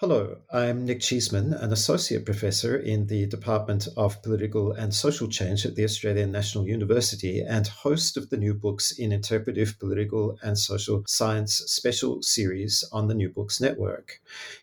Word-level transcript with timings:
Hello, 0.00 0.36
I'm 0.52 0.84
Nick 0.84 1.00
Cheesman, 1.00 1.52
an 1.54 1.72
associate 1.72 2.24
professor 2.24 2.76
in 2.76 3.08
the 3.08 3.26
Department 3.26 3.88
of 3.96 4.22
Political 4.22 4.70
and 4.74 4.94
Social 4.94 5.26
Change 5.26 5.66
at 5.66 5.74
the 5.74 5.82
Australian 5.82 6.30
National 6.30 6.68
University 6.68 7.40
and 7.40 7.66
host 7.66 8.16
of 8.16 8.30
the 8.30 8.36
New 8.36 8.54
Books 8.54 8.92
in 8.92 9.10
Interpretive 9.10 9.76
Political 9.80 10.38
and 10.40 10.56
Social 10.56 11.02
Science 11.08 11.54
special 11.66 12.22
series 12.22 12.84
on 12.92 13.08
the 13.08 13.14
New 13.16 13.28
Books 13.28 13.60
Network. 13.60 14.20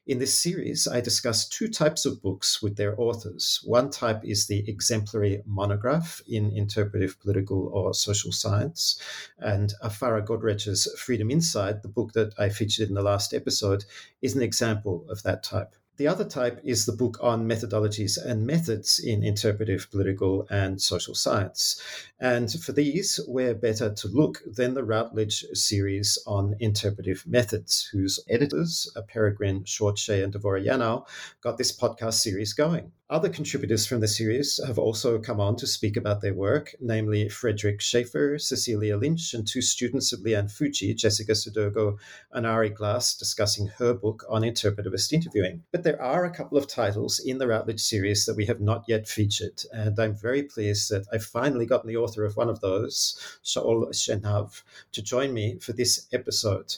In 0.08 0.20
this 0.20 0.34
series, 0.34 0.88
I 0.88 1.02
discuss 1.02 1.49
two 1.49 1.67
types 1.67 2.05
of 2.05 2.22
books 2.22 2.61
with 2.61 2.77
their 2.77 2.97
authors. 2.97 3.59
One 3.66 3.89
type 3.89 4.22
is 4.23 4.47
the 4.47 4.63
exemplary 4.70 5.44
monograph 5.45 6.22
in 6.30 6.49
interpretive 6.55 7.20
political 7.20 7.67
or 7.73 7.94
social 7.94 8.31
science, 8.31 8.97
and 9.39 9.73
Afara 9.83 10.25
Godrej's 10.25 10.88
Freedom 10.97 11.30
Inside, 11.30 11.81
the 11.81 11.89
book 11.89 12.13
that 12.13 12.33
I 12.39 12.47
featured 12.47 12.88
in 12.88 12.95
the 12.95 13.02
last 13.02 13.33
episode, 13.33 13.83
is 14.25 14.35
an 14.35 14.41
example 14.41 15.05
of 15.09 15.23
that 15.23 15.43
type. 15.43 15.75
The 15.97 16.07
other 16.09 16.25
type 16.25 16.59
is 16.61 16.85
the 16.85 16.91
book 16.91 17.17
on 17.21 17.47
methodologies 17.47 18.17
and 18.22 18.45
methods 18.45 19.00
in 19.00 19.23
interpretive 19.23 19.89
political 19.91 20.45
and 20.50 20.81
social 20.81 21.16
science. 21.16 21.81
And 22.19 22.52
for 22.52 22.73
these, 22.73 23.17
where 23.27 23.55
better 23.55 23.94
to 23.94 24.08
look 24.09 24.41
than 24.45 24.73
the 24.73 24.83
Routledge 24.83 25.45
series 25.53 26.19
on 26.27 26.58
interpretive 26.59 27.25
methods, 27.25 27.88
whose 27.94 28.19
editors, 28.27 28.91
uh, 28.97 29.03
Peregrine 29.03 29.63
Schwartz-Shea 29.63 30.22
and 30.22 30.33
Dvora 30.33 30.66
Yanow, 30.66 31.07
got 31.39 31.57
this 31.57 31.72
podcast 31.72 32.16
series 32.16 32.52
going. 32.52 32.91
Other 33.08 33.30
contributors 33.30 33.86
from 33.86 34.00
the 34.00 34.08
series 34.08 34.59
have 34.66 34.80
also 34.80 35.20
come 35.20 35.39
on 35.39 35.58
to 35.58 35.67
speak 35.67 35.95
about 35.95 36.22
their 36.22 36.34
work, 36.34 36.73
namely 36.80 37.30
Frederic 37.30 37.80
Schaffer, 37.80 38.39
Cecilia 38.39 38.97
Lynch, 38.97 39.36
and 39.36 39.47
two 39.47 39.62
students 39.62 40.12
of 40.12 40.22
Lee 40.22 40.34
Ann 40.34 40.47
Fujii, 40.47 40.95
Jessica 40.95 41.34
Soedirgo 41.34 42.00
and 42.31 42.47
Aarie 42.47 42.72
Glas, 42.72 43.16
discussing 43.16 43.67
her 43.78 43.94
book 43.94 44.25
on 44.28 44.42
interpretivist 44.42 45.14
interviewing. 45.14 45.62
But 45.72 45.84
there 45.84 46.02
are 46.02 46.25
a 46.25 46.34
couple 46.34 46.58
of 46.58 46.67
titles 46.67 47.20
in 47.20 47.38
the 47.38 47.45
Routledge 47.45 47.80
series 47.80 48.25
that 48.25 48.36
we 48.36 48.47
have 48.47 48.59
not 48.59 48.86
yet 48.88 49.08
featured, 49.08 49.62
and 49.72 50.00
I'm 50.00 50.16
very 50.16 50.42
pleased 50.42 50.90
that 50.90 51.06
I've 51.14 51.25
finally 51.25 51.67
gotten 51.67 51.88
the 51.88 51.97
author 51.97 52.25
of 52.25 52.36
one 52.36 52.50
of 52.50 52.62
those, 52.62 53.40
Shaul 53.44 53.88
Shenhav, 53.90 54.64
to 54.94 55.03
join 55.03 55.31
me 55.31 55.59
for 55.59 55.73
this 55.73 56.08
episode. 56.12 56.78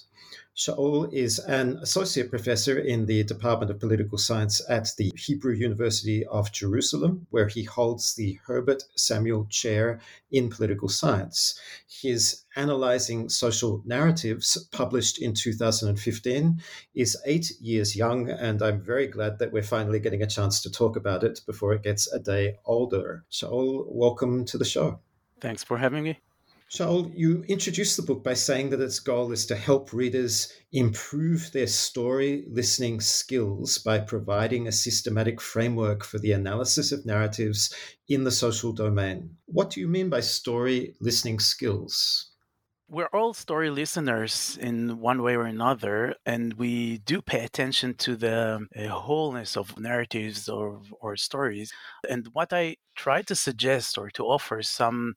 Shaul 0.57 1.13
is 1.13 1.37
an 1.37 1.77
associate 1.83 2.31
professor 2.31 2.79
in 2.79 3.05
the 3.05 3.23
Department 3.23 3.69
of 3.69 3.79
Political 3.79 4.17
Science 4.17 4.59
at 4.67 4.89
the 4.97 5.11
Hebrew 5.15 5.53
University 5.53 6.25
of 6.25 6.51
Jerusalem, 6.51 7.27
where 7.29 7.47
he 7.47 7.63
holds 7.63 8.15
the 8.15 8.39
Herbert 8.47 8.83
Samuel 8.95 9.45
Chair 9.51 9.99
in 10.31 10.49
Political 10.49 10.89
Science. 10.89 11.59
His 11.87 12.43
Analyzing 12.55 13.29
Social 13.29 13.83
Narratives, 13.85 14.67
published 14.71 15.21
in 15.21 15.35
2015, 15.35 16.59
is 16.95 17.21
eight 17.25 17.51
years 17.61 17.95
young, 17.95 18.27
and 18.27 18.63
I'm 18.63 18.81
very 18.81 19.05
glad 19.05 19.37
that 19.37 19.51
we're 19.51 19.61
finally 19.61 19.99
getting 19.99 20.23
a 20.23 20.27
chance 20.27 20.59
to 20.61 20.71
talk 20.71 20.95
about 20.95 21.23
it 21.23 21.41
before 21.45 21.73
it 21.73 21.83
gets 21.83 22.11
a 22.11 22.17
day 22.17 22.57
older. 22.65 23.25
Shaul, 23.31 23.85
welcome 23.87 24.43
to 24.45 24.57
the 24.57 24.65
show. 24.65 25.01
Thanks 25.39 25.63
for 25.63 25.77
having 25.77 26.03
me. 26.03 26.19
Shaul, 26.69 27.09
you 27.15 27.45
introduced 27.47 27.95
the 27.95 28.03
book 28.03 28.25
by 28.25 28.33
saying 28.33 28.71
that 28.71 28.81
its 28.81 28.99
goal 28.99 29.31
is 29.31 29.45
to 29.45 29.55
help 29.55 29.93
readers 29.93 30.51
improve 30.73 31.49
their 31.53 31.67
story 31.67 32.43
listening 32.49 32.99
skills 32.99 33.77
by 33.77 33.99
providing 33.99 34.67
a 34.67 34.71
systematic 34.73 35.39
framework 35.39 36.03
for 36.03 36.19
the 36.19 36.33
analysis 36.33 36.91
of 36.91 37.05
narratives 37.05 37.73
in 38.09 38.25
the 38.25 38.31
social 38.31 38.73
domain. 38.73 39.37
What 39.45 39.69
do 39.69 39.79
you 39.79 39.87
mean 39.87 40.09
by 40.09 40.19
story 40.19 40.95
listening 40.99 41.39
skills? 41.39 42.31
We're 42.89 43.09
all 43.13 43.33
story 43.33 43.69
listeners 43.69 44.57
in 44.59 44.99
one 44.99 45.21
way 45.21 45.35
or 45.35 45.43
another, 45.43 46.15
and 46.25 46.53
we 46.53 46.97
do 46.99 47.21
pay 47.21 47.45
attention 47.45 47.95
to 47.95 48.17
the 48.17 48.67
uh, 48.77 48.87
wholeness 48.87 49.55
of 49.55 49.79
narratives 49.79 50.49
or, 50.49 50.81
or 50.99 51.15
stories. 51.15 51.71
And 52.09 52.27
what 52.33 52.51
I 52.51 52.75
try 52.95 53.21
to 53.23 53.35
suggest 53.35 53.97
or 53.97 54.09
to 54.11 54.23
offer 54.23 54.61
some 54.61 55.15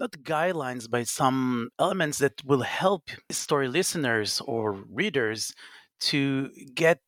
not 0.00 0.12
guidelines, 0.22 0.90
but 0.90 1.06
some 1.08 1.70
elements 1.78 2.18
that 2.18 2.42
will 2.44 2.62
help 2.62 3.10
story 3.30 3.68
listeners 3.68 4.40
or 4.46 4.72
readers 4.72 5.52
to 6.00 6.50
get 6.74 7.00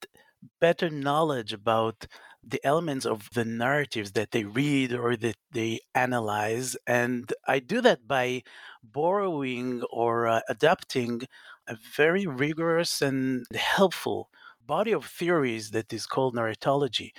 better 0.61 0.91
knowledge 0.91 1.53
about 1.53 2.07
the 2.45 2.61
elements 2.65 3.07
of 3.07 3.29
the 3.35 3.45
narratives 3.45 4.13
that 4.13 4.33
they 4.33 4.45
read 4.45 4.93
or 4.93 5.17
that 5.17 5.37
they 5.53 5.81
analyze. 5.95 6.77
And 6.87 7.33
I 7.47 7.61
do 7.61 7.81
that 7.83 8.07
by 8.09 8.43
borrowing 8.83 9.83
or 9.91 10.27
uh, 10.27 10.41
adapting 10.49 11.23
a 11.69 11.77
very 11.97 12.27
rigorous 12.27 13.01
and 13.01 13.47
helpful 13.55 14.29
body 14.67 14.93
of 14.93 15.07
theories 15.07 15.71
that 15.71 15.93
is 15.93 16.07
called 16.07 16.35
narratology. 16.35 17.13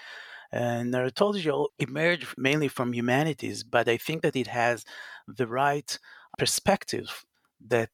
And 0.53 0.93
narratology 0.93 1.67
emerged 1.79 2.35
mainly 2.37 2.67
from 2.67 2.93
humanities, 2.93 3.63
but 3.63 3.87
I 3.89 3.97
think 3.97 4.21
that 4.21 4.35
it 4.35 4.47
has 4.47 4.85
the 5.27 5.47
right 5.47 5.97
perspective 6.37 7.25
that 7.67 7.89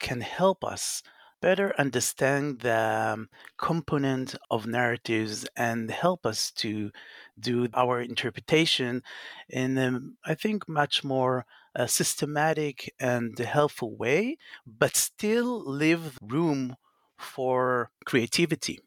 can 0.00 0.22
help 0.22 0.64
us 0.64 1.02
better 1.42 1.74
understand 1.78 2.60
the 2.60 3.12
um, 3.14 3.28
component 3.58 4.34
of 4.50 4.66
narratives 4.66 5.46
and 5.54 5.90
help 5.90 6.24
us 6.24 6.50
to 6.50 6.90
do 7.38 7.68
our 7.74 8.00
interpretation 8.00 9.02
in 9.48 9.78
a, 9.78 10.00
I 10.24 10.34
think 10.34 10.68
much 10.68 11.04
more 11.04 11.44
uh, 11.76 11.86
systematic 11.86 12.92
and 12.98 13.38
helpful 13.38 13.96
way 13.96 14.38
but 14.66 14.96
still 14.96 15.60
leave 15.64 16.18
room 16.22 16.76
for 17.18 17.90
creativity 18.04 18.80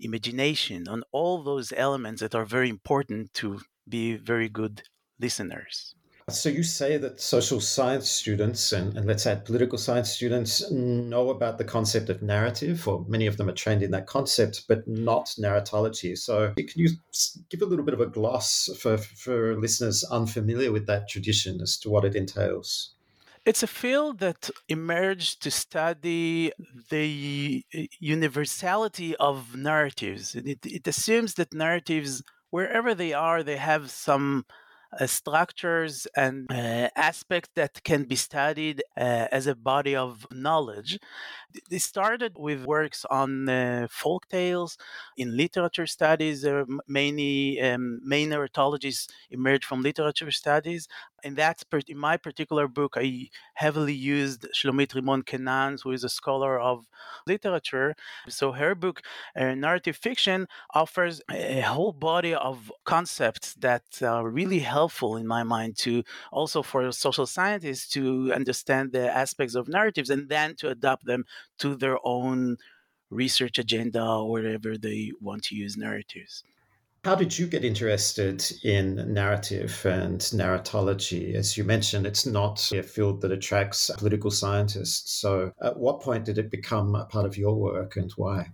imagination 0.00 0.88
on 0.88 1.02
all 1.12 1.42
those 1.42 1.72
elements 1.76 2.20
that 2.20 2.34
are 2.34 2.44
very 2.44 2.68
important 2.68 3.32
to 3.34 3.60
be 3.88 4.16
very 4.16 4.48
good 4.48 4.82
listeners 5.18 5.94
so 6.30 6.48
you 6.48 6.62
say 6.62 6.96
that 6.96 7.20
social 7.20 7.60
science 7.60 8.08
students 8.08 8.72
and, 8.72 8.96
and, 8.96 9.06
let's 9.06 9.26
add 9.26 9.44
political 9.44 9.78
science 9.78 10.10
students 10.10 10.70
know 10.70 11.30
about 11.30 11.58
the 11.58 11.64
concept 11.64 12.08
of 12.08 12.22
narrative, 12.22 12.86
or 12.86 13.04
many 13.08 13.26
of 13.26 13.36
them 13.36 13.48
are 13.48 13.54
trained 13.54 13.82
in 13.82 13.90
that 13.90 14.06
concept, 14.06 14.64
but 14.68 14.86
not 14.86 15.34
narratology. 15.38 16.16
So 16.16 16.52
can 16.56 16.68
you 16.76 16.90
give 17.48 17.62
a 17.62 17.66
little 17.66 17.84
bit 17.84 17.94
of 17.94 18.00
a 18.00 18.06
gloss 18.06 18.68
for, 18.78 18.98
for 18.98 19.56
listeners 19.56 20.04
unfamiliar 20.04 20.72
with 20.72 20.86
that 20.86 21.08
tradition 21.08 21.60
as 21.60 21.76
to 21.78 21.90
what 21.90 22.04
it 22.04 22.14
entails? 22.14 22.94
It's 23.50 23.64
a 23.64 23.78
field 23.84 24.20
that 24.20 24.48
emerged 24.68 25.42
to 25.42 25.50
study 25.50 26.52
the 26.88 27.64
universality 27.98 29.16
of 29.16 29.56
narratives. 29.56 30.36
It, 30.36 30.64
it 30.64 30.86
assumes 30.86 31.34
that 31.34 31.52
narratives, 31.52 32.22
wherever 32.50 32.94
they 32.94 33.12
are, 33.12 33.42
they 33.42 33.56
have 33.56 33.90
some 33.90 34.44
structures 35.06 36.06
and 36.16 36.46
uh, 36.50 36.88
aspects 36.96 37.50
that 37.54 37.82
can 37.84 38.04
be 38.04 38.16
studied 38.16 38.82
uh, 38.96 39.28
as 39.30 39.46
a 39.46 39.54
body 39.54 39.94
of 39.94 40.26
knowledge. 40.32 40.98
They 41.68 41.78
started 41.78 42.32
with 42.36 42.64
works 42.64 43.04
on 43.10 43.48
uh, 43.48 43.86
folk 43.90 44.28
tales 44.28 44.76
in 45.16 45.36
literature 45.36 45.86
studies. 45.86 46.44
Uh, 46.44 46.64
many 46.86 47.60
um, 47.60 48.00
main 48.04 48.30
narratologies 48.30 49.08
emerged 49.30 49.64
from 49.64 49.82
literature 49.82 50.30
studies. 50.30 50.88
In 51.22 51.34
that, 51.34 51.62
in 51.86 51.98
my 51.98 52.16
particular 52.16 52.66
book, 52.66 52.94
I 52.96 53.28
heavily 53.54 53.92
used 53.92 54.46
Shlomith 54.54 54.94
Rimmon-Kenan, 54.94 55.78
who 55.82 55.92
is 55.92 56.02
a 56.02 56.08
scholar 56.08 56.58
of 56.58 56.86
literature. 57.26 57.94
So 58.28 58.52
her 58.52 58.74
book, 58.74 59.02
uh, 59.36 59.54
Narrative 59.54 59.96
Fiction, 59.96 60.46
offers 60.72 61.20
a 61.30 61.60
whole 61.60 61.92
body 61.92 62.34
of 62.34 62.72
concepts 62.84 63.54
that 63.54 64.02
are 64.02 64.28
really 64.30 64.60
helpful 64.80 65.12
in 65.22 65.26
my 65.36 65.42
mind 65.56 65.72
to 65.76 65.92
also 66.38 66.62
for 66.62 66.80
social 67.06 67.26
scientists 67.36 67.86
to 67.96 68.32
understand 68.40 68.84
the 68.92 69.06
aspects 69.24 69.54
of 69.54 69.68
narratives 69.68 70.10
and 70.14 70.22
then 70.34 70.48
to 70.60 70.68
adapt 70.68 71.04
them 71.10 71.22
to 71.58 71.68
their 71.82 71.98
own 72.16 72.56
research 73.10 73.56
agenda 73.58 74.02
or 74.02 74.30
whatever 74.30 74.70
they 74.78 75.12
want 75.20 75.42
to 75.44 75.54
use 75.64 75.76
narratives. 75.76 76.34
How 77.04 77.14
did 77.14 77.38
you 77.38 77.46
get 77.46 77.64
interested 77.64 78.38
in 78.62 78.86
narrative 79.20 79.72
and 79.86 80.20
narratology? 80.42 81.34
As 81.34 81.56
you 81.56 81.64
mentioned, 81.64 82.06
it's 82.06 82.26
not 82.26 82.56
a 82.72 82.82
field 82.82 83.22
that 83.22 83.32
attracts 83.32 83.90
political 83.96 84.30
scientists. 84.30 85.12
So, 85.22 85.50
at 85.62 85.78
what 85.78 86.02
point 86.02 86.26
did 86.26 86.36
it 86.36 86.50
become 86.50 86.94
a 86.94 87.06
part 87.06 87.26
of 87.26 87.38
your 87.38 87.54
work 87.54 87.96
and 87.96 88.10
why? 88.16 88.52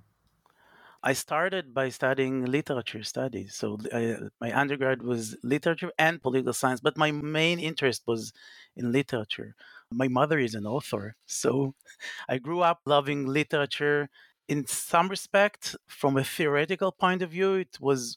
I 1.07 1.13
started 1.13 1.73
by 1.73 1.89
studying 1.91 2.45
literature 2.45 3.05
studies. 3.05 3.55
So 3.55 3.79
uh, 3.93 4.29
my 4.41 4.51
undergrad 4.59 5.03
was 5.03 5.37
literature 5.45 5.93
and 5.99 6.21
political 6.21 6.53
science, 6.53 6.81
but 6.81 6.97
my 6.99 7.13
main 7.13 7.61
interest 7.61 8.03
was 8.07 8.33
in 8.75 8.91
literature. 8.91 9.55
My 9.93 10.09
mother 10.09 10.39
is 10.41 10.57
an 10.57 10.67
author, 10.67 11.15
so 11.25 11.75
I 12.29 12.39
grew 12.39 12.61
up 12.63 12.81
loving 12.87 13.25
literature. 13.27 14.11
In 14.49 14.67
some 14.67 15.09
respect, 15.09 15.77
from 15.87 16.17
a 16.17 16.25
theoretical 16.25 16.91
point 16.91 17.23
of 17.23 17.31
view, 17.31 17.55
it 17.55 17.79
was 17.81 18.17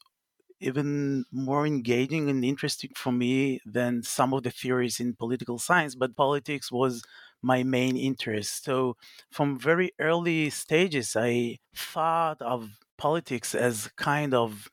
even 0.60 1.26
more 1.32 1.66
engaging 1.66 2.30
and 2.30 2.44
interesting 2.44 2.92
for 2.96 3.12
me 3.12 3.62
than 3.66 4.04
some 4.04 4.34
of 4.34 4.44
the 4.44 4.52
theories 4.52 5.00
in 5.00 5.16
political 5.16 5.58
science, 5.58 5.96
but 5.96 6.16
politics 6.18 6.72
was 6.72 7.04
my 7.42 7.64
main 7.64 7.96
interest. 7.98 8.64
So 8.66 8.96
from 9.32 9.60
very 9.60 9.92
early 10.00 10.50
stages, 10.50 11.16
I 11.16 11.58
thought 11.76 12.42
of 12.42 12.72
politics 12.98 13.56
as 13.56 13.90
kind 13.98 14.34
of 14.34 14.70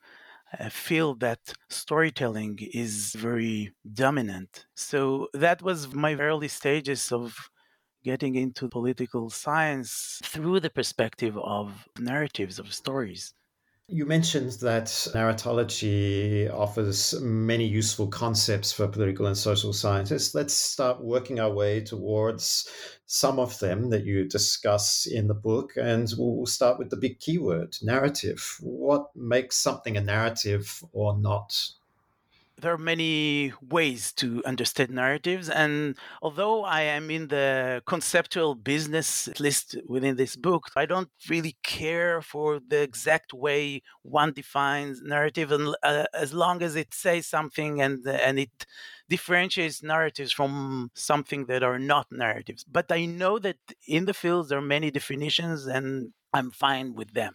a 0.53 0.69
field 0.69 1.19
that 1.21 1.53
storytelling 1.69 2.59
is 2.73 3.13
very 3.15 3.73
dominant. 3.93 4.65
So 4.75 5.27
that 5.33 5.61
was 5.61 5.93
my 5.93 6.15
early 6.15 6.47
stages 6.47 7.11
of 7.11 7.49
getting 8.03 8.35
into 8.35 8.69
political 8.69 9.29
science 9.29 10.19
through 10.23 10.59
the 10.61 10.69
perspective 10.71 11.37
of 11.37 11.87
narratives 11.99 12.59
of 12.59 12.73
stories. 12.73 13.33
You 13.89 14.05
mentioned 14.05 14.51
that 14.59 14.87
narratology 15.15 16.53
offers 16.53 17.17
many 17.21 17.65
useful 17.65 18.07
concepts 18.09 18.73
for 18.73 18.85
political 18.85 19.27
and 19.27 19.37
social 19.37 19.71
scientists. 19.71 20.35
Let's 20.35 20.53
start 20.53 21.01
working 21.01 21.39
our 21.39 21.49
way 21.49 21.79
towards 21.79 22.69
some 23.05 23.39
of 23.39 23.57
them 23.59 23.89
that 23.91 24.03
you 24.03 24.25
discuss 24.25 25.05
in 25.05 25.27
the 25.27 25.33
book. 25.33 25.77
And 25.77 26.13
we'll 26.17 26.45
start 26.47 26.79
with 26.79 26.89
the 26.89 26.97
big 26.97 27.21
keyword 27.21 27.77
narrative. 27.81 28.57
What 28.59 29.15
makes 29.15 29.55
something 29.55 29.95
a 29.95 30.01
narrative 30.01 30.83
or 30.91 31.17
not? 31.17 31.57
There 32.59 32.73
are 32.73 32.77
many 32.77 33.53
ways 33.61 34.11
to 34.13 34.43
understand 34.43 34.89
narratives. 34.89 35.47
And 35.49 35.95
although 36.21 36.63
I 36.63 36.81
am 36.81 37.11
in 37.11 37.27
the 37.27 37.83
conceptual 37.85 38.55
business, 38.55 39.27
at 39.27 39.39
least 39.39 39.75
within 39.87 40.15
this 40.15 40.35
book, 40.35 40.65
I 40.75 40.85
don't 40.87 41.09
really 41.29 41.57
care 41.63 42.21
for 42.21 42.59
the 42.59 42.81
exact 42.81 43.33
way 43.33 43.83
one 44.01 44.33
defines 44.33 45.01
narrative, 45.01 45.51
and 45.51 45.75
uh, 45.83 46.05
as 46.13 46.33
long 46.33 46.63
as 46.63 46.75
it 46.75 46.93
says 46.93 47.27
something 47.27 47.81
and 47.81 48.05
and 48.07 48.39
it 48.39 48.65
differentiates 49.09 49.83
narratives 49.83 50.31
from 50.31 50.89
something 50.93 51.45
that 51.45 51.63
are 51.63 51.79
not 51.79 52.07
narratives. 52.11 52.63
But 52.63 52.91
I 52.91 53.05
know 53.05 53.39
that 53.39 53.57
in 53.87 54.05
the 54.05 54.13
field 54.13 54.49
there 54.49 54.57
are 54.59 54.61
many 54.61 54.89
definitions, 54.91 55.65
and 55.67 56.13
I'm 56.37 56.51
fine 56.51 56.93
with 56.93 57.11
them 57.13 57.33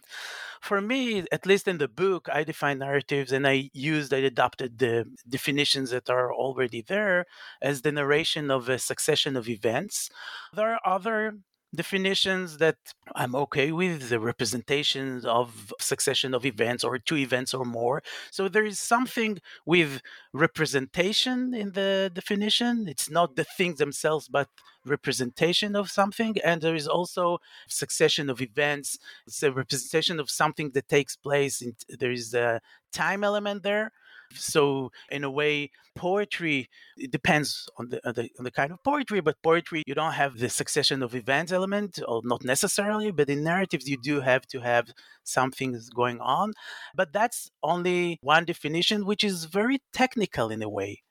for 0.63 0.79
me, 0.79 1.25
at 1.29 1.45
least 1.45 1.67
in 1.67 1.77
the 1.77 1.89
book, 1.89 2.29
I 2.31 2.45
define 2.45 2.79
narratives 2.79 3.33
and 3.33 3.45
I 3.45 3.69
used, 3.73 4.13
I 4.13 4.19
adopted 4.19 4.79
the 4.79 5.05
definitions 5.27 5.89
that 5.89 6.09
are 6.09 6.33
already 6.33 6.81
there 6.81 7.25
as 7.61 7.81
the 7.81 7.91
narration 7.91 8.49
of 8.49 8.69
a 8.69 8.79
succession 8.79 9.35
of 9.35 9.49
events. 9.49 10.09
There 10.53 10.73
are 10.73 10.79
other 10.85 11.39
definitions 11.75 12.59
that 12.59 12.77
I'm 13.13 13.35
okay 13.35 13.73
with, 13.73 14.07
the 14.07 14.21
representations 14.21 15.25
of 15.25 15.73
succession 15.81 16.33
of 16.33 16.45
events 16.45 16.85
or 16.85 16.97
two 16.97 17.17
events 17.17 17.53
or 17.53 17.65
more. 17.65 18.01
So 18.31 18.47
there 18.47 18.63
is 18.63 18.79
something 18.79 19.39
with 19.65 20.01
representation 20.31 21.53
in 21.53 21.73
the 21.73 22.09
definition. 22.13 22.87
It's 22.87 23.09
not 23.09 23.35
the 23.35 23.43
things 23.43 23.79
themselves, 23.79 24.29
but 24.29 24.47
representation 24.85 25.75
of 25.75 25.89
something. 25.89 26.35
And 26.43 26.61
there 26.61 26.75
is 26.75 26.87
also 26.87 27.39
succession 27.67 28.29
of 28.29 28.41
events. 28.41 28.97
It's 29.27 29.43
a 29.43 29.51
representation 29.51 30.19
of 30.19 30.29
something 30.29 30.71
that 30.71 30.87
takes 30.87 31.15
place. 31.15 31.61
In, 31.61 31.75
there 31.87 32.11
is 32.11 32.33
a 32.33 32.61
time 32.91 33.23
element 33.23 33.63
there. 33.63 33.91
So 34.35 34.91
in 35.11 35.23
a 35.23 35.29
way, 35.29 35.69
poetry 35.95 36.67
it 36.97 37.11
depends 37.11 37.69
on 37.77 37.89
the, 37.89 38.07
on 38.07 38.15
the, 38.15 38.29
on 38.39 38.43
the 38.43 38.51
kind 38.51 38.71
of 38.71 38.83
poetry, 38.83 39.21
but 39.21 39.41
poetry 39.43 39.83
you 39.85 39.93
don't 39.93 40.13
have 40.13 40.39
the 40.39 40.49
succession 40.49 41.03
of 41.03 41.13
events 41.13 41.51
element, 41.51 41.99
or 42.07 42.21
not 42.23 42.43
necessarily. 42.43 43.11
But 43.11 43.29
in 43.29 43.43
narratives, 43.43 43.87
you 43.87 43.97
do 44.01 44.21
have 44.21 44.47
to 44.47 44.61
have 44.61 44.89
something 45.23 45.79
going 45.95 46.19
on. 46.19 46.53
But 46.95 47.13
that's 47.13 47.51
only 47.61 48.17
one 48.21 48.45
definition, 48.45 49.05
which 49.05 49.23
is 49.23 49.45
very 49.45 49.81
technical 49.93 50.49
in 50.49 50.63
a 50.63 50.69
way. 50.69 51.02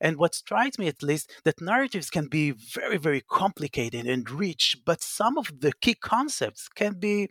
And 0.00 0.16
what 0.16 0.34
strikes 0.34 0.78
me, 0.78 0.88
at 0.88 1.02
least, 1.02 1.32
that 1.44 1.60
narratives 1.60 2.10
can 2.10 2.28
be 2.28 2.52
very, 2.52 2.98
very 2.98 3.20
complicated 3.20 4.06
and 4.06 4.30
rich, 4.30 4.76
but 4.84 5.02
some 5.02 5.36
of 5.38 5.60
the 5.60 5.72
key 5.80 5.94
concepts 5.94 6.68
can 6.68 6.94
be 6.98 7.30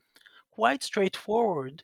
quite 0.52 0.84
straightforward 0.84 1.84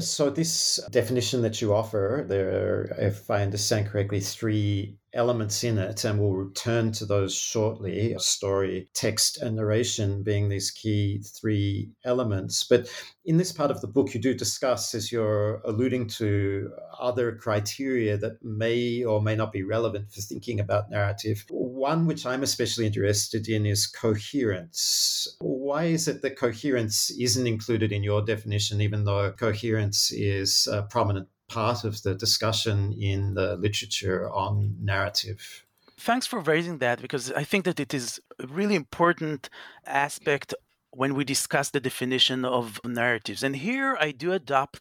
so, 0.00 0.28
this 0.28 0.80
definition 0.90 1.42
that 1.42 1.62
you 1.62 1.72
offer, 1.72 2.24
there, 2.28 2.96
if 2.98 3.30
I 3.30 3.42
understand 3.42 3.86
correctly, 3.86 4.18
three 4.18 4.96
elements 5.12 5.62
in 5.62 5.78
it, 5.78 6.04
and 6.04 6.18
we'll 6.18 6.32
return 6.32 6.90
to 6.90 7.06
those 7.06 7.32
shortly 7.32 8.14
story, 8.18 8.88
text, 8.92 9.40
and 9.40 9.54
narration 9.54 10.24
being 10.24 10.48
these 10.48 10.72
key 10.72 11.22
three 11.40 11.90
elements. 12.04 12.64
But 12.64 12.88
in 13.24 13.36
this 13.36 13.52
part 13.52 13.70
of 13.70 13.80
the 13.80 13.86
book, 13.86 14.14
you 14.14 14.20
do 14.20 14.34
discuss, 14.34 14.94
as 14.94 15.12
you're 15.12 15.60
alluding 15.64 16.08
to, 16.08 16.70
other 16.98 17.36
criteria 17.36 18.16
that 18.16 18.42
may 18.42 19.04
or 19.04 19.22
may 19.22 19.36
not 19.36 19.52
be 19.52 19.62
relevant 19.62 20.10
for 20.10 20.20
thinking 20.20 20.58
about 20.58 20.90
narrative. 20.90 21.44
One 21.50 22.06
which 22.06 22.26
I'm 22.26 22.42
especially 22.42 22.86
interested 22.86 23.48
in 23.48 23.64
is 23.64 23.86
coherence. 23.86 25.28
Why 25.64 25.84
is 25.84 26.08
it 26.08 26.20
that 26.20 26.36
coherence 26.36 27.08
isn't 27.08 27.46
included 27.46 27.90
in 27.90 28.02
your 28.04 28.20
definition, 28.20 28.82
even 28.82 29.04
though 29.04 29.32
coherence 29.32 30.12
is 30.12 30.68
a 30.70 30.82
prominent 30.82 31.28
part 31.48 31.84
of 31.84 32.02
the 32.02 32.14
discussion 32.14 32.92
in 32.92 33.32
the 33.32 33.56
literature 33.56 34.28
on 34.28 34.76
narrative? 34.78 35.64
Thanks 35.98 36.26
for 36.26 36.40
raising 36.40 36.80
that 36.80 37.00
because 37.00 37.32
I 37.32 37.44
think 37.44 37.64
that 37.64 37.80
it 37.80 37.94
is 37.94 38.20
a 38.38 38.46
really 38.46 38.74
important 38.74 39.48
aspect 39.86 40.52
when 40.90 41.14
we 41.14 41.24
discuss 41.24 41.70
the 41.70 41.80
definition 41.80 42.44
of 42.44 42.78
narratives. 42.84 43.42
And 43.42 43.56
here 43.56 43.96
I 43.98 44.10
do 44.10 44.32
adopt 44.32 44.80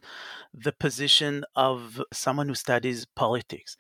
the 0.54 0.74
position 0.74 1.46
of 1.56 2.04
someone 2.12 2.50
who 2.50 2.56
studies 2.56 3.06
politics. 3.06 3.78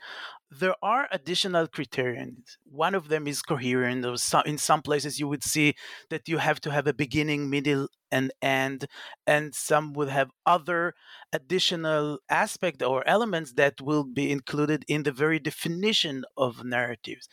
There 0.59 0.75
are 0.83 1.07
additional 1.11 1.67
criterions. 1.67 2.57
One 2.65 2.93
of 2.93 3.07
them 3.07 3.27
is 3.27 3.41
coherent. 3.41 4.05
In 4.45 4.57
some 4.57 4.81
places, 4.81 5.19
you 5.19 5.27
would 5.27 5.43
see 5.43 5.73
that 6.09 6.27
you 6.27 6.37
have 6.37 6.59
to 6.61 6.71
have 6.71 6.85
a 6.85 6.93
beginning, 6.93 7.49
middle, 7.49 7.87
and 8.11 8.31
end, 8.41 8.85
and 9.25 9.55
some 9.55 9.93
would 9.93 10.09
have 10.09 10.29
other 10.45 10.93
additional 11.31 12.19
aspect 12.29 12.83
or 12.83 13.07
elements 13.07 13.53
that 13.53 13.81
will 13.81 14.03
be 14.03 14.31
included 14.31 14.85
in 14.87 15.03
the 15.03 15.11
very 15.11 15.39
definition 15.39 16.23
of 16.37 16.63
narratives 16.63 17.27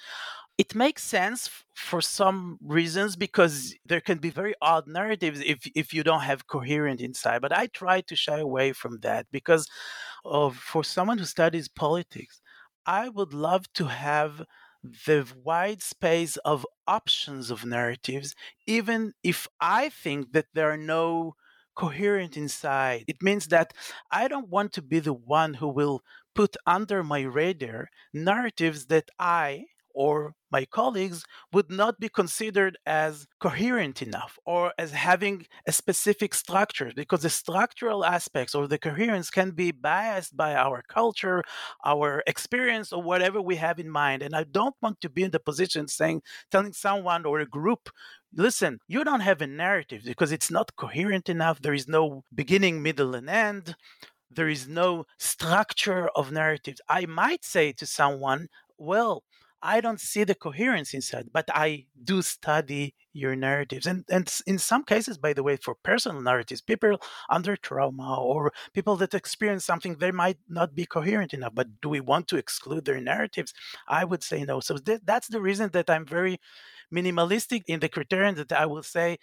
it 0.59 0.75
makes 0.75 1.03
sense 1.03 1.49
for 1.75 2.03
some 2.03 2.59
reasons 2.63 3.17
because 3.17 3.75
there 3.87 4.01
can 4.01 4.19
be 4.19 4.31
very 4.31 4.55
odd 4.61 4.87
narratives 4.87 5.41
if 5.45 5.61
if 5.75 5.95
you 5.95 6.03
don't 6.03 6.21
have 6.23 6.47
coherent 6.47 7.01
inside 7.01 7.41
but 7.41 7.53
i 7.57 7.67
try 7.69 8.01
to 8.01 8.15
shy 8.17 8.39
away 8.39 8.73
from 8.73 8.99
that 9.01 9.27
because 9.33 9.67
of 10.25 10.57
for 10.57 10.85
someone 10.85 11.19
who 11.19 11.25
studies 11.25 11.69
politics 11.69 12.41
i 12.87 13.09
would 13.09 13.33
love 13.33 13.73
to 13.73 13.87
have 13.87 14.45
the 14.83 15.27
wide 15.45 15.83
space 15.83 16.37
of 16.39 16.67
options 16.87 17.51
of 17.51 17.65
narratives 17.65 18.35
even 18.67 19.13
if 19.23 19.47
i 19.61 19.89
think 19.89 20.33
that 20.33 20.47
there 20.55 20.71
are 20.71 20.77
no 20.77 21.35
coherent 21.77 22.37
inside. 22.37 23.05
It 23.07 23.23
means 23.23 23.47
that 23.49 23.73
i 24.11 24.29
don't 24.29 24.49
want 24.49 24.73
to 24.75 24.83
be 24.83 24.99
the 25.01 25.15
one 25.15 25.55
who 25.55 25.69
will 25.69 26.03
put 26.35 26.57
under 26.67 27.03
my 27.03 27.23
radar 27.23 27.89
narratives 28.13 28.87
that 28.87 29.09
i 29.19 29.67
or 30.01 30.33
my 30.51 30.65
colleagues 30.65 31.27
would 31.53 31.71
not 31.71 32.01
be 32.01 32.09
considered 32.09 32.79
as 32.87 33.27
coherent 33.39 34.01
enough 34.01 34.39
or 34.47 34.73
as 34.79 34.93
having 34.93 35.47
a 35.67 35.73
specific 35.73 36.33
structure 36.33 36.91
because 36.97 37.21
the 37.21 37.29
structural 37.29 38.03
aspects 38.03 38.55
or 38.55 38.67
the 38.67 38.79
coherence 38.79 39.29
can 39.29 39.51
be 39.51 39.71
biased 39.73 40.35
by 40.35 40.55
our 40.55 40.83
culture, 40.89 41.43
our 41.85 42.23
experience, 42.27 42.95
or 42.95 43.03
whatever 43.03 43.43
we 43.43 43.57
have 43.57 43.79
in 43.79 43.91
mind. 43.91 44.23
And 44.23 44.35
I 44.35 44.45
don't 44.45 44.75
want 44.81 45.03
to 45.03 45.11
be 45.11 45.23
in 45.23 45.33
the 45.33 45.39
position 45.51 45.87
saying, 45.87 46.23
telling 46.51 46.73
someone 46.73 47.27
or 47.27 47.41
a 47.41 47.47
group, 47.59 47.91
listen, 48.35 48.81
you 48.89 49.05
don't 49.05 49.29
have 49.31 49.43
a 49.43 49.47
narrative 49.47 50.03
because 50.07 50.33
it's 50.33 50.51
not 50.51 50.75
coherent 50.77 51.29
enough. 51.29 51.61
There 51.61 51.75
is 51.75 51.87
no 51.87 52.25
beginning, 52.35 52.83
middle, 52.83 53.15
and 53.15 53.29
end 53.29 53.75
there 54.31 54.49
is 54.49 54.69
no 54.69 55.05
structure 55.19 56.09
of 56.15 56.31
narratives. 56.31 56.81
I 56.89 57.07
might 57.07 57.45
say 57.45 57.73
to 57.73 57.85
someone, 57.85 58.49
well, 58.79 59.25
I 59.63 59.81
don't 59.81 60.01
see 60.01 60.25
the 60.25 60.35
coherence 60.35 60.95
inside, 60.95 61.29
but 61.33 61.45
I 61.53 61.87
do 62.03 62.23
study 62.23 62.95
your 63.13 63.37
narratives. 63.37 63.87
And, 63.87 64.05
and 64.09 64.33
in 64.47 64.59
some 64.59 64.85
cases, 64.85 65.19
by 65.19 65.33
the 65.33 65.43
way, 65.43 65.57
for 65.57 65.75
personal 65.75 66.23
narratives, 66.23 66.61
people 66.63 66.99
under 67.29 67.57
trauma 67.57 68.21
or 68.21 68.53
people 68.73 68.97
that 68.97 69.15
experience 69.15 69.65
something, 69.65 69.97
they 69.97 70.13
might 70.13 70.39
not 70.49 70.75
be 70.75 70.87
coherent 70.87 71.35
enough. 71.35 71.55
But 71.55 71.81
do 71.83 71.89
we 71.89 72.01
want 72.01 72.29
to 72.29 72.37
exclude 72.37 72.85
their 72.85 73.01
narratives? 73.01 73.53
I 73.89 74.05
would 74.05 74.23
say 74.23 74.45
no. 74.45 74.61
So 74.61 74.77
th- 74.79 75.01
that's 75.05 75.29
the 75.29 75.41
reason 75.41 75.71
that 75.73 75.91
I'm 75.91 76.07
very 76.07 76.39
minimalistic 76.93 77.63
in 77.67 77.81
the 77.81 77.89
criterion 77.89 78.37
that 78.37 78.53
I 78.53 78.67
will 78.67 78.83
say, 78.83 79.19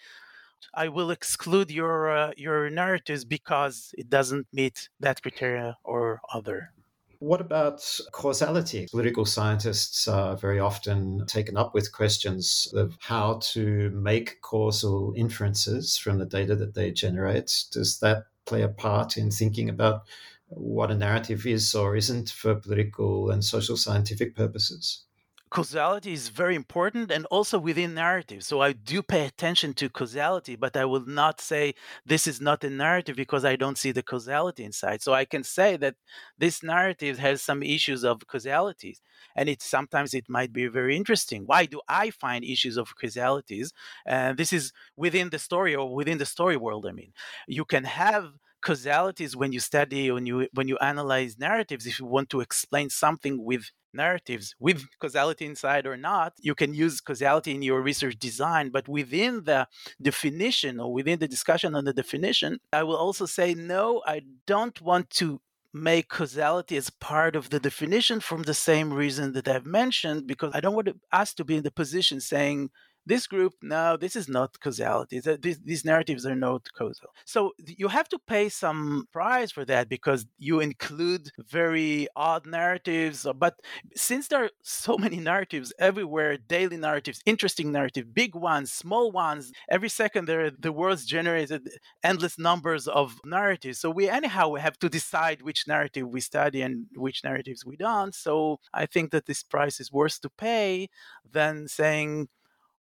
I 0.74 0.88
will 0.88 1.12
exclude 1.12 1.72
your 1.72 2.12
uh, 2.12 2.32
your 2.36 2.70
narratives 2.70 3.26
because 3.26 3.92
it 3.98 4.10
doesn't 4.10 4.48
meet 4.52 4.90
that 5.00 5.22
criteria 5.22 5.78
or 5.84 6.20
other. 6.34 6.72
What 7.20 7.42
about 7.42 7.84
causality? 8.12 8.88
Political 8.92 9.26
scientists 9.26 10.08
are 10.08 10.38
very 10.38 10.60
often 10.60 11.26
taken 11.26 11.58
up 11.58 11.74
with 11.74 11.92
questions 11.92 12.72
of 12.76 12.96
how 13.00 13.40
to 13.54 13.90
make 13.90 14.42
causal 14.42 15.14
inferences 15.16 15.98
from 15.98 16.20
the 16.20 16.26
data 16.26 16.56
that 16.56 16.76
they 16.76 16.92
generate. 16.92 17.66
Does 17.72 18.00
that 18.00 18.26
play 18.46 18.62
a 18.62 18.70
part 18.70 19.18
in 19.18 19.32
thinking 19.32 19.68
about 19.70 20.04
what 20.50 20.92
a 20.92 20.96
narrative 20.96 21.46
is 21.46 21.74
or 21.74 21.96
isn't 21.96 22.30
for 22.30 22.56
political 22.56 23.32
and 23.32 23.44
social 23.44 23.78
scientific 23.78 24.36
purposes? 24.36 25.04
Causality 25.50 26.14
is 26.14 26.30
very 26.30 26.56
important 26.56 27.12
and 27.12 27.26
also 27.28 27.58
within 27.58 27.94
narrative. 27.94 28.44
So 28.44 28.62
I 28.62 28.74
do 28.74 29.02
pay 29.02 29.26
attention 29.26 29.74
to 29.76 29.90
causality, 29.90 30.56
but 30.56 30.76
I 30.76 30.86
will 30.86 31.06
not 31.06 31.40
say 31.40 31.74
this 32.06 32.28
is 32.28 32.42
not 32.42 32.64
a 32.64 32.70
narrative 32.70 33.16
because 33.16 33.46
I 33.46 33.56
don't 33.56 33.78
see 33.78 33.92
the 33.92 34.04
causality 34.04 34.64
inside. 34.64 35.02
So 35.02 35.14
I 35.14 35.26
can 35.26 35.44
say 35.44 35.78
that 35.78 35.96
this 36.38 36.64
narrative 36.64 37.18
has 37.20 37.42
some 37.42 37.64
issues 37.64 38.04
of 38.04 38.28
causalities 38.28 39.02
and 39.36 39.48
it 39.48 39.62
sometimes 39.62 40.14
it 40.14 40.30
might 40.30 40.52
be 40.52 40.68
very 40.68 40.96
interesting. 40.98 41.44
Why 41.46 41.66
do 41.66 41.82
I 41.88 42.10
find 42.10 42.44
issues 42.44 42.78
of 42.78 42.96
causalities? 42.96 43.72
And 44.06 44.38
this 44.38 44.52
is 44.52 44.74
within 44.96 45.30
the 45.30 45.40
story 45.40 45.76
or 45.76 45.94
within 45.94 46.18
the 46.18 46.26
story 46.26 46.58
world. 46.58 46.86
I 46.86 46.92
mean, 46.92 47.14
you 47.48 47.66
can 47.66 47.86
have 47.86 48.34
causalities 48.62 49.36
when 49.36 49.52
you 49.52 49.60
study 49.60 50.12
when 50.12 50.26
you 50.26 50.48
when 50.54 50.68
you 50.68 50.78
analyze 50.80 51.38
narratives 51.38 51.86
if 51.86 52.00
you 52.00 52.06
want 52.06 52.28
to 52.28 52.42
explain 52.42 52.90
something 52.90 53.44
with 53.44 53.70
narratives 54.04 54.56
with 54.60 54.86
causality 55.02 55.46
inside 55.46 55.86
or 55.86 55.98
not. 55.98 56.34
You 56.40 56.56
can 56.56 56.74
use 56.74 57.02
causality 57.02 57.52
in 57.56 57.62
your 57.62 57.82
research 57.82 58.18
design, 58.18 58.70
but 58.70 58.88
within 58.88 59.44
the 59.44 59.68
definition 60.02 60.80
or 60.80 60.90
within 60.94 61.20
the 61.20 61.28
discussion 61.28 61.76
on 61.76 61.84
the 61.86 61.94
definition, 61.94 62.60
I 62.72 62.84
will 62.84 62.96
also 63.06 63.26
say 63.26 63.54
no, 63.54 64.02
I 64.06 64.22
don't 64.46 64.80
want 64.82 65.10
to 65.22 65.42
make 65.74 66.08
causality 66.10 66.78
as 66.78 66.90
part 66.90 67.36
of 67.36 67.50
the 67.50 67.60
definition 67.60 68.20
from 68.20 68.44
the 68.44 68.54
same 68.70 68.90
reason 68.94 69.34
that 69.34 69.48
I've 69.48 69.66
mentioned, 69.66 70.26
because 70.26 70.52
I 70.56 70.60
don't 70.62 70.76
want 70.76 70.90
us 71.12 71.34
to 71.36 71.44
be 71.44 71.58
in 71.58 71.64
the 71.64 71.72
position 71.72 72.20
saying, 72.20 72.70
this 73.08 73.26
group, 73.26 73.54
no, 73.62 73.96
this 73.98 74.16
is 74.16 74.28
not 74.28 74.60
causality. 74.60 75.22
These, 75.42 75.60
these 75.60 75.86
narratives 75.86 76.26
are 76.26 76.36
not 76.36 76.68
causal. 76.74 77.10
So 77.26 77.54
you 77.66 77.88
have 77.88 78.10
to 78.10 78.20
pay 78.20 78.50
some 78.50 79.08
price 79.14 79.50
for 79.52 79.64
that 79.66 79.88
because 79.88 80.26
you 80.38 80.60
include 80.60 81.32
very 81.38 82.08
odd 82.16 82.46
narratives. 82.46 83.26
Uh, 83.26 83.34
but 83.34 83.56
since 83.96 84.28
there 84.28 84.44
are 84.44 84.50
so 84.62 84.98
many 85.06 85.18
narratives 85.18 85.74
everywhere, 85.80 86.38
daily 86.38 86.78
narratives, 86.78 87.22
interesting 87.26 87.72
narratives, 87.72 88.08
big 88.12 88.36
ones, 88.36 88.72
small 88.72 89.12
ones, 89.12 89.52
every 89.70 89.90
second 89.90 90.26
there 90.28 90.52
the 90.52 90.72
world's 90.72 91.06
generated 91.06 91.70
endless 92.04 92.38
numbers 92.38 92.88
of 92.88 93.16
narratives. 93.24 93.80
So 93.80 93.90
we 93.90 94.10
anyhow 94.10 94.50
we 94.50 94.60
have 94.60 94.78
to 94.80 94.90
decide 94.90 95.42
which 95.42 95.68
narrative 95.68 96.08
we 96.08 96.20
study 96.20 96.62
and 96.62 96.88
which 96.96 97.24
narratives 97.24 97.66
we 97.66 97.78
don't. 97.78 98.14
So 98.14 98.60
I 98.74 98.86
think 98.86 99.12
that 99.12 99.26
this 99.26 99.44
price 99.44 99.80
is 99.80 99.92
worth 99.92 100.20
to 100.22 100.30
pay 100.30 100.90
than 101.32 101.68
saying 101.68 102.28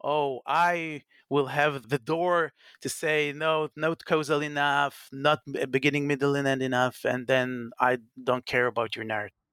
oh, 0.04 0.40
I 0.46 1.02
will 1.30 1.46
have 1.48 1.88
the 1.88 1.98
door 1.98 2.52
to 2.82 2.88
say 2.88 3.32
no, 3.34 3.68
not 3.76 4.04
causal 4.04 4.42
enough, 4.42 5.08
not 5.12 5.40
beginning, 5.70 6.06
middle, 6.06 6.36
and 6.36 6.46
end 6.48 6.62
enough, 6.62 7.04
and 7.04 7.26
then 7.26 7.70
I 7.80 7.98
don't 8.22 8.46
care 8.46 8.66
about 8.66 8.96
your 8.96 9.04
narrative. 9.06 9.43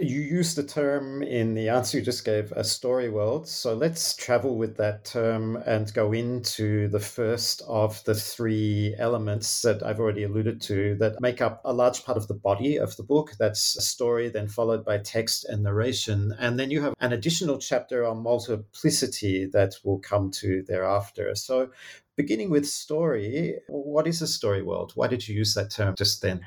You 0.00 0.20
used 0.20 0.56
the 0.56 0.62
term 0.62 1.22
in 1.22 1.54
the 1.54 1.68
answer 1.68 1.98
you 1.98 2.04
just 2.04 2.24
gave, 2.24 2.52
a 2.52 2.64
story 2.64 3.08
world. 3.08 3.48
So 3.48 3.74
let's 3.74 4.14
travel 4.14 4.56
with 4.56 4.76
that 4.76 5.04
term 5.04 5.56
and 5.66 5.92
go 5.92 6.12
into 6.12 6.88
the 6.88 7.00
first 7.00 7.62
of 7.66 8.02
the 8.04 8.14
three 8.14 8.94
elements 8.98 9.62
that 9.62 9.82
I've 9.82 10.00
already 10.00 10.24
alluded 10.24 10.60
to 10.62 10.94
that 10.96 11.20
make 11.20 11.40
up 11.40 11.60
a 11.64 11.72
large 11.72 12.04
part 12.04 12.16
of 12.16 12.28
the 12.28 12.34
body 12.34 12.76
of 12.76 12.96
the 12.96 13.02
book. 13.02 13.32
That's 13.38 13.76
a 13.76 13.82
story, 13.82 14.28
then 14.28 14.48
followed 14.48 14.84
by 14.84 14.98
text 14.98 15.44
and 15.44 15.62
narration. 15.62 16.34
And 16.38 16.58
then 16.58 16.70
you 16.70 16.82
have 16.82 16.94
an 17.00 17.12
additional 17.12 17.58
chapter 17.58 18.04
on 18.04 18.22
multiplicity 18.22 19.46
that 19.52 19.74
will 19.84 19.98
come 19.98 20.30
to 20.32 20.62
thereafter. 20.62 21.34
So 21.34 21.70
beginning 22.16 22.50
with 22.50 22.66
story, 22.66 23.58
what 23.68 24.06
is 24.06 24.22
a 24.22 24.26
story 24.26 24.62
world? 24.62 24.92
Why 24.94 25.08
did 25.08 25.26
you 25.26 25.34
use 25.34 25.54
that 25.54 25.70
term 25.70 25.94
just 25.96 26.22
then? 26.22 26.46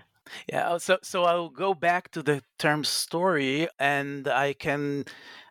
Yeah, 0.51 0.69
uh, 0.71 0.79
so 0.79 0.97
so 1.03 1.23
I'll 1.23 1.49
go 1.49 1.73
back 1.73 2.11
to 2.11 2.23
the 2.23 2.41
term 2.57 2.83
story 2.83 3.67
and 3.79 4.27
I 4.27 4.53
can 4.53 5.05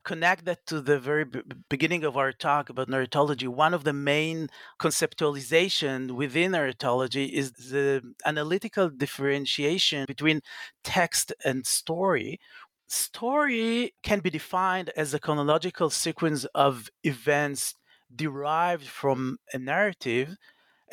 connect 0.04 0.45
that 0.47 0.66
to 0.66 0.81
the 0.81 0.99
very 0.99 1.25
b- 1.25 1.43
beginning 1.69 2.04
of 2.04 2.16
our 2.16 2.33
talk 2.33 2.69
about 2.71 2.88
narratology. 2.88 3.47
One 3.49 3.73
of 3.73 3.85
the 3.85 3.93
main 3.93 4.49
conceptualization 4.81 6.12
within 6.12 6.52
narratology 6.52 7.31
is 7.31 7.52
the 7.52 8.02
analytical 8.26 8.90
differentiation 8.90 10.04
between 10.07 10.40
text 10.83 11.33
and 11.45 11.64
story. 11.66 12.40
Story 12.88 13.95
can 14.02 14.21
be 14.21 14.31
defined 14.31 14.90
as 14.97 15.14
a 15.14 15.21
chronological 15.21 15.88
sequence 15.90 16.45
of 16.54 16.90
events 17.04 17.75
derived 18.14 18.87
from 18.87 19.38
a 19.52 19.59
narrative 19.59 20.37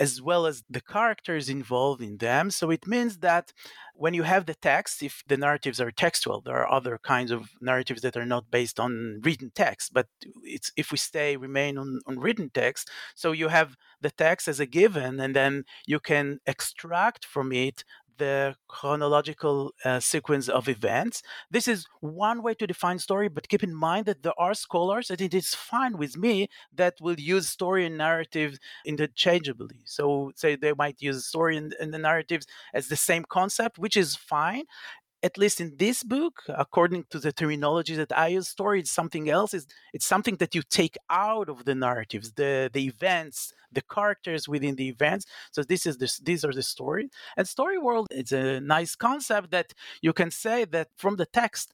as 0.01 0.19
well 0.19 0.47
as 0.47 0.63
the 0.67 0.81
characters 0.81 1.47
involved 1.47 2.01
in 2.01 2.17
them. 2.17 2.49
So 2.49 2.71
it 2.71 2.87
means 2.87 3.19
that 3.19 3.53
when 3.93 4.15
you 4.15 4.23
have 4.23 4.47
the 4.47 4.55
text, 4.55 5.03
if 5.03 5.21
the 5.27 5.37
narratives 5.37 5.79
are 5.79 5.91
textual, 5.91 6.41
there 6.41 6.57
are 6.61 6.71
other 6.79 6.99
kinds 7.13 7.29
of 7.29 7.41
narratives 7.61 8.01
that 8.01 8.17
are 8.17 8.25
not 8.25 8.49
based 8.49 8.79
on 8.79 9.21
written 9.23 9.51
text, 9.53 9.93
but 9.93 10.07
it's 10.55 10.71
if 10.75 10.91
we 10.91 10.97
stay 10.97 11.37
remain 11.37 11.77
on, 11.77 11.99
on 12.07 12.17
written 12.17 12.49
text, 12.49 12.89
so 13.13 13.31
you 13.31 13.49
have 13.49 13.75
the 14.01 14.09
text 14.09 14.47
as 14.47 14.59
a 14.59 14.65
given, 14.65 15.19
and 15.19 15.35
then 15.35 15.65
you 15.85 15.99
can 15.99 16.39
extract 16.47 17.23
from 17.23 17.51
it 17.51 17.83
the 18.21 18.55
chronological 18.67 19.73
uh, 19.83 19.99
sequence 19.99 20.47
of 20.47 20.69
events. 20.69 21.23
This 21.49 21.67
is 21.67 21.87
one 22.01 22.43
way 22.43 22.53
to 22.53 22.67
define 22.67 22.99
story, 22.99 23.29
but 23.29 23.49
keep 23.49 23.63
in 23.63 23.73
mind 23.73 24.05
that 24.05 24.21
there 24.21 24.39
are 24.45 24.53
scholars, 24.53 25.09
and 25.09 25.19
it 25.19 25.33
is 25.33 25.55
fine 25.55 25.97
with 25.97 26.15
me, 26.25 26.47
that 26.81 26.93
will 27.01 27.19
use 27.19 27.47
story 27.49 27.83
and 27.83 27.97
narrative 27.97 28.59
interchangeably. 28.85 29.79
So, 29.85 30.31
say 30.35 30.55
they 30.55 30.73
might 30.73 31.01
use 31.01 31.25
story 31.25 31.57
and, 31.57 31.73
and 31.81 31.91
the 31.91 31.97
narratives 31.97 32.45
as 32.75 32.87
the 32.87 32.95
same 32.95 33.25
concept, 33.27 33.79
which 33.79 33.97
is 33.97 34.15
fine 34.15 34.65
at 35.23 35.37
least 35.37 35.61
in 35.61 35.75
this 35.77 36.03
book, 36.03 36.41
according 36.49 37.05
to 37.11 37.19
the 37.19 37.31
terminology 37.31 37.95
that 37.95 38.17
I 38.17 38.27
use, 38.27 38.47
story 38.47 38.81
is 38.81 38.91
something 38.91 39.29
else. 39.29 39.53
It's, 39.53 39.67
it's 39.93 40.05
something 40.05 40.35
that 40.37 40.55
you 40.55 40.63
take 40.63 40.97
out 41.09 41.47
of 41.49 41.65
the 41.65 41.75
narratives, 41.75 42.31
the, 42.33 42.69
the 42.73 42.85
events, 42.85 43.53
the 43.71 43.81
characters 43.81 44.47
within 44.47 44.75
the 44.75 44.89
events. 44.89 45.25
So 45.51 45.63
this 45.63 45.85
is 45.85 45.97
this, 45.97 46.17
these 46.19 46.43
are 46.43 46.53
the 46.53 46.63
stories. 46.63 47.09
And 47.37 47.47
story 47.47 47.77
world 47.77 48.07
is 48.11 48.31
a 48.31 48.59
nice 48.59 48.95
concept 48.95 49.51
that 49.51 49.73
you 50.01 50.13
can 50.13 50.31
say 50.31 50.65
that 50.65 50.89
from 50.97 51.17
the 51.17 51.25
text, 51.25 51.71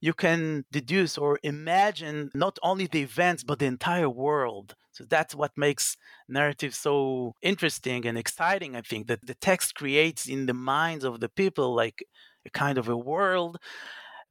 you 0.00 0.12
can 0.12 0.64
deduce 0.72 1.16
or 1.16 1.38
imagine 1.42 2.30
not 2.34 2.58
only 2.62 2.86
the 2.86 3.02
events 3.02 3.44
but 3.44 3.60
the 3.60 3.66
entire 3.66 4.10
world 4.10 4.74
so 4.90 5.04
that's 5.08 5.34
what 5.34 5.56
makes 5.56 5.96
narrative 6.28 6.74
so 6.74 7.34
interesting 7.40 8.04
and 8.04 8.18
exciting 8.18 8.76
i 8.76 8.80
think 8.82 9.06
that 9.06 9.24
the 9.26 9.34
text 9.34 9.74
creates 9.74 10.28
in 10.28 10.46
the 10.46 10.54
minds 10.54 11.04
of 11.04 11.20
the 11.20 11.28
people 11.28 11.74
like 11.74 12.04
a 12.46 12.50
kind 12.50 12.78
of 12.78 12.88
a 12.88 12.96
world 12.96 13.58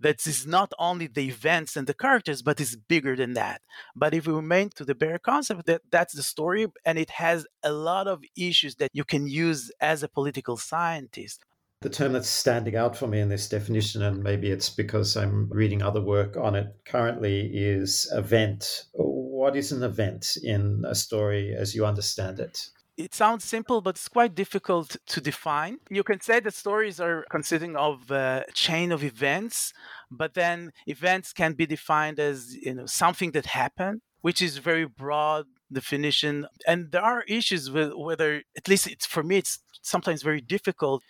that 0.02 0.26
is 0.26 0.48
not 0.48 0.74
only 0.80 1.08
the 1.08 1.28
events 1.28 1.78
and 1.78 1.88
the 1.88 1.94
characters, 1.94 2.42
but 2.42 2.60
is 2.60 2.76
bigger 2.76 3.16
than 3.16 3.34
that. 3.34 3.62
But 3.96 4.14
if 4.14 4.28
we 4.28 4.34
remain 4.34 4.70
to 4.76 4.84
the 4.84 4.96
bare 4.96 5.20
concept, 5.20 5.68
that 5.68 5.82
that's 5.92 6.14
the 6.14 6.24
story, 6.24 6.68
and 6.86 6.98
it 6.98 7.12
has 7.12 7.46
a 7.64 7.72
lot 7.72 8.08
of 8.08 8.24
issues 8.36 8.76
that 8.76 8.90
you 8.94 9.04
can 9.04 9.28
use 9.28 9.72
as 9.80 10.02
a 10.04 10.10
political 10.10 10.58
scientist. 10.58 11.46
The 11.82 11.90
term 11.90 12.14
that's 12.14 12.28
standing 12.28 12.76
out 12.76 12.96
for 12.96 13.08
me 13.08 13.20
in 13.20 13.30
this 13.30 13.50
definition, 13.50 14.04
and 14.04 14.24
maybe 14.24 14.52
it's 14.52 14.70
because 14.70 15.18
I'm 15.18 15.50
reading 15.50 15.82
other 15.82 16.02
work 16.02 16.38
on 16.38 16.56
it 16.56 16.68
currently, 16.86 17.50
is 17.54 18.12
event. 18.14 18.86
What 18.94 19.56
is 19.56 19.72
an 19.72 19.82
event 19.82 20.38
in 20.44 20.84
a 20.88 20.94
story 20.94 21.56
as 21.56 21.74
you 21.74 21.86
understand 21.86 22.40
it? 22.40 22.70
It 23.04 23.14
sounds 23.14 23.44
simple, 23.44 23.82
but 23.82 23.96
it's 23.96 24.08
quite 24.08 24.36
difficult 24.36 24.98
to 25.08 25.22
define. 25.22 25.78
You 25.90 26.04
can 26.04 26.20
say 26.22 26.40
that 26.40 26.54
stories 26.54 27.00
are 27.00 27.26
consisting 27.30 27.76
of 27.76 28.12
a 28.12 28.46
chain 28.54 28.92
of 28.92 29.04
events, 29.04 29.74
but 30.10 30.34
then 30.34 30.72
events 30.88 31.34
can 31.34 31.54
be 31.54 31.66
defined 31.66 32.20
as 32.20 32.56
you 32.56 32.74
know 32.74 32.86
something 32.86 33.32
that 33.32 33.48
happened, 33.48 34.02
which 34.22 34.42
is 34.42 34.58
very 34.58 34.86
broad 34.86 35.46
definition. 35.72 36.48
And 36.68 36.92
there 36.92 37.04
are 37.04 37.24
issues 37.28 37.72
with 37.72 37.94
whether, 37.94 38.44
at 38.56 38.68
least 38.68 38.88
it's 38.88 39.06
for 39.06 39.24
me, 39.24 39.38
it's 39.38 39.60
sometimes 39.82 40.22
very 40.22 40.42
difficult 40.42 41.04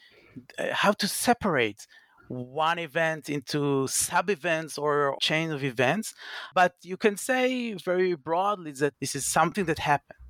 uh, 0.58 0.74
how 0.74 0.94
to 0.94 1.08
separate 1.08 1.88
one 2.30 2.80
event 2.80 3.30
into 3.30 3.88
sub 3.88 4.30
events 4.30 4.78
or 4.78 5.18
chain 5.20 5.52
of 5.52 5.64
events. 5.64 6.14
But 6.56 6.76
you 6.82 6.96
can 6.96 7.18
say 7.18 7.74
very 7.74 8.16
broadly 8.16 8.72
that 8.74 8.94
this 9.02 9.16
is 9.16 9.26
something 9.26 9.66
that 9.66 9.80
happened 9.80 10.21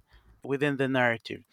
within 0.43 0.77
the 0.77 0.87
narrative. 0.87 1.43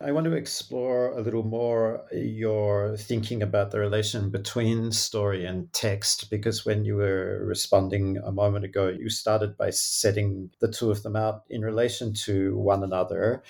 I 0.00 0.12
want 0.12 0.26
to 0.26 0.32
explore 0.32 1.12
a 1.12 1.20
little 1.20 1.44
more 1.44 2.04
your 2.12 2.96
thinking 2.96 3.42
about 3.42 3.70
the 3.70 3.78
relation 3.78 4.28
between 4.28 4.90
story 4.92 5.46
and 5.46 5.72
text, 5.72 6.28
because 6.30 6.66
when 6.66 6.84
you 6.84 6.96
were 6.96 7.44
responding 7.46 8.18
a 8.18 8.32
moment 8.32 8.64
ago, 8.64 8.88
you 8.88 9.08
started 9.08 9.56
by 9.56 9.70
setting 9.70 10.50
the 10.60 10.70
two 10.70 10.90
of 10.90 11.02
them 11.02 11.16
out 11.16 11.44
in 11.48 11.62
relation 11.62 12.12
to 12.24 12.56
one 12.58 12.82
another. 12.82 13.42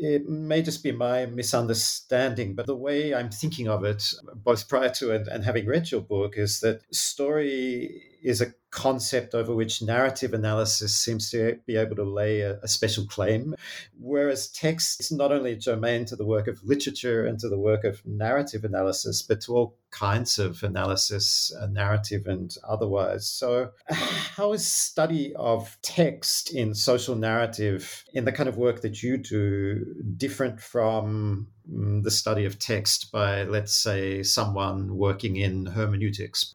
it 0.00 0.28
may 0.28 0.62
just 0.62 0.82
be 0.82 0.92
my 0.92 1.26
misunderstanding, 1.26 2.54
but 2.54 2.66
the 2.66 2.76
way 2.76 3.14
I'm 3.14 3.30
thinking 3.30 3.68
of 3.68 3.84
it, 3.84 4.12
both 4.34 4.68
prior 4.68 4.90
to 4.90 5.10
and 5.12 5.44
having 5.44 5.66
read 5.66 5.90
your 5.90 6.00
book, 6.00 6.38
is 6.38 6.60
that 6.60 6.82
story 6.94 8.02
is 8.22 8.40
a 8.40 8.52
concept 8.70 9.34
over 9.34 9.54
which 9.54 9.80
narrative 9.80 10.34
analysis 10.34 10.94
seems 10.94 11.30
to 11.30 11.58
be 11.66 11.76
able 11.76 11.96
to 11.96 12.04
lay 12.04 12.40
a, 12.40 12.58
a, 12.60 12.68
special 12.68 13.06
claim, 13.06 13.54
whereas 13.98 14.48
text 14.48 15.00
is 15.00 15.10
not 15.10 15.32
only 15.32 15.56
germane 15.56 16.04
to 16.04 16.16
the 16.16 16.26
work 16.26 16.46
of 16.46 16.62
literature 16.62 17.26
and 17.26 17.38
to 17.38 17.48
the 17.48 17.58
work 17.58 17.84
of 17.84 18.04
narrative 18.04 18.64
analysis, 18.64 19.22
but 19.22 19.40
to 19.40 19.54
all 19.54 19.76
kinds 19.90 20.38
of 20.38 20.62
analysis, 20.62 21.52
uh, 21.60 21.66
narrative 21.66 22.26
and 22.26 22.54
otherwise. 22.68 23.26
So, 23.26 23.70
how 23.88 24.52
is 24.52 24.66
study 24.66 25.34
of 25.36 25.78
text 25.82 26.54
in 26.54 26.74
social 26.74 27.16
narrative, 27.16 28.04
in 28.12 28.24
the 28.24 28.32
kind 28.32 28.48
of 28.48 28.58
work 28.58 28.82
that 28.82 29.02
you 29.02 29.16
do, 29.16 29.94
different 30.16 30.60
from 30.60 31.48
mm, 31.70 32.02
the 32.02 32.10
study 32.10 32.44
of 32.44 32.58
text 32.58 33.10
by, 33.12 33.44
let's 33.44 33.74
say, 33.74 34.22
someone 34.22 34.96
working 34.96 35.36
in 35.36 35.66
hermeneutics? 35.66 36.54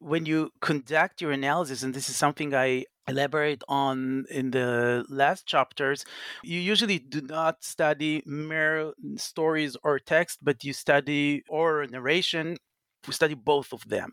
When 0.00 0.26
you 0.26 0.50
conduct 0.60 1.20
your 1.20 1.32
analysis, 1.32 1.82
and 1.82 1.94
this 1.94 2.08
is 2.08 2.16
something 2.16 2.54
I 2.54 2.84
elaborate 3.08 3.62
on 3.68 4.26
in 4.30 4.50
the 4.50 5.04
last 5.08 5.46
chapters, 5.46 6.04
you 6.42 6.60
usually 6.60 6.98
do 6.98 7.20
not 7.20 7.64
study 7.64 8.22
mere 8.26 8.92
stories 9.16 9.76
or 9.82 9.98
text, 9.98 10.38
but 10.42 10.62
you 10.62 10.72
study 10.72 11.42
or 11.48 11.86
narration. 11.86 12.56
We 13.06 13.14
study 13.14 13.34
both 13.34 13.72
of 13.72 13.88
them. 13.88 14.12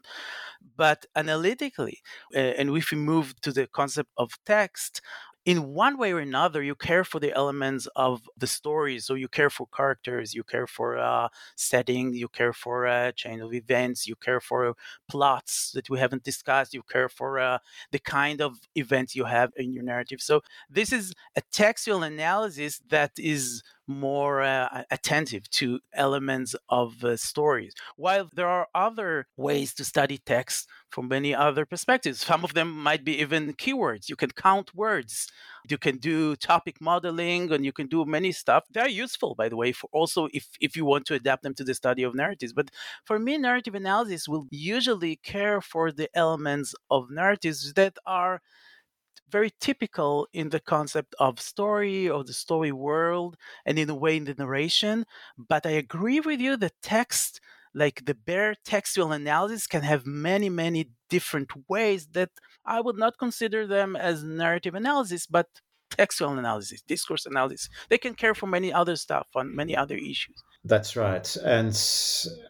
But 0.77 1.06
analytically, 1.15 2.00
and 2.34 2.75
if 2.77 2.92
we 2.92 2.98
move 2.98 3.39
to 3.42 3.51
the 3.51 3.68
concept 3.68 4.12
of 4.18 4.32
text, 4.46 5.01
in 5.46 5.74
one 5.74 5.98
way 5.98 6.12
or 6.12 6.20
another, 6.20 6.64
you 6.64 6.74
care 6.74 7.04
for 7.04 7.20
the 7.20 7.32
elements 7.36 7.88
of 7.96 8.28
the 8.36 8.48
story. 8.48 8.98
So 9.00 9.14
you 9.14 9.28
care 9.28 9.52
for 9.52 9.68
characters, 9.68 10.34
you 10.34 10.44
care 10.44 10.66
for 10.66 10.98
uh, 10.98 11.30
setting, 11.56 12.14
you 12.14 12.28
care 12.28 12.52
for 12.52 12.86
a 12.86 13.10
uh, 13.10 13.12
chain 13.12 13.42
of 13.42 13.54
events, 13.54 14.08
you 14.08 14.16
care 14.16 14.40
for 14.42 14.75
plots 15.08 15.72
that 15.74 15.90
we 15.90 16.00
haven't 16.00 16.24
discussed, 16.24 16.74
you 16.74 16.82
care 16.82 17.10
for 17.10 17.40
uh, 17.40 17.60
the 17.92 18.00
kind 18.00 18.42
of 18.42 18.58
events 18.75 19.16
you 19.16 19.25
have 19.25 19.52
in 19.56 19.72
your 19.72 19.84
narrative. 19.84 20.20
So 20.20 20.42
this 20.70 20.92
is 20.92 21.14
a 21.36 21.42
textual 21.52 22.02
analysis 22.02 22.82
that 22.90 23.12
is 23.18 23.62
more 23.88 24.42
uh, 24.42 24.84
attentive 24.92 25.50
to 25.50 25.80
elements 25.94 26.56
of 26.70 27.04
uh, 27.04 27.18
stories. 27.18 27.74
While 27.96 28.30
there 28.34 28.48
are 28.48 28.68
other 28.74 29.27
ways 29.38 29.74
to 29.75 29.86
study 29.86 30.18
text 30.18 30.68
from 30.89 31.08
many 31.08 31.36
other 31.36 31.65
perspectives, 31.65 32.22
some 32.22 32.44
of 32.44 32.54
them 32.54 32.72
might 32.72 33.04
be 33.04 33.20
even 33.20 33.54
keywords. 33.54 34.10
You 34.10 34.15
can 34.15 34.32
count 34.32 34.74
words, 34.74 35.32
you 35.70 35.77
can 35.77 35.98
do 35.98 36.36
topic 36.36 36.80
modeling, 36.82 37.51
and 37.51 37.65
you 37.65 37.72
can 37.72 37.88
do 37.88 38.06
many 38.06 38.32
stuff. 38.32 38.63
They're 38.72 38.88
useful, 38.88 39.36
by 39.36 39.50
the 39.50 39.58
way, 39.58 39.72
for 39.72 39.89
also 39.92 40.27
if, 40.34 40.50
if 40.60 40.75
you 40.75 40.86
want 40.86 41.06
to 41.08 41.15
adapt 41.15 41.44
them 41.44 41.54
to 41.56 41.63
the 41.63 41.74
study 41.74 42.04
of 42.04 42.15
narratives. 42.15 42.54
But 42.54 42.72
for 43.04 43.20
me, 43.20 43.38
narrative 43.38 43.75
analysis 43.75 44.27
will 44.27 44.48
usually 44.50 45.18
care 45.18 45.62
for 45.62 45.92
the 45.92 46.10
elements 46.15 46.75
of 46.89 47.10
narratives 47.10 47.74
that 47.74 47.98
are 48.06 48.42
very 49.29 49.51
typical 49.60 50.27
in 50.34 50.50
the 50.50 50.60
concept 50.60 51.15
of 51.20 51.39
story 51.39 52.10
or 52.10 52.24
the 52.24 52.34
story 52.34 52.72
world 52.72 53.38
and 53.65 53.77
in 53.79 53.89
a 53.89 53.96
way 53.96 54.17
in 54.17 54.25
the 54.25 54.36
narration. 54.36 55.05
But 55.38 55.65
I 55.65 55.72
agree 55.72 56.20
with 56.20 56.39
you 56.39 56.58
that 56.58 56.82
text, 56.82 57.41
like 57.74 58.05
the 58.05 58.15
bare 58.15 58.55
textual 58.63 59.12
analysis, 59.12 59.67
can 59.67 59.84
have 59.84 60.05
many, 60.05 60.50
many 60.50 60.91
different 61.10 61.51
ways 61.67 62.08
that 62.13 62.32
I 62.65 62.82
would 62.82 62.98
not 62.98 63.17
consider 63.17 63.67
them 63.67 63.96
as 63.96 64.24
narrative 64.24 64.75
analysis, 64.75 65.27
but 65.27 65.48
textual 65.89 66.38
analysis, 66.38 66.82
discourse 66.82 67.25
analysis. 67.25 67.70
They 67.89 67.98
can 67.98 68.15
care 68.15 68.36
for 68.36 68.48
many 68.48 68.74
other 68.74 68.96
stuff 68.96 69.27
on 69.36 69.55
many 69.55 69.75
other 69.75 69.96
issues. 69.96 70.44
That's 70.68 70.96
right. 70.96 71.36
And 71.44 71.68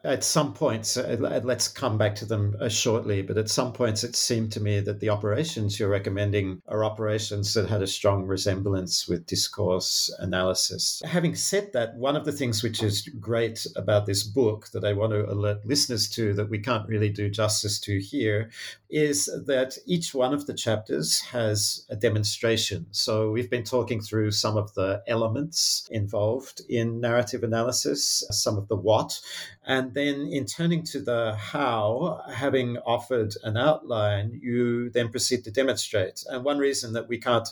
at 0.06 0.24
some 0.24 0.54
points, 0.54 0.96
uh, 0.96 1.42
let's 1.44 1.68
come 1.68 1.98
back 1.98 2.16
to 2.16 2.26
them 2.26 2.56
uh, 2.62 2.70
shortly, 2.70 3.22
but 3.22 3.38
at 3.38 3.50
some 3.50 3.74
points 3.74 4.06
it 4.06 4.16
seemed 4.16 4.54
to 4.54 4.62
me 4.62 4.80
that 4.80 5.01
the 5.01 5.10
operations 5.10 5.78
you're 5.78 5.90
recommending 5.90 6.62
are 6.70 6.86
operations 6.86 7.54
that 7.56 7.68
had 7.68 7.82
a 7.82 7.88
strong 7.88 8.24
resemblance 8.24 9.06
with 9.06 9.25
discourse 9.25 10.10
analysis. 10.20 11.01
Having 11.04 11.36
said 11.36 11.74
that, 11.74 11.96
one 11.96 12.16
of 12.16 12.24
the 12.24 12.32
things 12.32 12.64
which 12.64 12.82
is 12.82 13.01
great 13.20 13.68
about 13.75 14.06
this 14.06 14.24
book 14.24 14.70
that 14.72 14.86
I 14.86 14.94
want 14.94 15.12
to 15.12 15.30
alert 15.30 15.66
listeners 15.66 16.08
to 16.12 16.34
that 16.36 16.50
we 16.50 16.60
can't 16.60 16.88
really 16.88 17.10
do 17.10 17.30
justice 17.30 17.80
to 17.82 18.00
here 18.00 18.50
is 18.90 19.25
that 19.46 19.78
each 19.86 20.14
one 20.14 20.34
of 20.34 20.46
the 20.46 20.54
chapters 20.54 21.20
has 21.20 21.86
a 21.90 21.98
demonstration. 21.98 22.86
So 22.92 23.32
we've 23.32 23.50
been 23.50 23.66
talking 23.66 24.00
through 24.00 24.32
some 24.32 24.56
of 24.56 24.74
the 24.75 25.04
elements 25.06 25.86
involved 25.92 26.62
in 26.70 27.01
narrative 27.01 27.44
analysis, 27.44 28.04
some 28.31 28.57
of 28.57 28.68
the 28.68 28.75
what, 28.75 29.20
and 29.65 29.94
then 29.94 30.27
in 30.31 30.46
turning 30.46 30.83
to 30.83 31.00
the 31.00 31.35
how, 31.35 32.22
having 32.31 32.77
offered 32.85 33.33
an 33.44 33.57
outline, 33.57 34.39
you 34.41 34.89
then 34.91 35.09
proceed 35.09 35.44
to 35.44 35.51
demonstrate. 35.51 36.24
And 36.27 36.44
one 36.44 36.57
reason 36.57 36.94
that 36.94 37.07
we 37.07 37.18
can't 37.18 37.48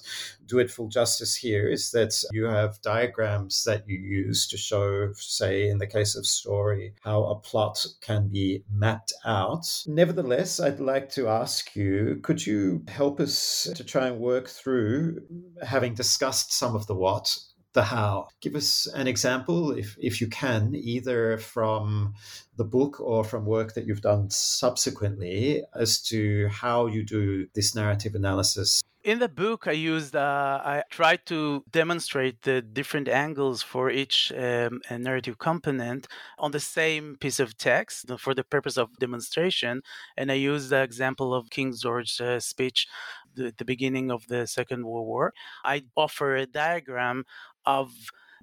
do 0.46 0.60
it 0.60 0.72
full 0.72 0.88
justice 0.88 1.36
here 1.36 1.68
is 1.68 1.92
that 1.92 2.14
you 2.32 2.46
have 2.46 2.82
diagrams 2.82 3.64
that 3.64 3.88
you 3.88 3.98
use 3.98 4.48
to 4.48 4.58
show, 4.58 5.12
say, 5.14 5.70
in 5.70 5.78
the 5.80 5.88
case 5.88 6.16
of 6.16 6.26
story, 6.26 6.94
how 7.04 7.24
a 7.26 7.36
plot 7.36 7.86
can 8.02 8.28
be 8.28 8.64
mapped 8.72 9.14
out. 9.26 9.84
Nevertheless, 9.88 10.60
I'd 10.60 10.80
like 10.80 11.10
to 11.12 11.28
ask 11.28 11.76
you 11.76 12.20
could 12.22 12.46
you 12.46 12.84
help 12.88 13.20
us 13.20 13.68
to 13.76 13.84
try 13.84 14.08
and 14.08 14.20
work 14.20 14.48
through, 14.48 15.22
having 15.64 15.94
discussed 15.94 16.54
some 16.54 16.76
of 16.76 16.88
the 16.88 16.96
what, 16.96 17.36
the 17.74 17.84
how. 17.84 18.28
Give 18.42 18.56
us 18.56 18.88
an 18.88 19.08
example, 19.08 19.72
if, 19.72 19.98
if 20.00 20.22
you 20.22 20.28
can, 20.28 20.76
either 20.76 21.38
from 21.38 22.14
the 22.56 22.64
book 22.64 23.00
or 23.00 23.24
from 23.24 23.46
work 23.46 23.74
that 23.74 23.86
you've 23.86 24.02
done 24.02 24.30
subsequently 24.30 25.64
as 25.76 26.02
to 26.04 26.48
how 26.50 26.86
you 26.86 27.04
do 27.04 27.48
this 27.56 27.76
narrative 27.76 28.16
analysis. 28.16 28.82
In 29.04 29.20
the 29.20 29.28
book 29.28 29.68
i 29.68 29.74
used 29.74 30.16
uh, 30.16 30.62
i 30.64 30.82
tried 30.90 31.26
to 31.26 31.66
demonstrate 31.70 32.44
the 32.44 32.62
different 32.62 33.10
angles 33.10 33.62
for 33.62 33.90
each 33.90 34.32
um, 34.32 34.80
narrative 34.90 35.38
component 35.38 36.08
on 36.40 36.52
the 36.52 36.62
same 36.62 37.18
piece 37.20 37.42
of 37.42 37.58
text 37.58 38.10
for 38.18 38.34
the 38.34 38.46
purpose 38.46 38.78
of 38.78 38.98
demonstration. 39.00 39.82
And 40.16 40.32
i 40.32 40.36
used 40.36 40.70
the 40.70 40.82
example 40.82 41.34
of 41.34 41.50
king 41.50 41.74
george's 41.76 42.22
uh, 42.22 42.40
speech 42.40 42.88
the, 43.36 43.54
the 43.58 43.66
beginning 43.66 44.12
of 44.12 44.28
the 44.28 44.48
second 44.48 44.86
world 44.86 45.08
war. 45.08 45.34
I 45.64 45.84
offer 45.96 46.36
a 46.36 46.46
diagram 46.46 47.26
of 47.66 47.92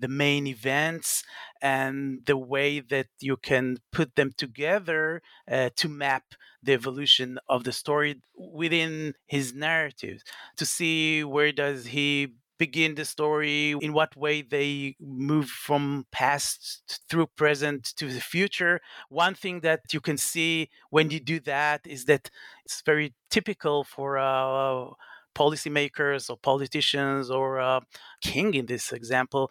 the 0.01 0.09
main 0.09 0.47
events 0.47 1.23
and 1.61 2.21
the 2.25 2.37
way 2.37 2.81
that 2.81 3.09
you 3.21 3.37
can 3.37 3.77
put 3.93 4.17
them 4.17 4.31
together 4.37 5.21
uh, 5.51 5.69
to 5.77 5.89
map 5.89 6.25
the 6.63 6.73
evolution 6.73 7.39
of 7.49 7.65
the 7.65 7.73
story 7.73 8.21
within 8.35 9.15
his 9.27 9.55
narrative 9.55 10.23
to 10.57 10.65
see 10.65 11.23
where 11.23 11.53
does 11.53 11.87
he 11.87 12.35
begin 12.61 12.95
the 12.95 13.07
story 13.07 13.75
in 13.81 13.95
what 13.95 14.15
way 14.15 14.43
they 14.43 14.95
move 15.01 15.49
from 15.49 16.05
past 16.13 17.01
through 17.09 17.27
present 17.27 17.83
to 17.97 18.07
the 18.07 18.21
future. 18.21 18.83
One 19.09 19.35
thing 19.35 19.61
that 19.61 19.81
you 19.95 20.01
can 20.01 20.19
see 20.19 20.69
when 20.91 21.11
you 21.11 21.21
do 21.21 21.41
that 21.41 21.81
is 21.87 22.05
that 22.05 22.29
it's 22.67 22.83
very 22.85 23.15
typical 23.31 23.83
for 23.83 24.19
uh, 24.19 24.91
policymakers 25.35 26.31
or 26.31 26.37
politicians 26.37 27.31
or 27.31 27.59
a 27.59 27.81
king 28.21 28.55
in 28.55 28.67
this 28.67 28.93
example 28.93 29.51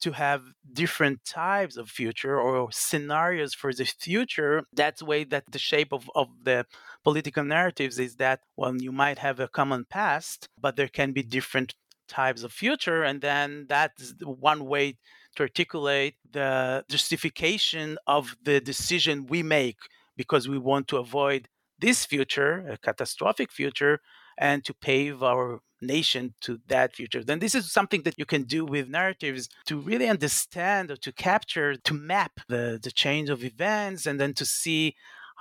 to 0.00 0.12
have 0.12 0.42
different 0.72 1.24
types 1.24 1.76
of 1.76 1.88
future 1.88 2.38
or 2.38 2.70
scenarios 2.70 3.54
for 3.54 3.72
the 3.72 3.84
future. 3.84 4.64
That's 4.72 5.02
way 5.02 5.24
that 5.24 5.44
the 5.50 5.58
shape 5.58 5.92
of, 5.92 6.10
of 6.14 6.28
the 6.44 6.66
political 7.04 7.44
narratives 7.44 7.98
is 7.98 8.16
that 8.16 8.40
well 8.56 8.76
you 8.76 8.92
might 8.92 9.18
have 9.18 9.40
a 9.40 9.48
common 9.48 9.84
past 9.88 10.48
but 10.60 10.76
there 10.76 10.88
can 10.88 11.12
be 11.12 11.22
different 11.22 11.74
types 12.08 12.42
of 12.42 12.52
future 12.52 13.02
and 13.02 13.20
then 13.20 13.66
that's 13.68 14.14
one 14.22 14.66
way 14.66 14.98
to 15.36 15.42
articulate 15.42 16.16
the 16.30 16.84
justification 16.90 17.96
of 18.06 18.36
the 18.42 18.60
decision 18.60 19.26
we 19.26 19.42
make 19.42 19.78
because 20.16 20.48
we 20.48 20.58
want 20.58 20.88
to 20.88 20.96
avoid 20.98 21.48
this 21.78 22.04
future 22.04 22.66
a 22.68 22.76
catastrophic 22.76 23.50
future 23.50 24.00
and 24.40 24.64
to 24.64 24.72
pave 24.72 25.22
our 25.22 25.60
nation 25.82 26.34
to 26.40 26.58
that 26.66 26.94
future. 26.94 27.22
Then 27.22 27.38
this 27.38 27.54
is 27.54 27.70
something 27.70 28.02
that 28.02 28.18
you 28.18 28.24
can 28.24 28.44
do 28.44 28.64
with 28.64 28.88
narratives 28.88 29.48
to 29.66 29.76
really 29.78 30.08
understand 30.08 30.90
or 30.90 30.96
to 30.96 31.12
capture, 31.12 31.76
to 31.76 31.94
map 31.94 32.32
the, 32.48 32.80
the 32.82 32.90
change 32.90 33.28
of 33.28 33.44
events 33.44 34.06
and 34.06 34.18
then 34.18 34.34
to 34.34 34.46
see 34.46 34.96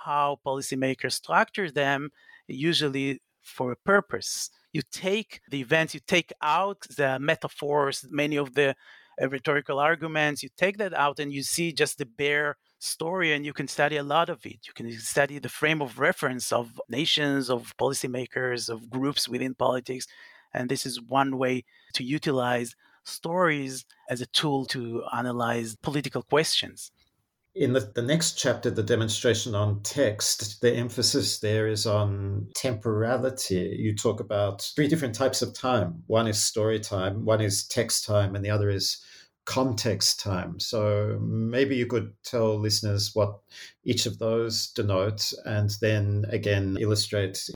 how 0.05 0.39
policymakers 0.45 1.13
structure 1.13 1.71
them, 1.71 2.09
usually 2.47 3.21
for 3.41 3.71
a 3.71 3.77
purpose. 3.77 4.49
You 4.73 4.81
take 4.91 5.41
the 5.49 5.62
events, 5.62 5.93
you 5.93 6.01
take 6.05 6.31
out 6.41 6.85
the 6.95 7.19
metaphors, 7.19 8.05
many 8.09 8.35
of 8.38 8.53
the 8.53 8.75
uh, 9.21 9.29
rhetorical 9.29 9.79
arguments, 9.79 10.43
you 10.43 10.49
take 10.57 10.77
that 10.77 10.93
out 10.93 11.19
and 11.19 11.33
you 11.33 11.43
see 11.43 11.71
just 11.71 11.97
the 11.97 12.05
bare 12.05 12.57
story 12.80 13.34
and 13.34 13.46
you 13.46 13.54
can 13.54 13.68
study 13.68 13.98
a 13.98 14.04
lot 14.04 14.30
of 14.30 14.46
it. 14.46 14.60
You 14.65 14.74
can 14.74 14.92
study 14.94 15.38
the 15.38 15.50
frame 15.50 15.82
of 15.82 16.00
reference 16.00 16.52
of 16.52 16.82
nations, 16.89 17.50
of 17.50 17.76
policymakers, 17.78 18.70
of 18.70 18.89
groups 18.89 19.28
within 19.28 19.54
politics. 19.54 20.08
And 20.54 20.70
this 20.70 20.86
is 20.86 21.02
one 21.02 21.38
way 21.38 21.65
to 21.94 22.04
utilize 22.04 22.76
stories 23.04 23.86
as 24.10 24.22
a 24.22 24.26
tool 24.28 24.65
to 24.68 25.04
analyze 25.13 25.76
political 25.76 26.24
questions. 26.24 26.92
In 27.56 27.74
the, 27.74 27.92
the 27.94 28.02
next 28.02 28.38
chapter, 28.38 28.70
the 28.70 28.84
demonstration 28.84 29.56
on 29.56 29.82
text, 29.82 30.62
the 30.62 30.72
emphasis 30.72 31.39
there 31.39 31.68
is 31.68 31.86
on 31.86 32.48
temporality. 32.56 33.76
You 33.78 33.96
talk 33.96 34.20
about 34.20 34.62
three 34.76 34.88
different 34.88 35.15
types 35.15 35.42
of 35.42 35.54
time 35.54 36.04
one 36.08 36.28
is 36.28 36.42
story 36.42 36.80
time, 36.80 37.26
one 37.26 37.42
is 37.42 37.68
text 37.68 38.06
time, 38.06 38.36
and 38.36 38.46
the 38.46 38.52
other 38.52 38.70
is 38.70 39.04
context 39.49 40.19
time. 40.19 40.59
So 40.59 41.17
maybe 41.19 41.75
you 41.75 41.88
could 41.88 42.13
tell 42.23 42.59
listeners 42.59 43.15
what 43.15 43.39
each 43.83 44.05
of 44.05 44.19
those 44.19 44.67
denotes 44.67 45.33
and 45.43 45.71
then 45.81 46.25
again 46.29 46.77
illustrate. 46.79 47.49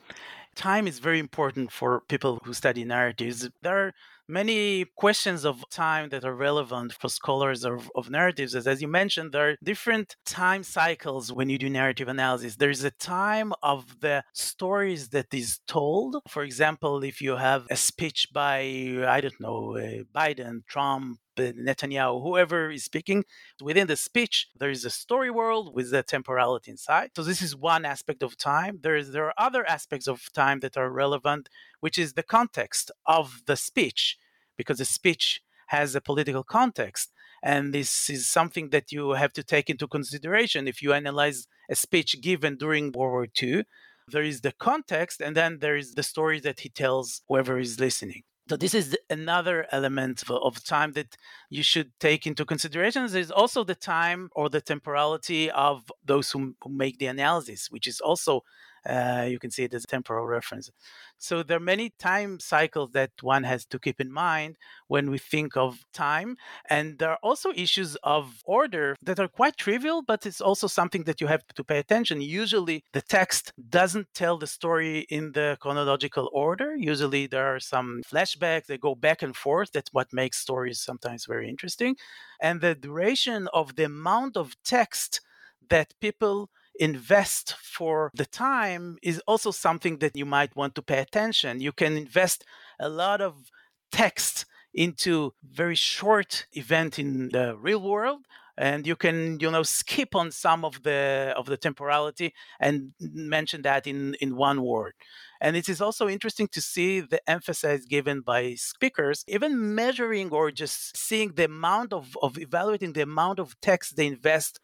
Time 0.55 0.87
is 0.87 0.97
very 0.97 1.19
important 1.19 1.71
for 1.71 2.01
people 2.09 2.39
who 2.43 2.53
study 2.53 2.83
narratives. 2.83 3.47
There 3.61 3.77
are 3.77 3.93
many 4.27 4.85
questions 4.95 5.45
of 5.45 5.63
time 5.69 6.09
that 6.09 6.25
are 6.25 6.33
relevant 6.33 6.93
for 6.93 7.09
scholars 7.09 7.63
of, 7.63 7.91
of 7.95 8.09
narratives. 8.09 8.55
As, 8.55 8.65
as 8.65 8.81
you 8.81 8.87
mentioned, 8.87 9.31
there 9.31 9.49
are 9.49 9.57
different 9.63 10.15
time 10.25 10.63
cycles 10.63 11.31
when 11.31 11.49
you 11.49 11.57
do 11.57 11.69
narrative 11.69 12.07
analysis. 12.07 12.55
There's 12.55 12.83
a 12.83 12.91
time 12.91 13.53
of 13.61 13.99
the 13.99 14.23
stories 14.33 15.09
that 15.09 15.33
is 15.33 15.59
told. 15.67 16.17
For 16.27 16.43
example, 16.43 17.03
if 17.03 17.21
you 17.21 17.35
have 17.35 17.67
a 17.69 17.75
speech 17.75 18.29
by, 18.33 18.59
I 19.07 19.21
don't 19.21 19.39
know, 19.39 19.77
uh, 19.77 20.03
Biden, 20.15 20.65
Trump, 20.67 21.19
Uh, 21.37 21.51
Netanyahu, 21.53 22.21
whoever 22.21 22.69
is 22.69 22.83
speaking, 22.83 23.23
within 23.61 23.87
the 23.87 23.95
speech, 23.95 24.49
there 24.59 24.69
is 24.69 24.85
a 24.85 24.89
story 24.89 25.31
world 25.31 25.73
with 25.73 25.89
the 25.91 26.03
temporality 26.03 26.69
inside. 26.71 27.11
So 27.15 27.23
this 27.23 27.41
is 27.41 27.55
one 27.55 27.85
aspect 27.85 28.21
of 28.21 28.37
time. 28.37 28.79
There 28.81 28.95
is 28.95 29.11
there 29.11 29.25
are 29.25 29.33
other 29.37 29.65
aspects 29.67 30.07
of 30.07 30.31
time 30.33 30.59
that 30.59 30.77
are 30.77 30.91
relevant, 30.91 31.49
which 31.79 31.97
is 31.97 32.13
the 32.13 32.23
context 32.23 32.91
of 33.05 33.41
the 33.47 33.55
speech, 33.55 34.17
because 34.57 34.77
the 34.77 34.85
speech 34.85 35.41
has 35.67 35.95
a 35.95 36.01
political 36.01 36.43
context. 36.43 37.11
And 37.41 37.73
this 37.73 38.09
is 38.09 38.29
something 38.29 38.69
that 38.69 38.91
you 38.91 39.11
have 39.11 39.33
to 39.33 39.43
take 39.43 39.69
into 39.69 39.87
consideration 39.87 40.67
if 40.67 40.81
you 40.81 40.93
analyze 40.93 41.47
a 41.69 41.75
speech 41.75 42.21
given 42.21 42.57
during 42.57 42.91
World 42.91 43.11
War 43.11 43.27
II. 43.41 43.63
There 44.07 44.23
is 44.23 44.41
the 44.41 44.51
context, 44.51 45.21
and 45.21 45.35
then 45.35 45.59
there 45.59 45.77
is 45.77 45.95
the 45.95 46.03
story 46.03 46.39
that 46.41 46.61
he 46.61 46.69
tells 46.69 47.21
whoever 47.27 47.57
is 47.59 47.79
listening. 47.79 48.23
So 48.49 48.57
this 48.57 48.73
is 48.73 48.97
another 49.09 49.65
element 49.71 50.23
of 50.29 50.63
time 50.63 50.91
that 50.93 51.15
you 51.49 51.63
should 51.63 51.91
take 51.99 52.27
into 52.27 52.43
consideration. 52.43 53.07
There's 53.07 53.31
also 53.31 53.63
the 53.63 53.75
time 53.75 54.29
or 54.35 54.49
the 54.49 54.59
temporality 54.59 55.49
of 55.49 55.89
those 56.03 56.31
who, 56.31 56.55
who 56.61 56.69
make 56.69 56.99
the 56.99 57.05
analysis, 57.05 57.71
which 57.71 57.87
is 57.87 58.01
also 58.01 58.43
uh, 58.85 59.25
you 59.29 59.39
can 59.39 59.51
see 59.51 59.63
it 59.63 59.73
as 59.73 59.85
temporal 59.85 60.25
reference. 60.25 60.69
So 61.17 61.41
there 61.41 61.57
are 61.57 61.61
many 61.73 61.91
time 61.99 62.39
cycles 62.39 62.91
that 62.91 63.11
one 63.21 63.43
has 63.43 63.65
to 63.67 63.79
keep 63.79 64.01
in 64.01 64.11
mind 64.11 64.57
when 64.87 65.09
we 65.09 65.17
think 65.17 65.55
of 65.55 65.85
time. 65.93 66.35
And 66.69 66.99
there 66.99 67.11
are 67.11 67.19
also 67.23 67.51
issues 67.55 67.95
of 68.03 68.41
order 68.45 68.95
that 69.01 69.19
are 69.19 69.27
quite 69.27 69.57
trivial, 69.57 70.01
but 70.01 70.25
it's 70.25 70.41
also 70.41 70.67
something 70.67 71.03
that 71.03 71.21
you 71.21 71.27
have 71.27 71.45
to 71.55 71.63
pay 71.63 71.79
attention. 71.79 72.21
Usually 72.21 72.83
the 72.91 73.01
text 73.01 73.53
doesn't 73.69 74.07
tell 74.13 74.37
the 74.37 74.47
story 74.47 75.05
in 75.09 75.31
the 75.31 75.57
chronological 75.61 76.29
order. 76.33 76.75
Usually 76.75 77.27
there 77.27 77.55
are 77.55 77.59
some 77.59 78.01
flashbacks 78.05 78.65
that 78.65 78.81
go 78.81 78.95
back 78.95 79.21
and 79.21 79.35
forth. 79.35 79.71
That's 79.71 79.93
what 79.93 80.11
makes 80.11 80.39
stories 80.39 80.81
sometimes 80.81 81.25
very 81.25 81.49
interesting. 81.49 81.95
And 82.41 82.59
the 82.59 82.75
duration 82.75 83.47
of 83.53 83.75
the 83.75 83.85
amount 83.85 84.35
of 84.35 84.55
text 84.65 85.21
that 85.69 85.93
people 86.01 86.49
invest 86.79 87.55
for 87.61 88.11
the 88.13 88.25
time 88.25 88.97
is 89.01 89.19
also 89.27 89.51
something 89.51 89.99
that 89.99 90.15
you 90.15 90.25
might 90.25 90.55
want 90.55 90.75
to 90.75 90.81
pay 90.81 90.99
attention. 90.99 91.61
You 91.61 91.71
can 91.71 91.97
invest 91.97 92.45
a 92.79 92.89
lot 92.89 93.21
of 93.21 93.51
text 93.91 94.45
into 94.73 95.33
very 95.43 95.75
short 95.75 96.47
event 96.53 96.97
in 96.97 97.29
the 97.29 97.55
real 97.57 97.81
world 97.81 98.25
and 98.57 98.85
you 98.85 98.95
can 98.95 99.39
you 99.39 99.49
know 99.49 99.63
skip 99.63 100.15
on 100.15 100.31
some 100.31 100.63
of 100.63 100.83
the 100.83 101.33
of 101.37 101.45
the 101.45 101.57
temporality 101.57 102.33
and 102.59 102.93
mention 102.99 103.61
that 103.63 103.87
in 103.87 104.15
in 104.15 104.35
one 104.35 104.61
word 104.61 104.93
and 105.41 105.55
it 105.55 105.67
is 105.67 105.81
also 105.81 106.07
interesting 106.07 106.47
to 106.47 106.61
see 106.61 106.99
the 106.99 107.21
emphasis 107.29 107.85
given 107.85 108.21
by 108.21 108.53
speakers 108.55 109.23
even 109.27 109.73
measuring 109.73 110.29
or 110.31 110.51
just 110.51 110.95
seeing 110.95 111.33
the 111.33 111.45
amount 111.45 111.93
of 111.93 112.15
of 112.21 112.37
evaluating 112.37 112.93
the 112.93 113.01
amount 113.01 113.39
of 113.39 113.59
text 113.61 113.95
they 113.95 114.07
invest 114.07 114.59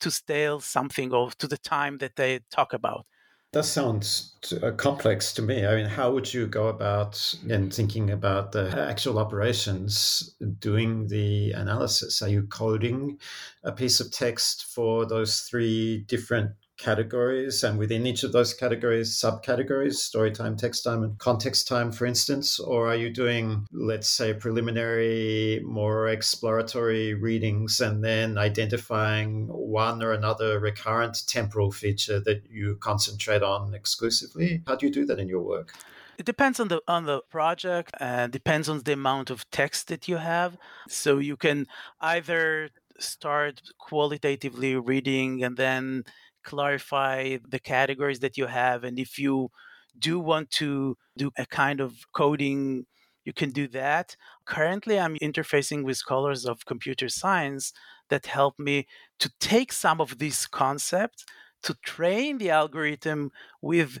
to 0.00 0.10
stale 0.10 0.60
something 0.60 1.12
or 1.12 1.30
to 1.32 1.46
the 1.46 1.58
time 1.58 1.98
that 1.98 2.16
they 2.16 2.40
talk 2.50 2.72
about. 2.72 3.06
That 3.52 3.64
sounds 3.64 4.34
uh, 4.62 4.72
complex 4.72 5.32
to 5.34 5.42
me. 5.42 5.64
I 5.64 5.76
mean, 5.76 5.86
how 5.86 6.12
would 6.12 6.34
you 6.34 6.46
go 6.46 6.66
about 6.66 7.34
in 7.48 7.70
thinking 7.70 8.10
about 8.10 8.52
the 8.52 8.68
actual 8.88 9.18
operations, 9.18 10.36
doing 10.58 11.06
the 11.06 11.52
analysis? 11.52 12.20
Are 12.20 12.28
you 12.28 12.42
coding 12.48 13.18
a 13.64 13.72
piece 13.72 13.98
of 14.00 14.12
text 14.12 14.66
for 14.66 15.06
those 15.06 15.40
three 15.40 16.04
different 16.06 16.50
categories 16.86 17.64
and 17.64 17.76
within 17.78 18.06
each 18.06 18.22
of 18.22 18.30
those 18.30 18.54
categories 18.54 19.10
subcategories 19.10 19.96
story 20.10 20.30
time 20.30 20.56
text 20.56 20.84
time 20.84 21.02
and 21.02 21.18
context 21.18 21.66
time 21.66 21.90
for 21.90 22.06
instance? 22.06 22.60
Or 22.60 22.86
are 22.90 22.94
you 23.04 23.10
doing 23.10 23.66
let's 23.72 24.08
say 24.08 24.32
preliminary 24.32 25.60
more 25.64 26.08
exploratory 26.08 27.14
readings 27.14 27.80
and 27.80 28.04
then 28.04 28.38
identifying 28.38 29.48
one 29.48 30.00
or 30.00 30.12
another 30.12 30.60
recurrent 30.60 31.16
temporal 31.26 31.72
feature 31.72 32.20
that 32.20 32.40
you 32.48 32.76
concentrate 32.76 33.42
on 33.42 33.74
exclusively? 33.74 34.62
How 34.68 34.76
do 34.76 34.86
you 34.86 34.92
do 34.92 35.04
that 35.06 35.18
in 35.18 35.28
your 35.28 35.42
work? 35.42 35.74
It 36.18 36.24
depends 36.24 36.60
on 36.60 36.68
the 36.68 36.80
on 36.86 37.02
the 37.04 37.20
project 37.36 37.90
and 37.98 38.32
depends 38.32 38.68
on 38.68 38.76
the 38.84 38.92
amount 38.92 39.28
of 39.30 39.38
text 39.50 39.88
that 39.88 40.06
you 40.08 40.18
have. 40.18 40.56
So 40.88 41.18
you 41.18 41.36
can 41.36 41.66
either 42.00 42.70
start 42.98 43.60
qualitatively 43.78 44.76
reading 44.76 45.44
and 45.44 45.56
then 45.56 46.04
clarify 46.52 47.38
the 47.54 47.58
categories 47.58 48.20
that 48.20 48.36
you 48.38 48.46
have. 48.46 48.84
And 48.84 48.98
if 48.98 49.18
you 49.18 49.50
do 49.98 50.14
want 50.20 50.50
to 50.62 50.96
do 51.16 51.30
a 51.36 51.46
kind 51.46 51.80
of 51.80 51.90
coding, 52.12 52.86
you 53.24 53.32
can 53.32 53.50
do 53.50 53.66
that. 53.68 54.16
Currently, 54.46 54.98
I'm 55.00 55.16
interfacing 55.16 55.82
with 55.84 55.96
scholars 55.96 56.46
of 56.46 56.64
computer 56.72 57.08
science 57.08 57.72
that 58.10 58.26
help 58.26 58.54
me 58.58 58.86
to 59.18 59.28
take 59.40 59.72
some 59.72 60.00
of 60.00 60.18
these 60.18 60.46
concepts 60.46 61.24
to 61.62 61.74
train 61.84 62.38
the 62.38 62.50
algorithm 62.50 63.32
with 63.60 63.98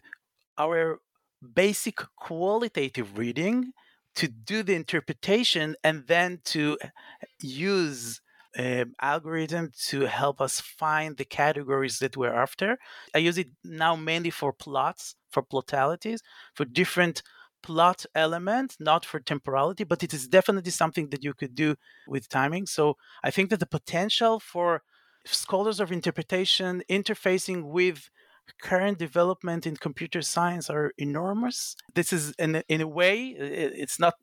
our 0.58 1.00
basic 1.54 1.96
qualitative 2.16 3.18
reading 3.18 3.72
to 4.14 4.28
do 4.28 4.62
the 4.62 4.74
interpretation 4.74 5.76
and 5.84 6.06
then 6.06 6.40
to 6.44 6.78
use 7.40 8.20
um, 8.58 8.94
algorithm 9.00 9.72
to 9.88 10.06
help 10.06 10.40
us 10.40 10.60
find 10.60 11.16
the 11.16 11.24
categories 11.24 11.98
that 11.98 12.16
we're 12.16 12.34
after. 12.34 12.78
I 13.14 13.18
use 13.18 13.38
it 13.38 13.48
now 13.64 13.96
mainly 13.96 14.30
for 14.30 14.52
plots, 14.52 15.14
for 15.30 15.42
plotalities, 15.42 16.20
for 16.54 16.64
different 16.64 17.22
plot 17.62 18.06
elements, 18.14 18.76
not 18.78 19.04
for 19.04 19.20
temporality, 19.20 19.84
but 19.84 20.02
it 20.02 20.14
is 20.14 20.28
definitely 20.28 20.70
something 20.70 21.10
that 21.10 21.24
you 21.24 21.34
could 21.34 21.54
do 21.54 21.74
with 22.06 22.28
timing. 22.28 22.66
So 22.66 22.96
I 23.22 23.30
think 23.30 23.50
that 23.50 23.60
the 23.60 23.66
potential 23.66 24.38
for 24.38 24.82
scholars 25.24 25.80
of 25.80 25.90
interpretation 25.90 26.82
interfacing 26.88 27.64
with 27.64 28.10
current 28.62 28.98
development 28.98 29.66
in 29.66 29.76
computer 29.76 30.22
science 30.22 30.70
are 30.70 30.92
enormous. 30.98 31.76
This 31.94 32.12
is 32.12 32.32
in 32.38 32.62
in 32.68 32.80
a 32.80 32.86
way 32.86 33.34
it's 33.38 33.98
not 33.98 34.14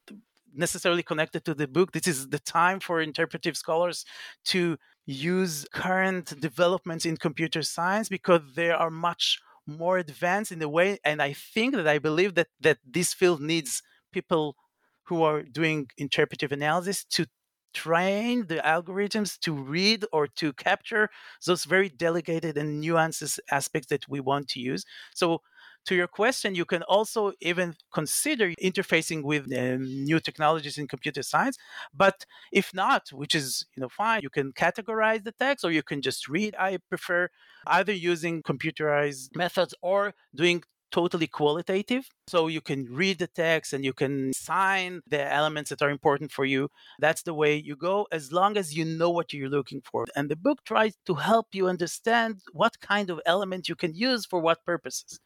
necessarily 0.53 1.03
connected 1.03 1.45
to 1.45 1.53
the 1.53 1.67
book. 1.67 1.91
This 1.91 2.07
is 2.07 2.29
the 2.29 2.39
time 2.39 2.79
for 2.79 3.01
interpretive 3.01 3.57
scholars 3.57 4.05
to 4.45 4.77
use 5.05 5.65
current 5.73 6.39
developments 6.39 7.05
in 7.05 7.17
computer 7.17 7.61
science 7.61 8.09
because 8.09 8.41
they 8.55 8.69
are 8.69 8.89
much 8.89 9.39
more 9.65 9.97
advanced 9.97 10.51
in 10.51 10.59
the 10.59 10.67
way 10.67 10.97
and 11.05 11.21
i 11.21 11.31
think 11.31 11.73
that 11.73 11.87
i 11.87 11.97
believe 11.97 12.35
that 12.35 12.47
that 12.59 12.77
this 12.85 13.13
field 13.13 13.41
needs 13.41 13.81
people 14.11 14.55
who 15.03 15.23
are 15.23 15.41
doing 15.41 15.87
interpretive 15.97 16.51
analysis 16.51 17.03
to 17.05 17.25
train 17.73 18.45
the 18.47 18.57
algorithms 18.57 19.39
to 19.39 19.53
read 19.53 20.05
or 20.11 20.27
to 20.27 20.53
capture 20.53 21.09
those 21.45 21.63
very 21.63 21.89
delegated 21.89 22.55
and 22.57 22.79
nuances 22.79 23.39
aspects 23.51 23.87
that 23.87 24.07
we 24.07 24.19
want 24.19 24.47
to 24.47 24.59
use 24.59 24.85
so 25.13 25.41
to 25.85 25.95
your 25.95 26.07
question, 26.07 26.55
you 26.55 26.65
can 26.65 26.83
also 26.83 27.33
even 27.41 27.75
consider 27.93 28.51
interfacing 28.61 29.23
with 29.23 29.51
uh, 29.51 29.77
new 29.77 30.19
technologies 30.19 30.77
in 30.77 30.87
computer 30.87 31.23
science. 31.23 31.57
But 31.93 32.25
if 32.51 32.73
not, 32.73 33.09
which 33.11 33.35
is 33.35 33.65
you 33.75 33.81
know 33.81 33.89
fine, 33.89 34.21
you 34.21 34.29
can 34.29 34.53
categorize 34.53 35.23
the 35.23 35.33
text 35.33 35.65
or 35.65 35.71
you 35.71 35.83
can 35.83 36.01
just 36.01 36.27
read. 36.27 36.55
I 36.57 36.77
prefer 36.89 37.29
either 37.67 37.93
using 37.93 38.43
computerized 38.43 39.35
methods 39.35 39.73
or 39.81 40.13
doing 40.35 40.63
totally 40.93 41.27
qualitative. 41.27 42.07
So 42.27 42.47
you 42.47 42.61
can 42.61 42.85
read 42.85 43.17
the 43.17 43.27
text 43.27 43.73
and 43.73 43.83
you 43.83 43.93
can 43.93 44.31
sign 44.31 45.01
the 45.07 45.21
elements 45.33 45.71
that 45.71 45.81
are 45.81 45.89
important 45.89 46.31
for 46.31 46.45
you. 46.45 46.69
That's 46.99 47.23
the 47.23 47.33
way 47.33 47.55
you 47.55 47.75
go, 47.75 48.07
as 48.11 48.31
long 48.31 48.57
as 48.57 48.77
you 48.77 48.85
know 48.85 49.09
what 49.09 49.33
you're 49.33 49.49
looking 49.49 49.81
for. 49.83 50.05
And 50.15 50.29
the 50.29 50.35
book 50.35 50.63
tries 50.63 50.95
to 51.07 51.15
help 51.15 51.47
you 51.53 51.67
understand 51.67 52.41
what 52.53 52.79
kind 52.79 53.09
of 53.09 53.19
element 53.25 53.67
you 53.67 53.75
can 53.75 53.95
use 53.95 54.25
for 54.25 54.39
what 54.39 54.63
purposes. 54.65 55.19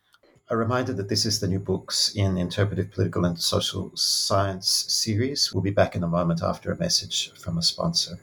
A 0.49 0.55
reminder 0.55 0.93
that 0.93 1.10
this 1.10 1.25
is 1.25 1.41
the 1.41 1.47
new 1.47 1.60
books 1.60 2.15
in 2.15 2.38
Interpretive 2.38 2.89
Political 2.89 3.25
and 3.25 3.38
Social 3.38 3.91
Science 3.95 4.86
series. 4.88 5.51
We'll 5.51 5.62
be 5.62 5.71
back 5.71 5.93
in 5.93 6.03
a 6.03 6.07
moment 6.07 6.41
after 6.41 6.71
a 6.71 6.77
message 6.77 7.33
from 7.33 7.57
a 7.57 7.62
sponsor. 7.62 8.17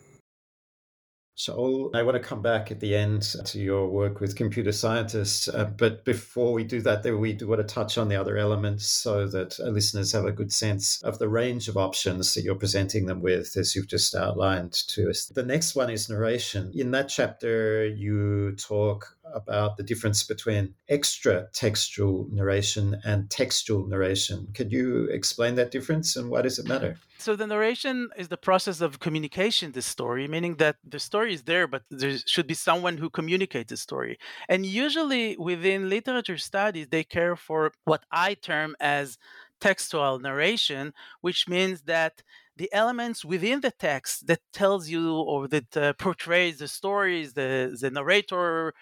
So 1.34 1.90
I 1.94 2.02
want 2.02 2.14
to 2.14 2.26
come 2.26 2.40
back 2.40 2.70
at 2.70 2.80
the 2.80 2.96
end 2.96 3.22
to 3.44 3.58
your 3.58 3.88
work 3.88 4.20
with 4.20 4.36
computer 4.36 4.72
scientists. 4.72 5.48
Uh, 5.48 5.64
but 5.64 6.06
before 6.06 6.54
we 6.54 6.64
do 6.64 6.80
that, 6.80 7.04
we 7.04 7.34
do 7.34 7.48
want 7.48 7.60
to 7.60 7.74
touch 7.74 7.98
on 7.98 8.08
the 8.08 8.16
other 8.16 8.38
elements 8.38 8.86
so 8.86 9.26
that 9.26 9.58
listeners 9.58 10.12
have 10.12 10.24
a 10.24 10.32
good 10.32 10.52
sense 10.52 11.02
of 11.02 11.18
the 11.18 11.28
range 11.28 11.68
of 11.68 11.76
options 11.76 12.32
that 12.32 12.42
you're 12.42 12.54
presenting 12.54 13.04
them 13.04 13.20
with, 13.20 13.54
as 13.58 13.74
you've 13.74 13.88
just 13.88 14.14
outlined 14.14 14.72
to 14.72 15.10
us. 15.10 15.26
The 15.26 15.42
next 15.42 15.74
one 15.74 15.90
is 15.90 16.08
narration. 16.08 16.72
In 16.74 16.92
that 16.92 17.10
chapter, 17.10 17.84
you 17.84 18.52
talk 18.52 19.13
about 19.32 19.76
the 19.76 19.82
difference 19.82 20.22
between 20.22 20.74
extra 20.88 21.48
textual 21.52 22.28
narration 22.30 23.00
and 23.04 23.30
textual 23.30 23.86
narration. 23.86 24.48
Could 24.54 24.72
you 24.72 25.04
explain 25.06 25.54
that 25.56 25.70
difference 25.70 26.16
and 26.16 26.30
why 26.30 26.42
does 26.42 26.58
it 26.58 26.68
matter? 26.68 26.96
So 27.18 27.36
the 27.36 27.46
narration 27.46 28.10
is 28.16 28.28
the 28.28 28.36
process 28.36 28.80
of 28.80 29.00
communication 29.00 29.72
the 29.72 29.82
story, 29.82 30.28
meaning 30.28 30.56
that 30.56 30.76
the 30.84 30.98
story 30.98 31.32
is 31.32 31.44
there, 31.44 31.66
but 31.66 31.82
there 31.90 32.18
should 32.26 32.46
be 32.46 32.54
someone 32.54 32.98
who 32.98 33.08
communicates 33.08 33.70
the 33.70 33.76
story. 33.76 34.18
And 34.48 34.66
usually 34.66 35.36
within 35.36 35.88
literature 35.88 36.38
studies, 36.38 36.88
they 36.88 37.04
care 37.04 37.36
for 37.36 37.72
what 37.84 38.04
I 38.10 38.34
term 38.34 38.76
as 38.80 39.18
textual 39.60 40.18
narration, 40.18 40.92
which 41.20 41.48
means 41.48 41.82
that 41.82 42.22
the 42.56 42.72
elements 42.72 43.24
within 43.24 43.60
the 43.60 43.72
text 43.72 44.26
that 44.28 44.40
tells 44.52 44.88
you 44.88 45.16
or 45.16 45.48
that 45.48 45.76
uh, 45.76 45.92
portrays 45.94 46.58
the 46.58 46.68
stories, 46.68 47.32
the, 47.32 47.76
the 47.80 47.90
narrator, 47.90 48.72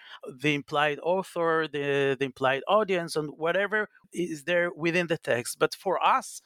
the 0.41 0.53
implied 0.53 0.99
author, 1.01 1.67
the, 1.71 2.15
the 2.19 2.25
implied 2.25 2.61
audience, 2.67 3.15
and 3.15 3.31
whatever 3.35 3.89
is 4.13 4.43
there 4.43 4.69
within 4.75 5.07
the 5.07 5.17
text. 5.17 5.57
But 5.57 5.73
for 5.73 6.03
us, 6.05 6.41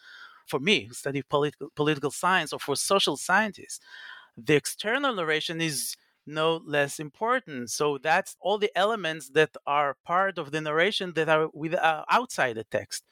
for 0.46 0.60
me, 0.60 0.86
who 0.86 0.94
study 0.94 1.22
political, 1.22 1.70
political 1.76 2.12
science, 2.12 2.54
or 2.54 2.60
for 2.60 2.76
social 2.78 3.18
scientists, 3.18 3.80
the 4.38 4.56
external 4.56 5.14
narration 5.14 5.60
is 5.60 5.96
no 6.26 6.62
less 6.66 7.00
important. 7.00 7.70
So 7.70 7.98
that's 7.98 8.38
all 8.40 8.58
the 8.58 8.72
elements 8.78 9.30
that 9.32 9.52
are 9.66 9.98
part 10.06 10.38
of 10.38 10.52
the 10.52 10.62
narration 10.62 11.14
that 11.16 11.28
are 11.28 11.50
with, 11.54 11.74
uh, 11.74 12.06
outside 12.10 12.56
the 12.56 12.64
text 12.66 13.04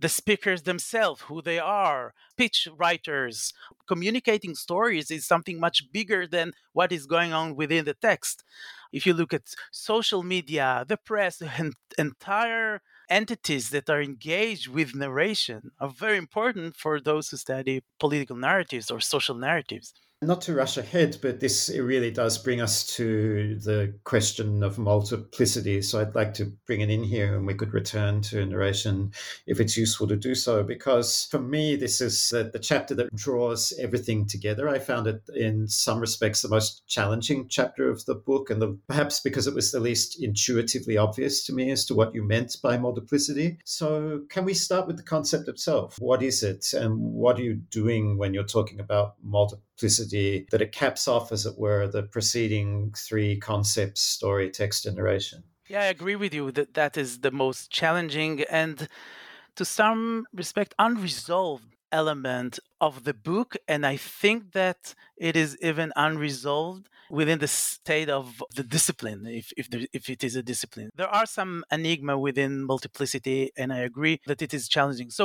the 0.00 0.08
speakers 0.08 0.62
themselves, 0.62 1.22
who 1.22 1.40
they 1.40 1.58
are, 1.58 2.14
speech 2.32 2.68
writers. 2.76 3.52
Communicating 3.86 4.54
stories 4.54 5.10
is 5.10 5.26
something 5.26 5.60
much 5.60 5.92
bigger 5.92 6.26
than 6.26 6.52
what 6.72 6.92
is 6.92 7.06
going 7.06 7.32
on 7.32 7.54
within 7.54 7.84
the 7.84 7.94
text. 7.94 8.44
If 8.92 9.06
you 9.06 9.14
look 9.14 9.32
at 9.32 9.54
social 9.70 10.22
media, 10.22 10.84
the 10.86 10.96
press, 10.96 11.40
and 11.40 11.74
entire 11.98 12.82
entities 13.08 13.70
that 13.70 13.90
are 13.90 14.00
engaged 14.00 14.68
with 14.68 14.94
narration 14.94 15.70
are 15.80 15.88
very 15.88 16.16
important 16.16 16.76
for 16.76 17.00
those 17.00 17.28
who 17.28 17.36
study 17.36 17.82
political 18.00 18.36
narratives 18.36 18.90
or 18.90 19.00
social 19.00 19.36
narratives. 19.36 19.94
Not 20.24 20.40
to 20.42 20.54
rush 20.54 20.78
ahead, 20.78 21.18
but 21.20 21.40
this 21.40 21.68
really 21.68 22.10
does 22.10 22.38
bring 22.38 22.62
us 22.62 22.84
to 22.96 23.58
the 23.58 23.94
question 24.04 24.62
of 24.62 24.78
multiplicity. 24.78 25.82
So 25.82 26.00
I'd 26.00 26.14
like 26.14 26.32
to 26.34 26.46
bring 26.66 26.80
it 26.80 26.88
in 26.88 27.04
here 27.04 27.36
and 27.36 27.46
we 27.46 27.52
could 27.52 27.74
return 27.74 28.22
to 28.22 28.44
narration 28.46 29.12
if 29.46 29.60
it's 29.60 29.76
useful 29.76 30.08
to 30.08 30.16
do 30.16 30.34
so. 30.34 30.62
Because 30.62 31.26
for 31.30 31.38
me, 31.38 31.76
this 31.76 32.00
is 32.00 32.30
the, 32.30 32.44
the 32.50 32.58
chapter 32.58 32.94
that 32.94 33.14
draws 33.14 33.72
everything 33.78 34.26
together. 34.26 34.66
I 34.68 34.78
found 34.78 35.06
it 35.06 35.22
in 35.34 35.68
some 35.68 36.00
respects 36.00 36.40
the 36.40 36.48
most 36.48 36.86
challenging 36.86 37.48
chapter 37.48 37.90
of 37.90 38.04
the 38.06 38.14
book, 38.14 38.48
and 38.48 38.62
the, 38.62 38.78
perhaps 38.88 39.20
because 39.20 39.46
it 39.46 39.54
was 39.54 39.72
the 39.72 39.80
least 39.80 40.22
intuitively 40.22 40.96
obvious 40.96 41.44
to 41.46 41.52
me 41.52 41.70
as 41.70 41.84
to 41.86 41.94
what 41.94 42.14
you 42.14 42.22
meant 42.22 42.56
by 42.62 42.78
multiplicity. 42.78 43.58
So, 43.64 44.22
can 44.30 44.44
we 44.44 44.54
start 44.54 44.86
with 44.86 44.96
the 44.96 45.02
concept 45.02 45.48
itself? 45.48 45.96
What 45.98 46.22
is 46.22 46.42
it, 46.42 46.72
and 46.72 46.98
what 46.98 47.38
are 47.38 47.42
you 47.42 47.54
doing 47.54 48.16
when 48.16 48.32
you're 48.32 48.44
talking 48.44 48.80
about 48.80 49.14
multiplicity? 49.22 49.73
Simplicity 49.76 50.46
that 50.50 50.62
it 50.62 50.72
caps 50.72 51.08
off, 51.08 51.32
as 51.32 51.46
it 51.46 51.58
were, 51.58 51.86
the 51.86 52.02
preceding 52.02 52.92
three 52.96 53.38
concepts 53.38 54.02
story, 54.02 54.50
text, 54.50 54.86
and 54.86 54.96
narration. 54.96 55.42
Yeah, 55.68 55.82
I 55.82 55.86
agree 55.86 56.16
with 56.16 56.34
you 56.34 56.52
that 56.52 56.74
that 56.74 56.96
is 56.96 57.20
the 57.20 57.30
most 57.30 57.70
challenging 57.70 58.44
and 58.50 58.88
to 59.56 59.64
some 59.64 60.26
respect 60.32 60.74
unresolved 60.78 61.64
element 61.92 62.58
of 62.80 63.04
the 63.04 63.14
book 63.14 63.54
and 63.68 63.86
i 63.86 63.96
think 63.96 64.50
that 64.50 64.96
it 65.16 65.36
is 65.36 65.56
even 65.62 65.92
unresolved 65.94 66.88
within 67.08 67.38
the 67.38 67.46
state 67.46 68.08
of 68.08 68.42
the 68.56 68.64
discipline 68.64 69.24
if 69.28 69.52
if, 69.56 69.70
there, 69.70 69.82
if 69.92 70.10
it 70.10 70.24
is 70.24 70.34
a 70.34 70.42
discipline 70.42 70.90
there 70.96 71.08
are 71.08 71.24
some 71.24 71.62
enigma 71.70 72.18
within 72.18 72.64
multiplicity 72.64 73.52
and 73.56 73.72
i 73.72 73.78
agree 73.78 74.18
that 74.26 74.42
it 74.42 74.52
is 74.52 74.66
challenging 74.66 75.08
so 75.08 75.24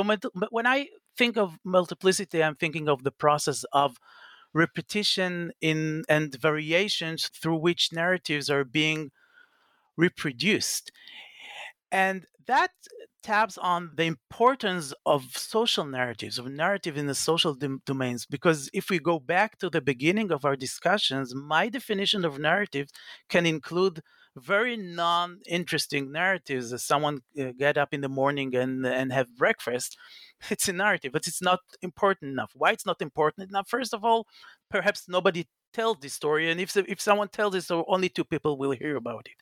when 0.50 0.66
i 0.66 0.86
think 1.18 1.36
of 1.36 1.58
multiplicity 1.64 2.40
i'm 2.40 2.54
thinking 2.54 2.88
of 2.88 3.02
the 3.02 3.10
process 3.10 3.64
of 3.72 3.96
repetition 4.52 5.52
in 5.60 6.04
and 6.08 6.34
variations 6.40 7.28
through 7.28 7.56
which 7.56 7.92
narratives 7.92 8.50
are 8.50 8.64
being 8.64 9.10
reproduced. 9.96 10.90
And 11.92 12.26
that 12.46 12.70
taps 13.22 13.58
on 13.58 13.90
the 13.96 14.04
importance 14.04 14.94
of 15.04 15.36
social 15.36 15.84
narratives, 15.84 16.38
of 16.38 16.46
narrative 16.46 16.96
in 16.96 17.06
the 17.06 17.14
social 17.14 17.54
dom- 17.54 17.82
domains. 17.84 18.26
Because 18.26 18.70
if 18.72 18.88
we 18.90 18.98
go 18.98 19.18
back 19.18 19.58
to 19.58 19.68
the 19.68 19.80
beginning 19.80 20.32
of 20.32 20.44
our 20.44 20.56
discussions, 20.56 21.34
my 21.34 21.68
definition 21.68 22.24
of 22.24 22.38
narrative 22.38 22.88
can 23.28 23.46
include 23.46 24.02
very 24.36 24.76
non-interesting 24.76 26.10
narratives. 26.12 26.72
Someone 26.82 27.20
uh, 27.38 27.52
get 27.58 27.76
up 27.76 27.92
in 27.92 28.00
the 28.00 28.08
morning 28.08 28.54
and 28.54 28.86
and 28.86 29.12
have 29.12 29.36
breakfast, 29.36 29.96
it's 30.50 30.68
a 30.68 30.72
narrative, 30.72 31.12
but 31.12 31.26
it's 31.26 31.42
not 31.42 31.60
important 31.82 32.32
enough. 32.32 32.52
Why 32.54 32.72
it's 32.72 32.86
not 32.86 33.02
important 33.02 33.48
enough? 33.50 33.68
First 33.68 33.94
of 33.94 34.04
all, 34.04 34.26
perhaps 34.70 35.04
nobody 35.08 35.46
tells 35.72 35.98
this 36.00 36.14
story, 36.14 36.50
and 36.50 36.60
if 36.60 36.76
if 36.76 37.00
someone 37.00 37.28
tells 37.28 37.54
it, 37.54 37.62
so 37.62 37.84
only 37.88 38.08
two 38.08 38.24
people 38.24 38.58
will 38.58 38.72
hear 38.72 38.96
about 38.96 39.26
it. 39.26 39.36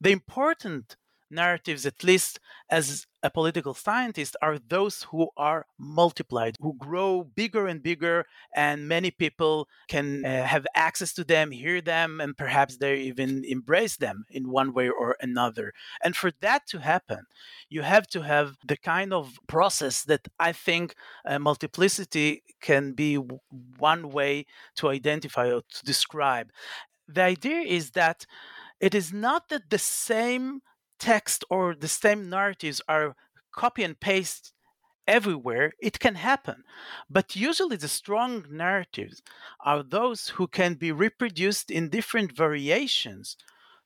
The 0.00 0.12
important 0.12 0.96
narratives, 1.32 1.86
at 1.86 2.04
least 2.04 2.38
as 2.70 3.06
a 3.22 3.30
political 3.30 3.74
scientist, 3.74 4.36
are 4.42 4.58
those 4.58 5.04
who 5.04 5.28
are 5.36 5.66
multiplied, 5.78 6.56
who 6.60 6.74
grow 6.74 7.24
bigger 7.24 7.66
and 7.66 7.82
bigger, 7.82 8.26
and 8.54 8.88
many 8.88 9.10
people 9.10 9.68
can 9.88 10.24
uh, 10.24 10.44
have 10.44 10.66
access 10.74 11.12
to 11.14 11.24
them, 11.24 11.50
hear 11.50 11.80
them, 11.80 12.20
and 12.20 12.36
perhaps 12.36 12.76
they 12.76 12.96
even 13.00 13.44
embrace 13.44 13.96
them 13.96 14.24
in 14.30 14.50
one 14.50 14.72
way 14.72 14.88
or 14.88 15.16
another. 15.20 15.72
And 16.04 16.16
for 16.16 16.32
that 16.40 16.66
to 16.68 16.78
happen, 16.78 17.24
you 17.68 17.82
have 17.82 18.06
to 18.08 18.22
have 18.22 18.56
the 18.66 18.76
kind 18.76 19.12
of 19.12 19.38
process 19.46 20.02
that 20.04 20.28
I 20.38 20.52
think 20.52 20.94
uh, 21.26 21.38
multiplicity 21.38 22.42
can 22.60 22.92
be 22.92 23.18
one 23.78 24.10
way 24.10 24.46
to 24.76 24.88
identify 24.88 25.50
or 25.50 25.62
to 25.62 25.84
describe. 25.84 26.50
The 27.08 27.22
idea 27.22 27.60
is 27.60 27.90
that 27.92 28.26
it 28.80 28.94
is 28.94 29.12
not 29.12 29.48
that 29.48 29.70
the 29.70 29.78
same 29.78 30.62
text 31.02 31.44
or 31.50 31.74
the 31.74 31.88
same 31.88 32.30
narratives 32.30 32.80
are 32.88 33.16
copy 33.52 33.82
and 33.82 33.98
paste 33.98 34.52
everywhere, 35.06 35.72
it 35.80 35.98
can 35.98 36.14
happen. 36.14 36.62
But 37.10 37.34
usually, 37.34 37.76
the 37.76 37.88
strong 37.88 38.44
narratives 38.48 39.20
are 39.64 39.82
those 39.82 40.28
who 40.36 40.46
can 40.46 40.74
be 40.74 40.92
reproduced 40.92 41.72
in 41.72 41.88
different 41.88 42.30
variations 42.36 43.36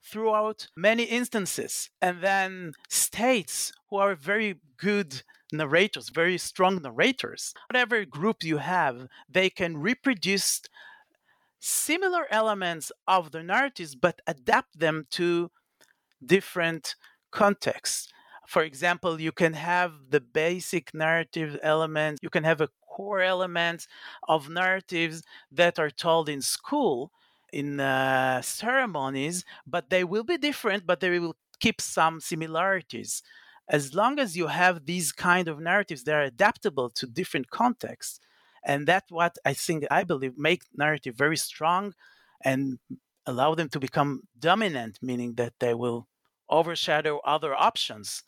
throughout 0.04 0.68
many 0.76 1.04
instances. 1.04 1.88
And 2.02 2.20
then 2.22 2.72
states 2.90 3.72
who 3.88 3.96
are 3.96 4.14
very 4.14 4.60
good 4.76 5.22
narrators, 5.50 6.10
very 6.10 6.36
strong 6.36 6.82
narrators, 6.82 7.54
whatever 7.70 8.04
group 8.04 8.44
you 8.44 8.58
have, 8.58 9.08
they 9.26 9.48
can 9.48 9.78
reproduce 9.78 10.60
similar 11.58 12.26
elements 12.30 12.92
of 13.08 13.32
the 13.32 13.42
narratives 13.42 13.94
but 13.94 14.20
adapt 14.26 14.78
them 14.78 15.06
to 15.10 15.50
different 16.24 16.94
contexts. 17.30 18.08
For 18.46 18.62
example, 18.62 19.20
you 19.20 19.32
can 19.32 19.54
have 19.54 19.92
the 20.10 20.20
basic 20.20 20.94
narrative 20.94 21.58
elements, 21.62 22.20
you 22.22 22.30
can 22.30 22.44
have 22.44 22.60
a 22.60 22.68
core 22.88 23.20
element 23.20 23.86
of 24.28 24.48
narratives 24.48 25.22
that 25.50 25.78
are 25.78 25.90
told 25.90 26.28
in 26.28 26.40
school 26.40 27.10
in 27.52 27.80
uh, 27.80 28.42
ceremonies, 28.42 29.44
but 29.66 29.90
they 29.90 30.04
will 30.04 30.24
be 30.24 30.38
different, 30.38 30.86
but 30.86 31.00
they 31.00 31.18
will 31.18 31.36
keep 31.60 31.80
some 31.80 32.20
similarities. 32.20 33.22
As 33.68 33.94
long 33.94 34.18
as 34.18 34.36
you 34.36 34.46
have 34.46 34.86
these 34.86 35.12
kind 35.12 35.48
of 35.48 35.60
narratives, 35.60 36.04
they're 36.04 36.22
adaptable 36.22 36.90
to 36.90 37.06
different 37.06 37.50
contexts. 37.50 38.20
And 38.64 38.86
that's 38.86 39.10
what 39.10 39.38
I 39.44 39.54
think, 39.54 39.86
I 39.90 40.04
believe, 40.04 40.36
make 40.36 40.62
narrative 40.74 41.14
very 41.16 41.36
strong 41.36 41.94
and 42.42 42.78
allow 43.26 43.54
them 43.54 43.68
to 43.70 43.80
become 43.80 44.22
dominant, 44.38 44.98
meaning 45.02 45.34
that 45.34 45.54
they 45.60 45.74
will 45.74 46.08
overshadow 46.48 47.20
other 47.24 47.54
options. 47.54 48.22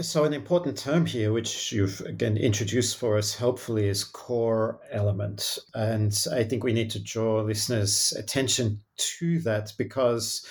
So, 0.00 0.24
an 0.24 0.32
important 0.32 0.76
term 0.76 1.06
here, 1.06 1.32
which 1.32 1.70
you've 1.70 2.00
again 2.00 2.36
introduced 2.36 2.96
for 2.96 3.16
us 3.16 3.36
helpfully, 3.36 3.86
is 3.86 4.02
core 4.02 4.80
element. 4.90 5.56
And 5.74 6.12
I 6.32 6.42
think 6.42 6.64
we 6.64 6.72
need 6.72 6.90
to 6.90 6.98
draw 6.98 7.42
listeners' 7.42 8.12
attention 8.18 8.80
to 8.96 9.38
that 9.40 9.72
because 9.78 10.44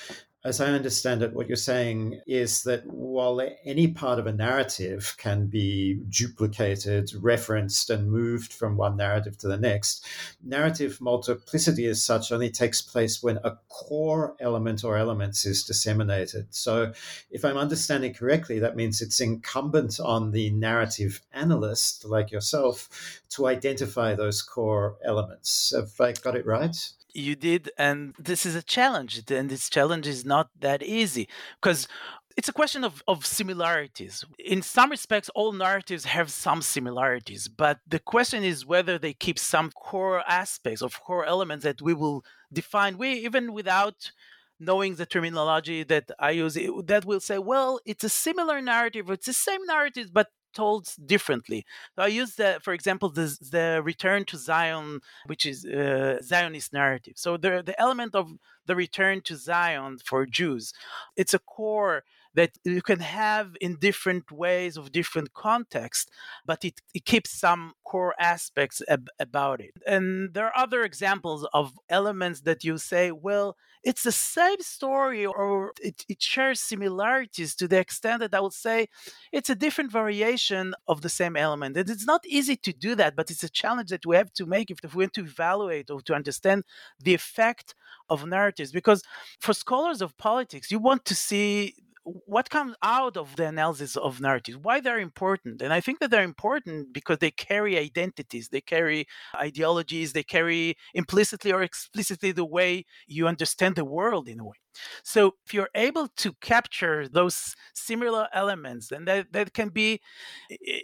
as 0.45 0.60
I 0.60 0.65
understand 0.67 1.21
it, 1.21 1.34
what 1.34 1.47
you're 1.47 1.56
saying 1.56 2.19
is 2.27 2.63
that 2.63 2.86
while 2.86 3.41
any 3.63 3.88
part 3.88 4.19
of 4.19 4.27
a 4.27 4.34
narrative 4.34 5.15
can 5.17 5.47
be 5.47 6.01
duplicated, 6.10 7.12
referenced, 7.17 7.89
and 7.89 8.12
moved 8.12 8.51
from 8.51 8.75
one 8.75 8.97
narrative 8.97 9.38
to 9.38 9.47
the 9.47 9.58
next, 9.58 10.06
narrative 10.43 10.99
multiplicity 10.99 11.86
as 11.86 12.03
such 12.03 12.32
only 12.32 12.49
takes 12.49 12.82
place 12.82 13.23
when 13.23 13.38
a 13.45 13.58
core 13.69 14.36
element 14.41 14.84
or 14.84 14.97
elements 14.97 15.45
is 15.45 15.63
disseminated. 15.63 16.47
So, 16.49 16.91
if 17.32 17.45
I'm 17.45 17.58
understanding 17.58 18.13
correctly, 18.13 18.60
that 18.60 18.75
means 18.75 19.01
it's 19.01 19.21
incumbent 19.21 19.99
on 20.01 20.32
the 20.32 20.49
narrative 20.51 21.21
analyst, 21.32 22.03
like 22.03 22.32
yourself, 22.32 23.21
to 23.29 23.47
identify 23.47 24.13
those 24.13 24.41
core 24.41 24.97
elements. 25.06 25.73
Have 25.73 25.99
I 26.01 26.12
got 26.12 26.36
it 26.36 26.45
right? 26.45 26.75
You 27.13 27.36
did 27.36 27.69
and 27.78 28.15
this 28.17 28.45
is 28.45 28.56
a 28.56 28.63
challenge 28.63 29.23
and 29.32 29.49
this 29.49 29.69
challenge 29.69 30.08
is 30.08 30.26
not 30.26 30.49
that 30.60 30.82
easy 30.84 31.28
because 31.62 31.88
it's 32.36 32.49
a 32.49 32.54
question 32.54 32.84
of, 32.84 33.04
of 33.08 33.26
similarities. 33.26 34.26
In 34.39 34.62
some 34.62 34.89
respects, 34.89 35.30
all 35.36 35.52
narratives 35.52 36.06
have 36.06 36.32
some 36.32 36.62
similarities, 36.62 37.47
but 37.47 37.80
the 37.88 37.99
question 37.99 38.43
is 38.43 38.65
whether 38.65 38.97
they 38.97 39.13
keep 39.13 39.38
some 39.38 39.71
core 39.71 40.23
aspects 40.28 40.82
of 40.82 40.99
core 41.02 41.26
elements 41.26 41.63
that 41.63 41.82
we 41.82 41.93
will 41.93 42.26
define, 42.52 42.97
we 42.97 43.13
even 43.13 43.54
without 43.54 44.12
knowing 44.60 44.95
the 44.95 45.06
terminology 45.06 45.84
that 45.84 46.10
I 46.19 46.32
use, 46.32 46.58
that 46.86 47.06
will 47.06 47.19
say, 47.19 47.38
well, 47.38 47.80
it's 47.86 48.04
a 48.04 48.10
similar 48.10 48.62
narrative, 48.62 49.10
it's 49.10 49.26
the 49.26 49.34
same 49.34 49.65
narrative, 49.65 50.10
but 50.13 50.30
told 50.54 50.88
differently. 51.06 51.66
So 51.96 52.04
I 52.04 52.08
use 52.08 52.36
the, 52.36 52.60
for 52.62 52.74
example, 52.74 53.10
the, 53.10 53.38
the 53.52 53.82
return 53.84 54.26
to 54.26 54.38
Zion, 54.38 55.02
which 55.26 55.46
is 55.46 55.66
a 55.66 56.18
uh, 56.18 56.22
Zionist 56.22 56.74
narrative. 56.74 57.13
So 57.18 57.38
the 57.38 57.63
the 57.66 57.80
element 57.80 58.16
of 58.16 58.32
the 58.66 58.76
return 58.76 59.22
to 59.22 59.36
Zion 59.36 59.98
for 60.04 60.26
Jews, 60.26 60.74
it's 61.16 61.34
a 61.34 61.39
core 61.39 62.04
that 62.36 62.58
you 62.63 62.82
can 62.82 63.00
have 63.00 63.56
in 63.62 63.78
different 63.78 64.32
ways 64.32 64.78
of 64.78 64.91
different 64.91 65.34
contexts, 65.34 66.12
but 66.46 66.63
it, 66.65 66.82
it 66.93 67.06
keeps 67.06 67.32
some 67.32 67.74
core 67.84 68.15
aspects 68.19 68.82
ab- 68.88 69.10
about 69.19 69.62
it. 69.62 69.74
And 69.86 70.34
there 70.34 70.48
are 70.48 70.58
other 70.58 70.84
examples 70.84 71.48
of 71.54 71.74
elements 71.89 72.41
that 72.41 72.63
you 72.63 72.78
say, 72.78 73.12
well, 73.12 73.56
it's 73.84 74.04
the 74.04 74.12
same 74.12 74.62
story 74.62 75.26
or 75.26 75.74
it, 75.82 76.06
it 76.08 76.22
shares 76.22 76.62
similarities 76.62 77.54
to 77.56 77.67
the 77.67 77.80
extent 77.80 78.22
that 78.22 78.34
I 78.34 78.39
would 78.39 78.54
say 78.54 78.88
it's 79.32 79.50
a 79.50 79.56
different 79.56 79.91
variation 79.91 80.74
of 80.88 81.02
the 81.02 81.10
same 81.10 81.36
element. 81.36 81.76
And 81.76 81.89
it's 81.89 82.06
not 82.06 82.26
easy 82.26 82.56
to 82.56 82.72
do 82.72 82.96
that, 82.96 83.15
but 83.15 83.30
it's 83.30 83.43
a 83.43 83.50
challenge 83.50 83.89
that 83.89 84.06
we 84.06 84.15
have 84.15 84.32
to 84.34 84.46
make 84.46 84.72
if 84.72 84.96
we 84.96 85.04
want 85.04 85.13
to 85.15 85.22
evaluate 85.26 85.89
or 85.89 86.02
to 86.02 86.13
understand 86.13 86.63
the 87.00 87.13
effect 87.13 87.76
of 88.10 88.26
narratives. 88.26 88.72
Because 88.72 89.04
for 89.39 89.54
scholars 89.54 90.02
of 90.02 90.17
politics, 90.17 90.72
you 90.72 90.80
want 90.80 91.04
to 91.06 91.15
see 91.15 91.76
what 92.04 92.50
comes 92.50 92.76
out 92.84 93.16
of 93.18 93.36
the 93.36 93.46
analysis 93.46 93.96
of 93.96 94.20
narratives 94.20 94.58
why 94.58 94.80
they're 94.80 95.00
important 95.00 95.62
and 95.62 95.72
i 95.72 95.80
think 95.80 96.00
that 96.00 96.12
they're 96.12 96.24
important 96.24 96.94
because 96.94 97.18
they 97.20 97.32
carry 97.32 97.78
identities 97.78 98.50
they 98.50 98.62
carry 98.62 99.06
ideologies 99.36 100.13
they 100.13 100.24
carry 100.24 100.76
implicitly 100.94 101.52
or 101.52 101.63
explicitly 101.63 102.32
the 102.32 102.46
way 102.46 102.86
you 103.08 103.28
understand 103.28 103.76
the 103.76 103.86
world 103.86 104.28
in 104.28 104.39
a 104.39 104.46
way. 104.46 104.58
So 105.04 105.36
if 105.46 105.54
you're 105.54 105.70
able 105.76 106.08
to 106.18 106.34
capture 106.42 107.08
those 107.08 107.56
similar 107.76 108.28
elements 108.34 108.92
and 108.92 109.08
that, 109.08 109.32
that 109.34 109.54
can 109.54 109.70
be 109.70 110.02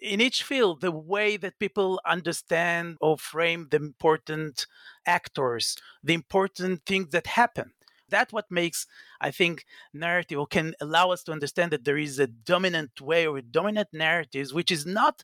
in 0.02 0.22
each 0.22 0.44
field 0.44 0.82
the 0.82 0.92
way 0.92 1.38
that 1.38 1.60
people 1.60 2.00
understand 2.06 2.98
or 3.02 3.18
frame 3.18 3.68
the 3.72 3.78
important 3.78 4.68
actors 5.08 5.76
the 6.04 6.14
important 6.14 6.86
things 6.86 7.10
that 7.10 7.26
happen 7.26 7.72
that's 8.10 8.34
what 8.34 8.50
makes, 8.50 8.88
I 9.22 9.32
think, 9.32 9.66
narrative 9.94 10.40
or 10.40 10.48
can 10.48 10.74
allow 10.82 11.12
us 11.12 11.24
to 11.24 11.32
understand 11.32 11.72
that 11.72 11.86
there 11.86 11.98
is 11.98 12.20
a 12.20 12.28
dominant 12.28 13.02
way 13.02 13.28
or 13.28 13.42
dominant 13.42 13.90
narratives, 13.94 14.54
which 14.54 14.72
is 14.72 14.86
not 14.86 15.24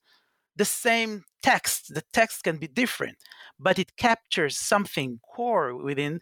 the 0.56 0.66
same 0.66 1.24
text. 1.42 1.94
The 1.94 2.04
text 2.14 2.44
can 2.44 2.58
be 2.58 2.68
different, 2.68 3.18
but 3.60 3.78
it 3.80 3.98
captures 3.98 4.58
something 4.58 5.20
core 5.36 5.76
within. 5.76 6.22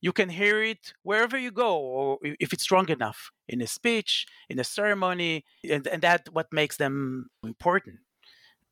You 0.00 0.12
can 0.12 0.28
hear 0.28 0.62
it 0.62 0.92
wherever 1.02 1.38
you 1.38 1.50
go, 1.50 1.78
or 1.78 2.18
if 2.22 2.52
it's 2.52 2.62
strong 2.62 2.88
enough 2.90 3.30
in 3.48 3.62
a 3.62 3.66
speech, 3.66 4.26
in 4.50 4.58
a 4.58 4.64
ceremony, 4.64 5.44
and, 5.68 5.86
and 5.86 6.02
that's 6.02 6.30
what 6.30 6.52
makes 6.52 6.76
them 6.76 7.28
important. 7.42 8.00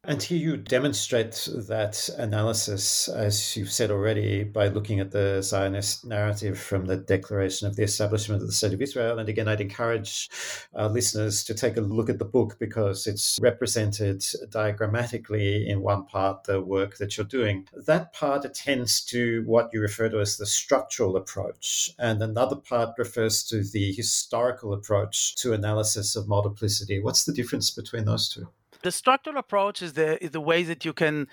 And 0.05 0.21
here 0.21 0.39
you 0.39 0.57
demonstrate 0.57 1.49
that 1.69 2.09
analysis, 2.19 3.07
as 3.07 3.57
you've 3.57 3.71
said 3.71 3.93
already, 3.93 4.43
by 4.43 4.67
looking 4.67 4.99
at 4.99 5.13
the 5.13 5.41
Zionist 5.45 6.05
narrative 6.05 6.59
from 6.59 6.87
the 6.87 6.97
Declaration 6.97 7.69
of 7.69 7.77
the 7.77 7.85
Establishment 7.85 8.43
of 8.43 8.49
the 8.49 8.53
State 8.53 8.73
of 8.73 8.83
Israel. 8.83 9.21
And 9.21 9.29
again, 9.29 9.47
I'd 9.47 9.61
encourage 9.61 10.29
our 10.75 10.89
listeners 10.89 11.45
to 11.45 11.55
take 11.55 11.77
a 11.77 11.81
look 11.83 12.11
at 12.11 12.19
the 12.19 12.25
book 12.25 12.57
because 12.59 13.07
it's 13.07 13.39
represented 13.41 14.25
diagrammatically 14.51 15.69
in 15.69 15.83
one 15.83 16.05
part, 16.05 16.43
the 16.45 16.61
work 16.61 16.97
that 16.97 17.17
you're 17.17 17.25
doing. 17.25 17.69
That 17.73 18.13
part 18.13 18.45
attends 18.45 19.03
to 19.05 19.45
what 19.47 19.71
you 19.73 19.81
refer 19.81 20.09
to 20.09 20.19
as 20.19 20.37
the 20.37 20.47
structural 20.47 21.17
approach, 21.17 21.93
and 21.97 22.21
another 22.21 22.57
part 22.57 22.99
refers 22.99 23.45
to 23.45 23.63
the 23.63 23.93
historical 23.93 24.73
approach 24.73 25.37
to 25.37 25.53
analysis 25.53 26.17
of 26.17 26.27
multiplicity. 26.27 27.01
What's 27.01 27.23
the 27.23 27.33
difference 27.33 27.71
between 27.71 28.05
those 28.05 28.29
two? 28.29 28.49
The 28.83 28.93
structural 28.93 29.39
approach 29.39 29.83
is 29.83 29.93
the 29.95 30.23
is 30.23 30.31
the 30.31 30.41
way 30.41 30.63
that 30.65 30.85
you 30.85 30.93
can 30.93 31.29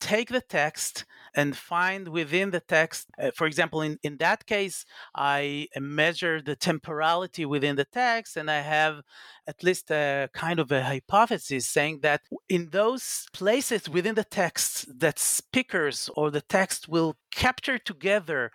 take 0.00 0.28
the 0.28 0.40
text 0.40 1.04
and 1.34 1.56
find 1.56 2.08
within 2.08 2.50
the 2.50 2.60
text 2.60 3.08
uh, 3.18 3.30
for 3.34 3.46
example 3.46 3.80
in, 3.82 3.98
in 4.02 4.16
that 4.18 4.46
case 4.46 4.84
i 5.14 5.66
measure 5.78 6.40
the 6.40 6.54
temporality 6.54 7.44
within 7.44 7.76
the 7.76 7.84
text 7.84 8.36
and 8.36 8.50
i 8.50 8.60
have 8.60 9.00
at 9.46 9.62
least 9.62 9.90
a 9.90 10.28
kind 10.34 10.60
of 10.60 10.70
a 10.70 10.82
hypothesis 10.82 11.66
saying 11.66 12.00
that 12.02 12.20
in 12.48 12.68
those 12.70 13.26
places 13.32 13.88
within 13.88 14.14
the 14.14 14.24
text 14.24 14.86
that 15.00 15.18
speakers 15.18 16.10
or 16.16 16.30
the 16.30 16.42
text 16.42 16.88
will 16.88 17.16
capture 17.30 17.78
together 17.78 18.52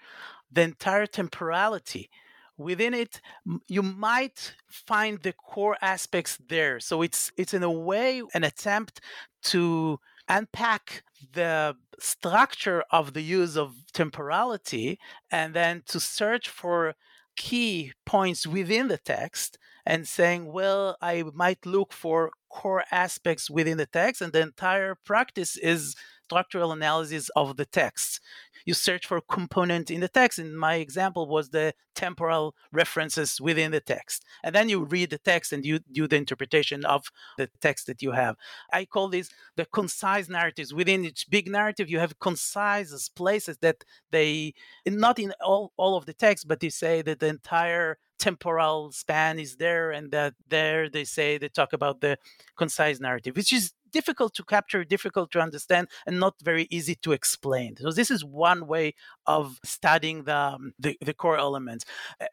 the 0.51 0.62
entire 0.62 1.06
temporality 1.06 2.10
within 2.58 2.93
it 2.93 3.22
you 3.67 3.84
might 3.84 4.56
find 4.67 5.22
the 5.22 5.34
core 5.34 5.78
aspects 5.82 6.38
there. 6.50 6.80
So 6.80 7.02
it's 7.02 7.32
it's 7.38 7.54
in 7.54 7.63
a 7.63 7.72
way 7.72 8.22
an 8.34 8.43
attempt 8.43 9.02
to 9.43 10.00
unpack 10.28 11.04
the 11.34 11.76
structure 12.00 12.84
of 12.91 13.13
the 13.13 13.22
use 13.22 13.58
of 13.58 13.74
temporality 13.93 15.00
and 15.32 15.54
then 15.54 15.84
to 15.88 16.00
search 16.00 16.50
for 16.50 16.93
key 17.36 17.93
points 18.06 18.46
within 18.46 18.88
the 18.88 18.98
text 18.98 19.58
and 19.86 20.08
saying 20.08 20.52
well 20.52 20.98
i 21.02 21.24
might 21.34 21.65
look 21.65 21.93
for 21.93 22.32
core 22.50 22.84
aspects 22.91 23.50
within 23.50 23.78
the 23.78 23.86
text 23.86 24.22
and 24.22 24.34
the 24.34 24.41
entire 24.41 24.96
practice 25.06 25.56
is 25.58 25.96
structural 26.27 26.71
analysis 26.71 27.29
of 27.35 27.57
the 27.57 27.65
text 27.65 28.19
you 28.67 28.73
search 28.73 29.07
for 29.07 29.21
component 29.21 29.89
in 29.89 30.01
the 30.01 30.09
text. 30.09 30.37
And 30.39 30.59
my 30.59 30.75
example 30.75 31.25
was 31.25 31.49
the 31.49 31.73
temporal 31.95 32.53
references 32.73 33.39
within 33.39 33.71
the 33.71 33.79
text. 33.79 34.25
And 34.43 34.53
then 34.53 34.67
you 34.67 34.83
read 34.83 35.09
the 35.09 35.17
text 35.17 35.53
and 35.53 35.65
you 35.65 35.79
do 35.89 36.05
the 36.05 36.17
interpretation 36.17 36.83
of 36.83 37.09
the 37.37 37.49
text 37.61 37.87
that 37.87 38.01
you 38.01 38.11
have. 38.11 38.35
I 38.73 38.83
call 38.83 39.07
these 39.07 39.29
the 39.55 39.65
concise 39.65 40.27
narratives. 40.27 40.73
Within 40.73 41.05
each 41.05 41.27
big 41.29 41.47
narrative, 41.49 41.89
you 41.89 41.99
have 41.99 42.19
concise 42.19 43.07
places 43.07 43.57
that 43.59 43.85
they, 44.11 44.53
not 44.85 45.17
in 45.17 45.33
all, 45.41 45.71
all 45.77 45.95
of 45.95 46.05
the 46.05 46.13
text, 46.13 46.45
but 46.45 46.59
they 46.59 46.69
say 46.69 47.01
that 47.03 47.21
the 47.21 47.27
entire 47.27 47.97
temporal 48.19 48.91
span 48.91 49.39
is 49.39 49.55
there 49.57 49.91
and 49.91 50.11
that 50.11 50.33
there 50.49 50.89
they 50.89 51.03
say 51.03 51.37
they 51.37 51.47
talk 51.47 51.71
about 51.71 52.01
the 52.01 52.17
concise 52.57 52.99
narrative 52.99 53.35
which 53.35 53.53
is 53.53 53.73
difficult 53.91 54.34
to 54.36 54.43
capture, 54.43 54.84
difficult 54.84 55.32
to 55.32 55.39
understand, 55.39 55.88
and 56.06 56.19
not 56.19 56.36
very 56.41 56.67
easy 56.69 56.95
to 56.95 57.12
explain. 57.12 57.76
So 57.78 57.91
this 57.91 58.12
is 58.12 58.23
one 58.23 58.67
way 58.67 58.93
of 59.26 59.60
studying 59.63 60.23
the, 60.23 60.36
um, 60.36 60.73
the, 60.80 60.97
the 61.02 61.13
core 61.13 61.38
elements. 61.38 61.86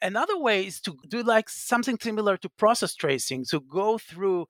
Another 0.03 0.39
way 0.39 0.67
is 0.67 0.81
to 0.83 0.97
do 1.09 1.23
like 1.23 1.49
something 1.49 1.99
similar 2.01 2.37
to 2.39 2.49
process 2.49 2.95
tracing. 2.95 3.45
So 3.45 3.61
go 3.61 3.99
through 3.99 4.47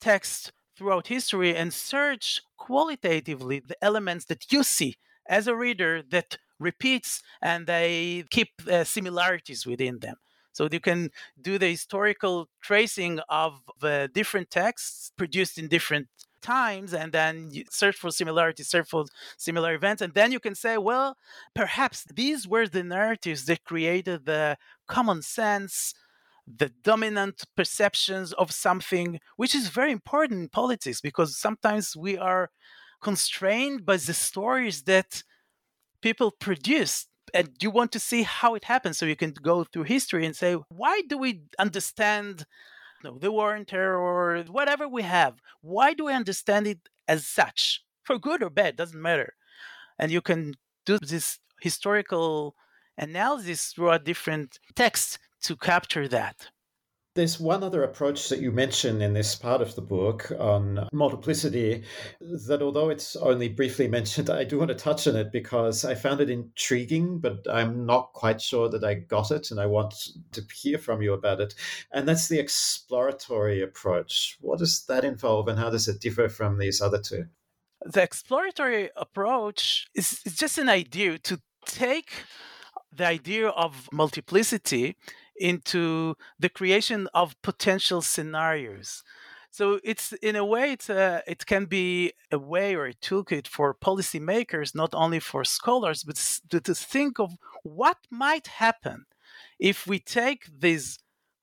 text 0.00 0.52
throughout 0.76 1.08
history 1.08 1.54
and 1.54 1.72
search 1.72 2.40
qualitatively 2.56 3.60
the 3.60 3.76
elements 3.84 4.24
that 4.26 4.50
you 4.50 4.62
see 4.62 4.96
as 5.28 5.46
a 5.46 5.54
reader 5.54 6.02
that 6.10 6.38
repeats 6.58 7.22
and 7.42 7.66
they 7.66 8.24
keep 8.30 8.48
uh, 8.70 8.84
similarities 8.84 9.66
within 9.66 9.98
them. 9.98 10.16
So 10.52 10.68
you 10.70 10.80
can 10.80 11.10
do 11.40 11.58
the 11.58 11.68
historical 11.68 12.48
tracing 12.60 13.20
of 13.28 13.62
the 13.80 14.10
different 14.12 14.50
texts 14.50 15.12
produced 15.16 15.58
in 15.58 15.68
different 15.68 16.08
times 16.40 16.94
and 16.94 17.12
then 17.12 17.50
search 17.70 17.96
for 17.96 18.10
similarities, 18.10 18.68
search 18.68 18.88
for 18.88 19.04
similar 19.36 19.74
events. 19.74 20.02
And 20.02 20.14
then 20.14 20.32
you 20.32 20.40
can 20.40 20.54
say, 20.54 20.78
well, 20.78 21.16
perhaps 21.54 22.04
these 22.14 22.46
were 22.46 22.66
the 22.66 22.82
narratives 22.82 23.46
that 23.46 23.64
created 23.64 24.26
the 24.26 24.56
common 24.88 25.22
sense, 25.22 25.94
the 26.46 26.70
dominant 26.82 27.44
perceptions 27.56 28.32
of 28.34 28.50
something, 28.50 29.20
which 29.36 29.54
is 29.54 29.68
very 29.68 29.92
important 29.92 30.40
in 30.40 30.48
politics 30.48 31.00
because 31.00 31.36
sometimes 31.36 31.96
we 31.96 32.18
are 32.18 32.50
constrained 33.00 33.86
by 33.86 33.96
the 33.96 34.14
stories 34.14 34.82
that 34.82 35.22
people 36.02 36.30
produce 36.30 37.06
and 37.32 37.50
you 37.60 37.70
want 37.70 37.92
to 37.92 38.00
see 38.00 38.22
how 38.22 38.54
it 38.54 38.64
happens 38.64 38.98
so 38.98 39.06
you 39.06 39.16
can 39.16 39.32
go 39.42 39.64
through 39.64 39.84
history 39.84 40.26
and 40.26 40.34
say 40.34 40.56
why 40.68 41.00
do 41.08 41.16
we 41.16 41.42
understand 41.58 42.44
know, 43.02 43.18
the 43.18 43.32
war 43.32 43.54
and 43.54 43.66
terror 43.66 43.98
or 43.98 44.42
whatever 44.44 44.88
we 44.88 45.02
have 45.02 45.40
why 45.62 45.94
do 45.94 46.06
we 46.06 46.12
understand 46.12 46.66
it 46.66 46.88
as 47.06 47.26
such? 47.26 47.82
For 48.04 48.18
good 48.18 48.42
or 48.42 48.50
bad 48.50 48.76
doesn't 48.76 49.00
matter. 49.00 49.34
And 49.98 50.10
you 50.10 50.20
can 50.20 50.54
do 50.86 50.98
this 50.98 51.38
historical 51.60 52.56
analysis 52.96 53.72
throughout 53.72 54.04
different 54.04 54.58
texts 54.74 55.18
to 55.42 55.56
capture 55.56 56.08
that 56.08 56.48
there's 57.20 57.38
one 57.38 57.62
other 57.62 57.82
approach 57.82 58.30
that 58.30 58.40
you 58.40 58.50
mention 58.50 59.02
in 59.02 59.12
this 59.12 59.34
part 59.34 59.60
of 59.60 59.74
the 59.74 59.82
book 59.82 60.32
on 60.38 60.88
multiplicity 60.90 61.84
that, 62.18 62.62
although 62.62 62.88
it's 62.88 63.14
only 63.14 63.46
briefly 63.46 63.86
mentioned, 63.86 64.30
I 64.30 64.44
do 64.44 64.56
want 64.56 64.70
to 64.70 64.74
touch 64.74 65.06
on 65.06 65.16
it 65.16 65.30
because 65.30 65.84
I 65.84 65.94
found 65.94 66.22
it 66.22 66.30
intriguing, 66.30 67.18
but 67.18 67.44
I'm 67.52 67.84
not 67.84 68.14
quite 68.14 68.40
sure 68.40 68.70
that 68.70 68.82
I 68.82 68.94
got 68.94 69.30
it, 69.30 69.50
and 69.50 69.60
I 69.60 69.66
want 69.66 69.94
to 70.32 70.42
hear 70.54 70.78
from 70.78 71.02
you 71.02 71.12
about 71.12 71.42
it. 71.42 71.54
And 71.92 72.08
that's 72.08 72.28
the 72.28 72.38
exploratory 72.38 73.60
approach. 73.60 74.38
What 74.40 74.60
does 74.60 74.86
that 74.86 75.04
involve, 75.04 75.46
and 75.48 75.58
how 75.58 75.68
does 75.68 75.88
it 75.88 76.00
differ 76.00 76.30
from 76.30 76.56
these 76.56 76.80
other 76.80 77.02
two? 77.02 77.26
The 77.84 78.02
exploratory 78.02 78.88
approach 78.96 79.88
is, 79.94 80.22
is 80.24 80.36
just 80.36 80.56
an 80.56 80.70
idea 80.70 81.18
to 81.18 81.38
take 81.66 82.12
the 82.90 83.06
idea 83.06 83.48
of 83.48 83.90
multiplicity 83.92 84.96
into 85.40 86.14
the 86.38 86.48
creation 86.48 87.08
of 87.14 87.40
potential 87.42 88.02
scenarios. 88.02 89.02
So 89.50 89.80
it's 89.82 90.12
in 90.22 90.36
a 90.36 90.44
way 90.44 90.70
it's 90.72 90.88
a, 90.88 91.22
it 91.26 91.44
can 91.44 91.64
be 91.64 92.12
a 92.30 92.38
way 92.38 92.76
or 92.76 92.86
a 92.86 92.94
toolkit 92.94 93.48
for 93.48 93.74
policymakers, 93.74 94.76
not 94.76 94.90
only 94.94 95.18
for 95.18 95.42
scholars, 95.42 96.04
but 96.04 96.16
to, 96.50 96.60
to 96.60 96.74
think 96.74 97.18
of 97.18 97.36
what 97.64 97.96
might 98.10 98.46
happen 98.46 99.06
if 99.58 99.86
we 99.86 99.98
take 99.98 100.46
these 100.56 101.00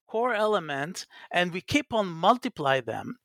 core 0.08 0.34
elements 0.34 1.06
and 1.32 1.52
we 1.52 1.60
keep 1.60 1.94
on 1.94 2.08
multiply 2.08 2.80
them 2.80 3.18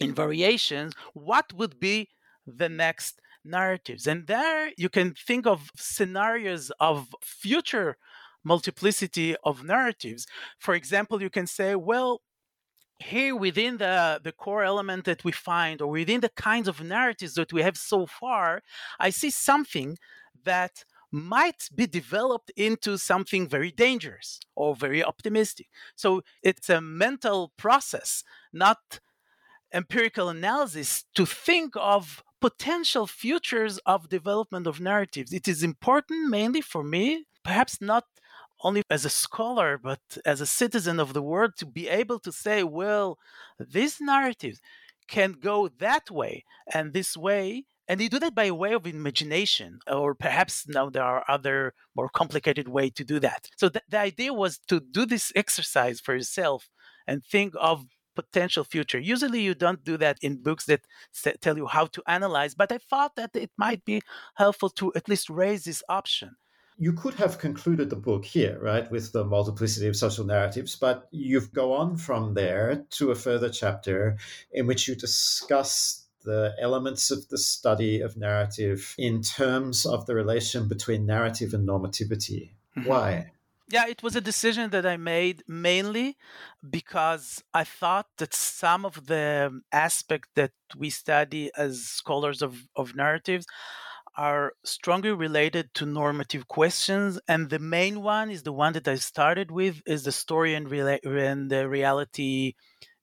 in 0.00 0.14
variations. 0.14 0.94
What 1.12 1.52
would 1.52 1.78
be 1.78 2.08
the 2.46 2.70
next 2.70 3.20
narratives? 3.44 4.06
And 4.06 4.26
there 4.26 4.70
you 4.78 4.88
can 4.88 5.12
think 5.14 5.46
of 5.46 5.70
scenarios 5.76 6.72
of 6.80 7.14
future 7.20 7.98
multiplicity 8.46 9.34
of 9.42 9.64
narratives. 9.64 10.26
For 10.58 10.74
example, 10.74 11.20
you 11.20 11.30
can 11.30 11.46
say, 11.46 11.74
well, 11.74 12.22
here 12.98 13.34
within 13.36 13.76
the, 13.78 14.20
the 14.22 14.32
core 14.32 14.64
element 14.64 15.04
that 15.04 15.24
we 15.24 15.32
find, 15.32 15.82
or 15.82 15.88
within 15.88 16.20
the 16.20 16.30
kinds 16.50 16.68
of 16.68 16.82
narratives 16.82 17.34
that 17.34 17.52
we 17.52 17.62
have 17.62 17.76
so 17.76 18.06
far, 18.06 18.62
I 18.98 19.10
see 19.10 19.30
something 19.30 19.98
that 20.44 20.84
might 21.10 21.68
be 21.74 21.86
developed 21.86 22.50
into 22.56 22.98
something 22.98 23.48
very 23.48 23.70
dangerous 23.70 24.40
or 24.54 24.74
very 24.76 25.02
optimistic. 25.04 25.66
So 25.94 26.22
it's 26.42 26.70
a 26.70 26.80
mental 26.80 27.52
process, 27.56 28.24
not 28.52 29.00
empirical 29.72 30.28
analysis, 30.28 31.04
to 31.14 31.26
think 31.26 31.74
of 31.76 32.22
potential 32.40 33.06
futures 33.06 33.78
of 33.86 34.08
development 34.08 34.66
of 34.66 34.80
narratives. 34.80 35.32
It 35.32 35.48
is 35.48 35.62
important 35.62 36.30
mainly 36.30 36.60
for 36.60 36.82
me, 36.84 37.26
perhaps 37.42 37.80
not 37.80 38.04
only 38.62 38.82
as 38.90 39.04
a 39.04 39.10
scholar, 39.10 39.78
but 39.78 40.00
as 40.24 40.40
a 40.40 40.46
citizen 40.46 40.98
of 41.00 41.12
the 41.12 41.22
world, 41.22 41.52
to 41.58 41.66
be 41.66 41.88
able 41.88 42.18
to 42.20 42.32
say, 42.32 42.62
well, 42.62 43.18
this 43.58 44.00
narrative 44.00 44.60
can 45.08 45.32
go 45.32 45.68
that 45.78 46.10
way 46.10 46.44
and 46.72 46.92
this 46.92 47.16
way. 47.16 47.64
And 47.88 48.00
you 48.00 48.08
do 48.08 48.18
that 48.18 48.34
by 48.34 48.50
way 48.50 48.72
of 48.72 48.86
imagination, 48.86 49.78
or 49.86 50.14
perhaps 50.14 50.66
now 50.66 50.90
there 50.90 51.04
are 51.04 51.24
other 51.28 51.72
more 51.94 52.08
complicated 52.08 52.66
way 52.66 52.90
to 52.90 53.04
do 53.04 53.20
that. 53.20 53.48
So 53.56 53.68
th- 53.68 53.84
the 53.88 54.00
idea 54.00 54.32
was 54.32 54.58
to 54.66 54.80
do 54.80 55.06
this 55.06 55.32
exercise 55.36 56.00
for 56.00 56.14
yourself 56.14 56.68
and 57.06 57.24
think 57.24 57.54
of 57.60 57.86
potential 58.16 58.64
future. 58.64 58.98
Usually, 58.98 59.40
you 59.40 59.54
don't 59.54 59.84
do 59.84 59.96
that 59.98 60.18
in 60.20 60.42
books 60.42 60.64
that 60.64 60.80
tell 61.40 61.56
you 61.56 61.66
how 61.66 61.86
to 61.86 62.02
analyze, 62.08 62.56
but 62.56 62.72
I 62.72 62.78
thought 62.78 63.14
that 63.14 63.30
it 63.34 63.52
might 63.56 63.84
be 63.84 64.02
helpful 64.34 64.70
to 64.70 64.92
at 64.94 65.08
least 65.08 65.30
raise 65.30 65.64
this 65.64 65.84
option 65.88 66.34
you 66.78 66.92
could 66.92 67.14
have 67.14 67.38
concluded 67.38 67.90
the 67.90 67.96
book 67.96 68.24
here, 68.24 68.58
right, 68.60 68.90
with 68.90 69.12
the 69.12 69.24
multiplicity 69.24 69.86
of 69.88 69.96
social 69.96 70.24
narratives, 70.24 70.76
but 70.76 71.08
you 71.10 71.40
go 71.40 71.72
on 71.72 71.96
from 71.96 72.34
there 72.34 72.84
to 72.90 73.10
a 73.10 73.14
further 73.14 73.48
chapter 73.48 74.18
in 74.52 74.66
which 74.66 74.86
you 74.86 74.94
discuss 74.94 76.06
the 76.24 76.54
elements 76.60 77.10
of 77.10 77.28
the 77.28 77.38
study 77.38 78.00
of 78.00 78.16
narrative 78.16 78.94
in 78.98 79.22
terms 79.22 79.86
of 79.86 80.06
the 80.06 80.14
relation 80.14 80.68
between 80.68 81.06
narrative 81.06 81.54
and 81.54 81.66
normativity. 81.66 82.50
Mm-hmm. 82.76 82.88
Why? 82.88 83.30
Yeah, 83.68 83.86
it 83.88 84.02
was 84.02 84.14
a 84.14 84.20
decision 84.20 84.70
that 84.70 84.86
I 84.86 84.96
made 84.96 85.42
mainly 85.48 86.16
because 86.68 87.42
I 87.54 87.64
thought 87.64 88.06
that 88.18 88.34
some 88.34 88.84
of 88.84 89.06
the 89.06 89.60
aspects 89.72 90.28
that 90.34 90.52
we 90.76 90.90
study 90.90 91.50
as 91.56 91.82
scholars 91.82 92.42
of, 92.42 92.68
of 92.76 92.94
narratives 92.94 93.46
are 94.16 94.52
strongly 94.64 95.10
related 95.12 95.72
to 95.74 95.86
normative 95.86 96.48
questions 96.48 97.20
and 97.28 97.50
the 97.50 97.58
main 97.58 98.02
one 98.02 98.30
is 98.30 98.42
the 98.44 98.52
one 98.52 98.72
that 98.72 98.88
i 98.88 98.94
started 98.96 99.50
with 99.50 99.82
is 99.86 100.04
the 100.04 100.12
story 100.12 100.54
and, 100.54 100.68
rela- 100.68 101.04
and 101.04 101.50
the 101.50 101.68
reality 101.68 102.54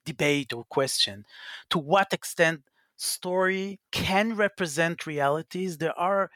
debate 0.06 0.54
or 0.54 0.64
question. 0.66 1.26
To 1.72 1.80
what 1.80 2.14
extent 2.14 2.62
story 2.98 3.80
can 3.92 4.36
represent 4.36 5.08
realities 5.08 5.78
there 5.78 5.98
are 6.00 6.30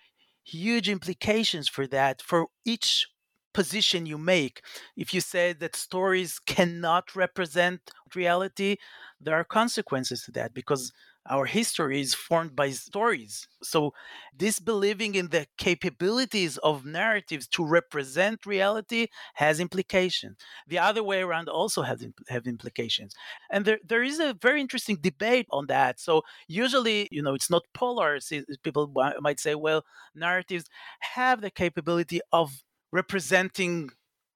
huge 0.44 0.90
implications 0.90 1.68
for 1.68 1.88
that 1.88 2.22
for 2.22 2.48
each 2.66 3.08
position 3.54 4.06
you 4.06 4.18
make. 4.18 4.62
If 4.96 5.14
you 5.14 5.22
say 5.22 5.54
that 5.54 5.76
stories 5.76 6.40
cannot 6.40 7.16
represent 7.16 7.82
reality 8.16 8.78
there 9.20 9.36
are 9.36 9.44
consequences 9.44 10.24
to 10.24 10.32
that 10.32 10.54
because 10.54 10.92
our 11.30 11.46
history 11.46 12.02
is 12.02 12.14
formed 12.14 12.56
by 12.56 12.72
stories. 12.72 13.48
So, 13.64 13.94
this 14.36 14.60
believing 14.60 15.16
in 15.16 15.30
the 15.30 15.48
capabilities 15.58 16.58
of 16.58 16.86
narratives 16.86 17.48
to 17.50 17.66
represent 17.66 18.46
reality 18.46 19.08
has 19.36 19.60
implications. 19.60 20.38
The 20.68 20.80
other 20.80 21.04
way 21.04 21.22
around 21.22 21.50
also 21.50 21.82
has 21.82 22.06
have 22.30 22.48
implications. 22.48 23.14
And 23.50 23.66
there, 23.66 23.80
there 23.86 24.04
is 24.04 24.20
a 24.20 24.34
very 24.34 24.62
interesting 24.62 24.98
debate 25.02 25.48
on 25.52 25.68
that. 25.68 26.00
So, 26.00 26.24
usually, 26.48 27.08
you 27.12 27.22
know, 27.22 27.34
it's 27.34 27.50
not 27.50 27.64
polar. 27.74 28.20
People 28.64 28.92
might 29.20 29.40
say, 29.40 29.56
well, 29.56 29.84
narratives 30.16 30.66
have 31.00 31.42
the 31.42 31.52
capability 31.52 32.22
of 32.32 32.64
representing 32.92 33.90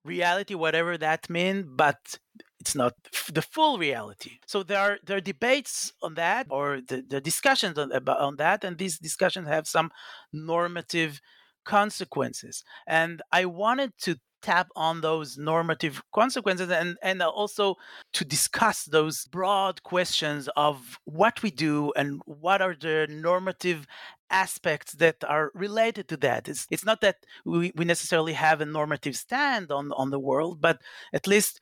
reality, 0.03 0.55
whatever 0.55 0.97
that 0.97 1.29
means, 1.29 1.65
but 1.67 2.17
it's 2.61 2.75
not 2.75 2.93
the 3.33 3.41
full 3.41 3.77
reality. 3.77 4.33
So 4.45 4.63
there 4.63 4.79
are 4.79 4.99
there 5.05 5.17
are 5.17 5.21
debates 5.33 5.93
on 6.01 6.13
that, 6.15 6.47
or 6.49 6.79
the, 6.89 7.03
the 7.13 7.19
discussions 7.19 7.77
on 7.77 7.91
about 7.91 8.19
on 8.19 8.35
that, 8.37 8.63
and 8.63 8.77
these 8.77 8.97
discussions 8.99 9.47
have 9.47 9.67
some 9.67 9.91
normative 10.31 11.19
consequences. 11.65 12.63
And 12.87 13.21
I 13.31 13.45
wanted 13.45 13.91
to 14.05 14.15
tap 14.41 14.69
on 14.75 15.01
those 15.01 15.37
normative 15.37 16.01
consequences 16.11 16.69
and, 16.71 16.97
and 17.03 17.21
also 17.21 17.75
to 18.13 18.25
discuss 18.25 18.85
those 18.85 19.25
broad 19.25 19.83
questions 19.83 20.49
of 20.55 20.99
what 21.05 21.43
we 21.43 21.51
do 21.51 21.93
and 21.95 22.21
what 22.25 22.61
are 22.61 22.75
the 22.75 23.07
normative 23.09 23.85
aspects 24.31 24.93
that 24.93 25.23
are 25.27 25.51
related 25.53 26.07
to 26.07 26.17
that. 26.17 26.49
It's, 26.49 26.65
it's 26.71 26.85
not 26.85 27.01
that 27.01 27.17
we, 27.45 27.71
we 27.75 27.85
necessarily 27.85 28.33
have 28.33 28.61
a 28.61 28.65
normative 28.65 29.15
stand 29.15 29.71
on, 29.71 29.91
on 29.91 30.09
the 30.09 30.19
world, 30.19 30.59
but 30.59 30.81
at 31.13 31.27
least 31.27 31.61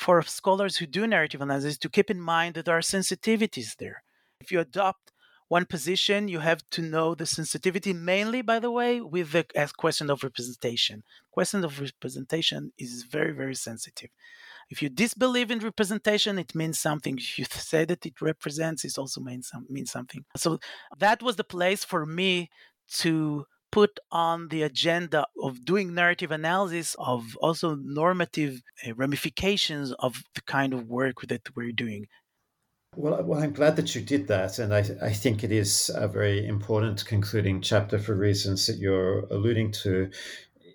for 0.00 0.22
scholars 0.22 0.78
who 0.78 0.86
do 0.86 1.06
narrative 1.06 1.42
analysis 1.42 1.76
to 1.76 1.90
keep 1.90 2.10
in 2.10 2.20
mind 2.20 2.54
that 2.54 2.64
there 2.64 2.76
are 2.76 2.80
sensitivities 2.96 3.76
there. 3.76 4.02
If 4.40 4.50
you 4.50 4.58
adopt 4.58 5.12
one 5.48 5.66
position, 5.66 6.26
you 6.26 6.38
have 6.38 6.62
to 6.70 6.80
know 6.80 7.14
the 7.14 7.26
sensitivity 7.26 7.92
mainly, 7.92 8.40
by 8.40 8.58
the 8.60 8.70
way, 8.70 9.02
with 9.02 9.32
the 9.32 9.44
uh, 9.54 9.66
question 9.76 10.08
of 10.08 10.22
representation. 10.22 11.02
Question 11.30 11.64
of 11.64 11.80
representation 11.80 12.72
is 12.78 13.02
very, 13.02 13.32
very 13.32 13.54
sensitive. 13.54 14.08
If 14.70 14.80
you 14.80 14.88
disbelieve 14.88 15.50
in 15.50 15.58
representation, 15.58 16.38
it 16.38 16.54
means 16.54 16.78
something. 16.78 17.18
If 17.18 17.38
you 17.38 17.44
say 17.50 17.84
that 17.84 18.06
it 18.06 18.22
represents, 18.22 18.86
it 18.86 18.96
also 18.96 19.20
means, 19.20 19.52
means 19.68 19.90
something. 19.90 20.24
So 20.34 20.60
that 20.98 21.22
was 21.22 21.36
the 21.36 21.44
place 21.44 21.84
for 21.84 22.06
me 22.06 22.48
to 23.00 23.44
put 23.70 23.98
on 24.10 24.48
the 24.48 24.62
agenda 24.62 25.26
of 25.42 25.64
doing 25.64 25.94
narrative 25.94 26.30
analysis 26.30 26.96
of 26.98 27.36
also 27.40 27.74
normative 27.74 28.62
uh, 28.86 28.94
ramifications 28.94 29.92
of 29.98 30.22
the 30.34 30.42
kind 30.42 30.72
of 30.72 30.88
work 30.88 31.22
that 31.28 31.42
we're 31.54 31.72
doing. 31.72 32.06
Well, 32.96 33.22
well, 33.22 33.40
I'm 33.40 33.52
glad 33.52 33.76
that 33.76 33.94
you 33.94 34.00
did 34.00 34.26
that. 34.28 34.58
And 34.58 34.74
I, 34.74 34.84
I 35.00 35.12
think 35.12 35.44
it 35.44 35.52
is 35.52 35.90
a 35.94 36.08
very 36.08 36.44
important 36.46 37.04
concluding 37.06 37.60
chapter 37.60 37.98
for 37.98 38.14
reasons 38.16 38.66
that 38.66 38.78
you're 38.78 39.20
alluding 39.30 39.70
to. 39.84 40.10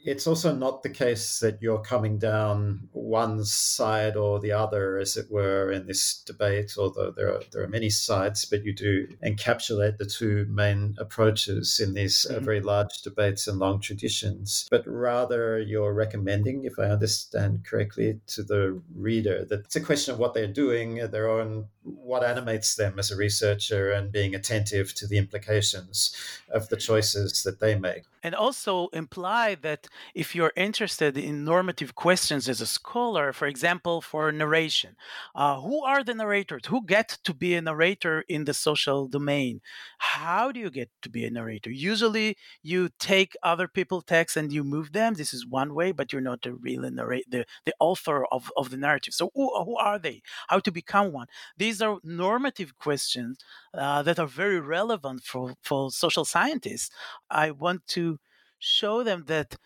It's 0.05 0.27
also 0.27 0.55
not 0.55 0.83
the 0.83 0.89
case 0.89 1.39
that 1.39 1.61
you're 1.61 1.81
coming 1.81 2.19
down 2.19 2.87
one 2.93 3.43
side 3.43 4.15
or 4.15 4.39
the 4.39 4.51
other, 4.51 4.97
as 4.97 5.17
it 5.17 5.31
were, 5.31 5.71
in 5.71 5.87
this 5.87 6.21
debate, 6.25 6.75
although 6.77 7.11
there 7.11 7.33
are, 7.33 7.41
there 7.51 7.63
are 7.63 7.67
many 7.67 7.89
sides, 7.89 8.45
but 8.45 8.63
you 8.63 8.73
do 8.73 9.07
encapsulate 9.25 9.97
the 9.97 10.05
two 10.05 10.45
main 10.49 10.95
approaches 10.99 11.79
in 11.79 11.93
these 11.95 12.25
uh, 12.29 12.33
mm-hmm. 12.33 12.43
uh, 12.43 12.45
very 12.45 12.61
large 12.61 13.01
debates 13.01 13.47
and 13.47 13.57
long 13.57 13.79
traditions. 13.79 14.67
But 14.69 14.83
rather, 14.85 15.59
you're 15.59 15.93
recommending, 15.93 16.65
if 16.65 16.77
I 16.77 16.83
understand 16.83 17.65
correctly, 17.65 18.19
to 18.27 18.43
the 18.43 18.81
reader 18.95 19.45
that 19.49 19.61
it's 19.61 19.75
a 19.75 19.81
question 19.81 20.13
of 20.13 20.19
what 20.19 20.33
they're 20.33 20.47
doing, 20.47 20.95
their 21.09 21.29
own, 21.29 21.65
what 21.83 22.23
animates 22.23 22.75
them 22.75 22.99
as 22.99 23.09
a 23.09 23.17
researcher, 23.17 23.91
and 23.91 24.11
being 24.11 24.35
attentive 24.35 24.93
to 24.95 25.07
the 25.07 25.17
implications 25.17 26.15
of 26.49 26.69
the 26.69 26.77
choices 26.77 27.43
that 27.43 27.59
they 27.59 27.75
make 27.75 28.03
and 28.25 28.33
also 28.33 28.87
imply 28.87 29.53
that 29.53 29.85
if 30.15 30.33
you're 30.33 30.51
interested 30.55 31.15
in 31.15 31.45
normative 31.45 31.93
questions 31.93 32.49
as 32.49 32.59
a 32.59 32.65
scholar, 32.65 33.31
for 33.31 33.45
example, 33.45 34.01
for 34.01 34.31
narration, 34.31 34.95
uh, 35.35 35.61
who 35.61 35.83
are 35.83 36.03
the 36.03 36.15
narrators? 36.15 36.63
Who 36.65 36.83
get 36.83 37.19
to 37.23 37.35
be 37.35 37.53
a 37.53 37.61
narrator 37.61 38.23
in 38.27 38.45
the 38.45 38.55
social 38.55 39.07
domain? 39.07 39.61
How 39.99 40.51
do 40.51 40.59
you 40.59 40.71
get 40.71 40.89
to 41.03 41.09
be 41.09 41.23
a 41.23 41.29
narrator? 41.29 41.69
Usually, 41.69 42.35
you 42.63 42.89
take 42.97 43.37
other 43.43 43.67
people's 43.67 44.05
texts 44.05 44.37
and 44.37 44.51
you 44.51 44.63
move 44.63 44.93
them. 44.93 45.13
This 45.13 45.31
is 45.31 45.45
one 45.45 45.75
way, 45.75 45.91
but 45.91 46.11
you're 46.11 46.29
not 46.29 46.41
the 46.41 46.53
real 46.53 46.89
narrator, 46.89 47.29
the, 47.29 47.45
the 47.67 47.75
author 47.79 48.25
of, 48.31 48.51
of 48.57 48.71
the 48.71 48.77
narrative. 48.77 49.13
So, 49.13 49.29
who, 49.35 49.51
who 49.65 49.77
are 49.77 49.99
they? 49.99 50.23
How 50.47 50.57
to 50.61 50.71
become 50.71 51.11
one? 51.11 51.27
These 51.57 51.79
are 51.79 51.99
normative 52.03 52.75
questions 52.79 53.37
uh, 53.77 54.01
that 54.03 54.19
are 54.19 54.27
very 54.27 54.59
relevant 54.59 55.23
for, 55.23 55.55
for 55.61 55.91
social 55.91 56.25
scientists. 56.25 56.89
I 57.29 57.51
want 57.51 57.87
to 57.89 58.19
show 58.59 59.03
them 59.03 59.25
that 59.27 59.57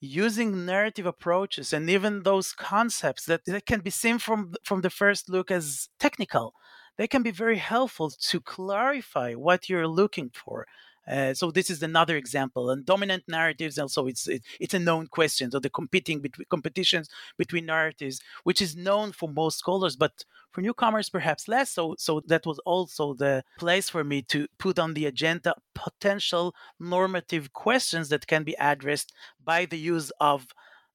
using 0.00 0.66
narrative 0.66 1.06
approaches 1.06 1.72
and 1.72 1.88
even 1.90 2.22
those 2.22 2.52
concepts 2.52 3.24
that, 3.26 3.44
that 3.46 3.66
can 3.66 3.80
be 3.80 3.90
seen 3.90 4.18
from 4.18 4.54
from 4.62 4.82
the 4.82 4.90
first 4.90 5.28
look 5.28 5.50
as 5.50 5.88
technical 5.98 6.52
they 6.98 7.06
can 7.06 7.22
be 7.22 7.30
very 7.30 7.56
helpful 7.56 8.10
to 8.10 8.40
clarify 8.40 9.32
what 9.32 9.68
you're 9.68 9.88
looking 9.88 10.30
for 10.30 10.66
uh, 11.08 11.34
so 11.34 11.50
this 11.50 11.70
is 11.70 11.82
another 11.82 12.16
example. 12.16 12.70
And 12.70 12.84
dominant 12.84 13.24
narratives 13.28 13.78
also 13.78 14.06
it's 14.06 14.26
it, 14.28 14.42
it's 14.60 14.74
a 14.74 14.78
known 14.78 15.06
question. 15.06 15.50
So 15.50 15.58
the 15.58 15.70
competing 15.70 16.20
between 16.20 16.46
competitions 16.50 17.08
between 17.36 17.66
narratives, 17.66 18.20
which 18.44 18.60
is 18.60 18.76
known 18.76 19.12
for 19.12 19.28
most 19.28 19.58
scholars, 19.58 19.96
but 19.96 20.24
for 20.52 20.60
newcomers 20.60 21.08
perhaps 21.10 21.48
less. 21.48 21.70
So 21.70 21.94
so 21.98 22.22
that 22.26 22.46
was 22.46 22.58
also 22.60 23.14
the 23.14 23.44
place 23.58 23.88
for 23.88 24.04
me 24.04 24.22
to 24.22 24.46
put 24.58 24.78
on 24.78 24.94
the 24.94 25.06
agenda 25.06 25.54
potential 25.74 26.54
normative 26.80 27.52
questions 27.52 28.08
that 28.08 28.26
can 28.26 28.42
be 28.44 28.56
addressed 28.58 29.12
by 29.44 29.66
the 29.66 29.78
use 29.78 30.10
of 30.20 30.46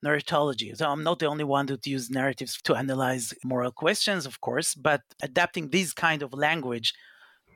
narratology. 0.04 0.76
So 0.76 0.90
I'm 0.90 1.04
not 1.04 1.20
the 1.20 1.28
only 1.28 1.44
one 1.44 1.68
that 1.68 1.86
use 1.86 2.10
narratives 2.10 2.60
to 2.64 2.76
analyze 2.76 3.34
moral 3.44 3.72
questions, 3.72 4.26
of 4.26 4.42
course, 4.42 4.74
but 4.74 5.02
adapting 5.22 5.70
this 5.70 5.94
kind 5.94 6.24
of 6.24 6.34
language 6.34 6.94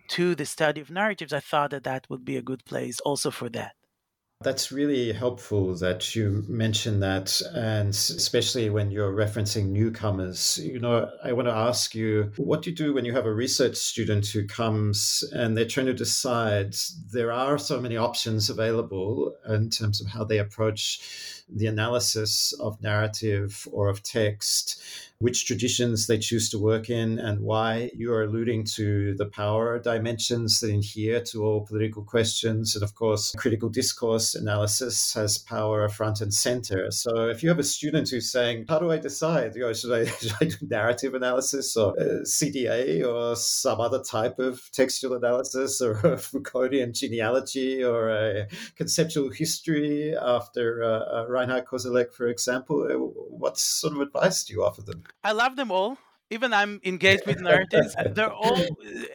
to 0.10 0.36
the 0.36 0.46
study 0.46 0.82
of 0.82 0.90
narratives, 0.90 1.34
I 1.34 1.40
thought 1.40 1.72
that 1.72 1.84
that 1.84 2.10
would 2.10 2.26
be 2.26 2.38
a 2.38 2.42
good 2.42 2.66
place 2.66 3.00
also 3.02 3.32
for 3.32 3.50
that. 3.50 3.76
That's 4.42 4.72
really 4.72 5.14
helpful 5.14 5.76
that 5.76 6.14
you 6.14 6.44
mention 6.48 7.00
that, 7.00 7.42
and 7.54 7.90
especially 7.90 8.70
when 8.70 8.92
you're 8.92 9.14
referencing 9.14 9.68
newcomers. 9.68 10.60
You 10.62 10.78
know, 10.80 11.10
I 11.24 11.32
want 11.32 11.48
to 11.48 11.54
ask 11.54 11.96
you 11.96 12.32
what 12.36 12.62
do 12.62 12.70
you 12.70 12.76
do 12.76 12.94
when 12.94 13.06
you 13.06 13.14
have 13.14 13.26
a 13.26 13.34
research 13.34 13.78
student 13.78 14.28
who 14.28 14.46
comes 14.46 15.24
and 15.32 15.58
they're 15.58 15.66
trying 15.66 15.86
to 15.86 15.94
decide 15.94 16.76
there 17.14 17.32
are 17.32 17.58
so 17.58 17.80
many 17.80 17.96
options 17.96 18.50
available 18.50 19.34
in 19.48 19.70
terms 19.70 20.02
of 20.02 20.08
how 20.08 20.26
they 20.26 20.40
approach 20.40 21.44
the 21.48 21.68
analysis 21.68 22.54
of 22.60 22.82
narrative 22.82 23.68
or 23.72 23.88
of 23.88 24.04
text 24.04 24.82
which 25.20 25.46
traditions 25.46 26.08
they 26.08 26.18
choose 26.18 26.50
to 26.50 26.60
work 26.60 26.90
in 26.90 27.20
and 27.20 27.40
why. 27.40 27.90
You 27.96 28.14
are 28.14 28.24
alluding 28.24 28.66
to 28.76 29.16
the 29.16 29.26
power 29.26 29.80
dimensions 29.80 30.60
that 30.60 30.72
adhere 30.72 31.22
to 31.22 31.44
all 31.44 31.66
political 31.66 32.04
questions. 32.04 32.76
And 32.76 32.84
of 32.84 32.96
course, 32.96 33.34
critical 33.38 33.70
discourse 33.70 34.36
analysis 34.36 35.14
has 35.14 35.38
power 35.38 35.88
front 35.90 36.22
and 36.22 36.34
center. 36.34 36.92
So 36.92 37.30
if 37.30 37.44
you 37.44 37.50
have 37.50 37.60
a 37.60 37.64
student 37.64 38.10
who's 38.10 38.32
saying, 38.32 38.66
How 38.68 38.80
do 38.80 38.92
I 38.92 38.98
decide? 38.98 39.56
You 39.56 39.62
know, 39.62 39.74
should, 39.74 39.94
I, 39.94 40.06
should 40.20 40.34
I 40.42 40.46
do 40.46 40.56
narrative 40.62 41.14
analysis 41.14 41.78
or 41.78 41.94
uh, 42.00 42.24
CDA 42.24 43.06
or 43.06 43.36
some 43.36 43.80
other 43.80 44.04
type 44.04 44.40
of 44.40 44.70
textual 44.72 45.16
analysis 45.16 45.82
or 45.82 45.92
a 45.92 46.18
Foucauldian 46.26 46.94
genealogy 46.94 47.84
or 47.84 48.10
a 48.10 48.48
conceptual 48.76 49.30
history 49.30 50.16
after 50.16 50.84
uh, 50.84 51.22
uh 51.22 51.26
Reinhard 51.30 51.66
Koselleck, 51.66 52.14
for 52.14 52.28
example? 52.28 52.84
Uh, 52.84 52.98
what 52.98 53.58
sort 53.58 53.94
of 53.94 54.02
advice 54.02 54.44
do 54.44 54.54
you 54.54 54.64
offer 54.64 54.82
them? 54.82 55.05
I 55.24 55.32
love 55.32 55.56
them 55.56 55.72
all. 55.72 55.98
Even 56.32 56.54
I'm 56.54 56.80
engaged 56.84 57.28
with 57.28 57.40
narratives. 57.40 57.96
They're 58.14 58.34
all 58.34 58.66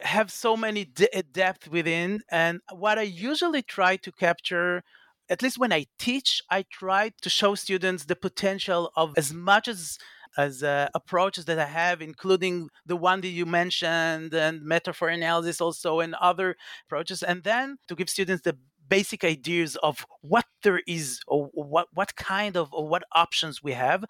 have 0.01 0.31
so 0.31 0.55
many 0.55 0.85
de- 0.85 1.17
uh, 1.17 1.23
depth 1.31 1.67
within, 1.67 2.21
and 2.31 2.61
what 2.71 2.97
I 2.97 3.01
usually 3.01 3.61
try 3.61 3.97
to 3.97 4.11
capture 4.11 4.83
at 5.29 5.41
least 5.41 5.57
when 5.57 5.71
I 5.71 5.85
teach, 5.97 6.41
I 6.49 6.65
try 6.69 7.11
to 7.21 7.29
show 7.29 7.55
students 7.55 8.05
the 8.05 8.17
potential 8.17 8.91
of 8.95 9.13
as 9.17 9.33
much 9.33 9.67
as 9.67 9.97
as 10.37 10.63
uh, 10.63 10.87
approaches 10.93 11.43
that 11.45 11.59
I 11.59 11.65
have, 11.65 12.01
including 12.01 12.69
the 12.85 12.95
one 12.95 13.19
that 13.21 13.27
you 13.27 13.45
mentioned 13.45 14.33
and 14.33 14.61
metaphor 14.61 15.09
analysis 15.09 15.59
also 15.59 15.99
and 15.99 16.15
other 16.15 16.55
approaches, 16.85 17.21
and 17.21 17.43
then 17.43 17.77
to 17.87 17.95
give 17.95 18.09
students 18.09 18.43
the 18.43 18.57
basic 18.91 19.23
ideas 19.23 19.77
of 19.77 20.05
what 20.19 20.45
there 20.63 20.81
is 20.85 21.21
or 21.25 21.49
what 21.53 21.87
what 21.93 22.13
kind 22.17 22.57
of 22.57 22.67
or 22.73 22.85
what 22.93 23.03
options 23.13 23.63
we 23.63 23.71
have. 23.71 24.03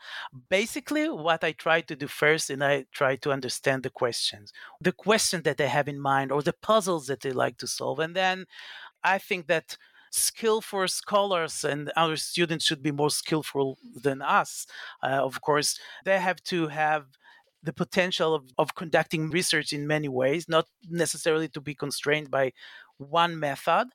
Basically 0.49 1.05
what 1.27 1.43
i 1.43 1.51
try 1.51 1.79
to 1.81 1.95
do 2.03 2.07
first 2.07 2.49
and 2.49 2.61
i 2.71 2.85
try 2.99 3.15
to 3.23 3.31
understand 3.37 3.83
the 3.83 3.93
questions 4.01 4.47
the 4.87 4.97
question 5.07 5.39
that 5.43 5.57
they 5.57 5.69
have 5.77 5.87
in 5.93 5.99
mind 6.11 6.31
or 6.31 6.41
the 6.41 6.59
puzzles 6.69 7.05
that 7.07 7.21
they 7.21 7.33
like 7.43 7.57
to 7.59 7.67
solve. 7.67 7.99
And 8.05 8.15
then 8.15 8.37
i 9.13 9.17
think 9.27 9.41
that 9.47 9.77
skillful 10.27 10.87
scholars 10.87 11.55
and 11.63 11.81
our 11.95 12.15
students 12.31 12.65
should 12.65 12.83
be 12.83 12.91
more 13.01 13.13
skillful 13.21 13.77
than 14.05 14.21
us. 14.21 14.51
Uh, 15.07 15.21
of 15.29 15.35
course 15.47 15.79
they 16.05 16.19
have 16.19 16.39
to 16.53 16.67
have 16.67 17.03
the 17.63 17.73
potential 17.83 18.33
of, 18.33 18.43
of 18.57 18.75
conducting 18.75 19.29
research 19.29 19.71
in 19.71 19.85
many 19.95 20.09
ways, 20.09 20.49
not 20.49 20.65
necessarily 20.89 21.47
to 21.49 21.61
be 21.61 21.75
constrained 21.75 22.29
by 22.31 22.51
one 22.97 23.39
method, 23.39 23.87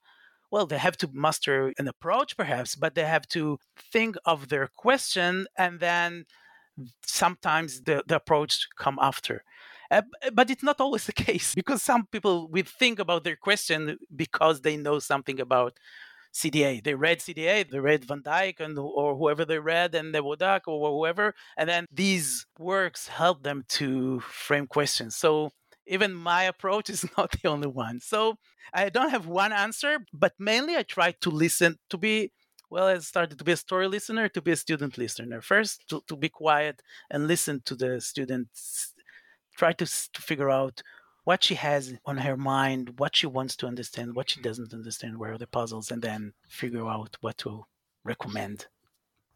well, 0.56 0.64
they 0.64 0.78
have 0.78 0.96
to 0.96 1.10
master 1.12 1.74
an 1.78 1.86
approach 1.86 2.34
perhaps, 2.34 2.76
but 2.76 2.94
they 2.94 3.04
have 3.04 3.28
to 3.28 3.58
think 3.92 4.16
of 4.24 4.48
their 4.48 4.68
question 4.74 5.46
and 5.58 5.80
then 5.80 6.24
sometimes 7.04 7.82
the, 7.82 8.02
the 8.06 8.16
approach 8.16 8.66
come 8.78 8.98
after. 9.02 9.44
Uh, 9.90 10.00
but 10.32 10.48
it's 10.48 10.62
not 10.62 10.80
always 10.80 11.04
the 11.04 11.12
case 11.28 11.54
because 11.54 11.82
some 11.82 12.06
people 12.06 12.48
will 12.48 12.64
think 12.64 12.98
about 12.98 13.22
their 13.22 13.36
question 13.36 13.98
because 14.24 14.62
they 14.62 14.78
know 14.78 14.98
something 14.98 15.38
about 15.38 15.74
CDA. 16.32 16.82
They 16.82 16.94
read 16.94 17.18
CDA, 17.18 17.70
they 17.70 17.78
read 17.78 18.06
Van 18.06 18.22
Dijk 18.22 18.58
and 18.58 18.78
or 18.78 19.14
whoever 19.14 19.44
they 19.44 19.58
read, 19.58 19.94
and 19.94 20.14
the 20.14 20.22
Wodak 20.22 20.62
or 20.66 20.90
whoever, 20.90 21.34
and 21.58 21.68
then 21.68 21.84
these 21.92 22.46
works 22.58 23.08
help 23.08 23.42
them 23.42 23.64
to 23.80 24.20
frame 24.20 24.66
questions. 24.66 25.16
So 25.16 25.50
even 25.86 26.14
my 26.14 26.44
approach 26.44 26.90
is 26.90 27.04
not 27.18 27.32
the 27.32 27.48
only 27.48 27.68
one. 27.68 28.00
So 28.00 28.38
I 28.72 28.88
don't 28.88 29.10
have 29.10 29.26
one 29.26 29.52
answer, 29.52 29.98
but 30.12 30.34
mainly 30.38 30.76
I 30.76 30.82
try 30.82 31.12
to 31.20 31.30
listen 31.30 31.78
to 31.90 31.98
be 31.98 32.32
well, 32.68 32.86
I 32.88 32.98
started 32.98 33.38
to 33.38 33.44
be 33.44 33.52
a 33.52 33.56
story 33.56 33.86
listener, 33.86 34.28
to 34.30 34.42
be 34.42 34.50
a 34.50 34.56
student 34.56 34.98
listener. 34.98 35.40
First, 35.40 35.88
to, 35.88 36.02
to 36.08 36.16
be 36.16 36.28
quiet 36.28 36.82
and 37.10 37.28
listen 37.28 37.62
to 37.64 37.76
the 37.76 38.00
students, 38.00 38.92
try 39.56 39.72
to, 39.72 39.86
to 39.86 40.22
figure 40.22 40.50
out 40.50 40.82
what 41.24 41.44
she 41.44 41.54
has 41.54 41.94
on 42.04 42.18
her 42.18 42.36
mind, 42.36 42.98
what 42.98 43.16
she 43.16 43.26
wants 43.26 43.56
to 43.56 43.66
understand, 43.66 44.14
what 44.14 44.30
she 44.30 44.40
doesn't 44.40 44.72
understand, 44.72 45.18
where 45.18 45.32
are 45.32 45.38
the 45.38 45.46
puzzles, 45.46 45.90
and 45.90 46.02
then 46.02 46.32
figure 46.48 46.86
out 46.86 47.16
what 47.20 47.38
to 47.38 47.64
recommend. 48.04 48.66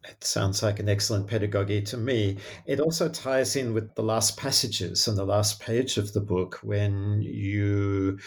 It 0.08 0.24
sounds 0.24 0.62
like 0.62 0.80
an 0.80 0.88
excellent 0.88 1.26
pedagogy 1.26 1.82
to 1.82 1.96
me. 1.96 2.38
It 2.66 2.80
also 2.80 3.08
ties 3.08 3.54
in 3.54 3.74
with 3.74 3.94
the 3.94 4.02
last 4.02 4.36
passages 4.38 5.06
on 5.06 5.14
the 5.14 5.26
last 5.26 5.60
page 5.60 5.98
of 5.98 6.12
the 6.12 6.22
book 6.22 6.58
when 6.62 7.20
you 7.20 8.18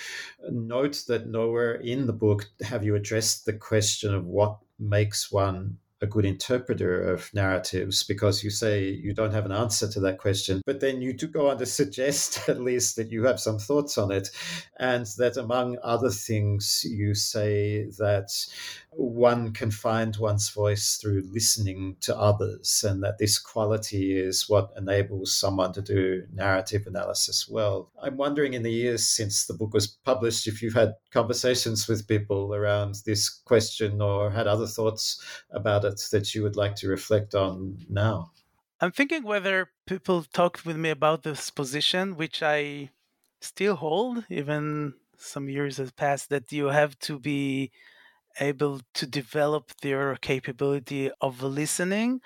note 0.51 1.03
that 1.07 1.27
nowhere 1.27 1.75
in 1.75 2.05
the 2.05 2.13
book 2.13 2.45
have 2.61 2.83
you 2.83 2.95
addressed 2.95 3.45
the 3.45 3.53
question 3.53 4.13
of 4.13 4.25
what 4.25 4.59
makes 4.79 5.31
one 5.31 5.77
a 6.03 6.07
good 6.07 6.25
interpreter 6.25 7.01
of 7.01 7.33
narratives 7.33 8.03
because 8.03 8.43
you 8.43 8.49
say 8.49 8.89
you 8.89 9.13
don't 9.13 9.31
have 9.31 9.45
an 9.45 9.53
answer 9.53 9.87
to 9.89 10.01
that 10.01 10.17
question. 10.17 10.61
But 10.65 10.81
then 10.81 11.01
you 11.01 11.13
do 11.13 11.27
go 11.27 11.49
on 11.49 11.57
to 11.59 11.65
suggest, 11.81 12.49
at 12.49 12.59
least, 12.59 12.97
that 12.97 13.09
you 13.09 13.23
have 13.23 13.39
some 13.39 13.57
thoughts 13.57 13.97
on 13.97 14.11
it. 14.11 14.29
And 14.77 15.05
that, 15.17 15.37
among 15.37 15.77
other 15.81 16.09
things, 16.09 16.85
you 16.87 17.15
say 17.15 17.85
that 17.97 18.29
one 18.91 19.53
can 19.53 19.71
find 19.71 20.15
one's 20.17 20.49
voice 20.49 20.97
through 20.97 21.23
listening 21.31 21.95
to 22.01 22.17
others, 22.17 22.83
and 22.87 23.01
that 23.03 23.17
this 23.17 23.39
quality 23.39 24.17
is 24.17 24.49
what 24.49 24.71
enables 24.77 25.33
someone 25.33 25.73
to 25.73 25.81
do 25.81 26.23
narrative 26.33 26.85
analysis 26.85 27.47
well. 27.49 27.89
I'm 28.01 28.17
wondering 28.17 28.53
in 28.53 28.63
the 28.63 28.71
years 28.71 29.05
since 29.05 29.45
the 29.45 29.53
book 29.53 29.73
was 29.73 29.87
published 29.87 30.47
if 30.47 30.61
you've 30.61 30.73
had 30.73 30.95
conversations 31.11 31.87
with 31.87 32.07
people 32.07 32.53
around 32.53 32.95
this 33.05 33.29
question 33.29 34.01
or 34.01 34.31
had 34.31 34.47
other 34.47 34.67
thoughts 34.67 35.23
about 35.51 35.85
it 35.85 35.92
that 35.97 36.09
that 36.11 36.35
you 36.35 36.43
would 36.43 36.55
like 36.55 36.75
to 36.77 36.87
reflect 36.87 37.35
on 37.35 37.77
now? 37.89 38.31
I'm 38.79 38.91
thinking 38.91 39.23
whether 39.23 39.71
people 39.85 40.23
talked 40.23 40.65
with 40.65 40.77
me 40.77 40.89
about 40.89 41.23
this 41.23 41.49
position, 41.49 42.15
which 42.15 42.43
I 42.43 42.91
still 43.41 43.75
hold, 43.75 44.25
even 44.29 44.95
some 45.17 45.47
years 45.49 45.77
have 45.77 45.95
passed, 45.95 46.29
that 46.29 46.51
you 46.51 46.65
have 46.67 46.97
to 46.99 47.19
be 47.19 47.71
able 48.39 48.81
to 48.95 49.07
develop 49.07 49.71
your 49.83 50.15
capability 50.17 51.11
of 51.21 51.43
listening 51.43 52.21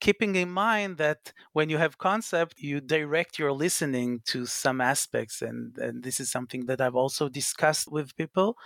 keeping 0.00 0.36
in 0.36 0.50
mind 0.50 0.98
that 0.98 1.32
when 1.52 1.70
you 1.70 1.78
have 1.78 1.98
concept 1.98 2.60
you 2.60 2.80
direct 2.80 3.38
your 3.38 3.52
listening 3.52 4.20
to 4.24 4.46
some 4.46 4.80
aspects 4.80 5.42
and, 5.42 5.78
and 5.78 6.02
this 6.02 6.20
is 6.20 6.30
something 6.30 6.66
that 6.66 6.80
i've 6.80 6.96
also 6.96 7.28
discussed 7.28 7.90
with 7.90 8.16
people 8.16 8.56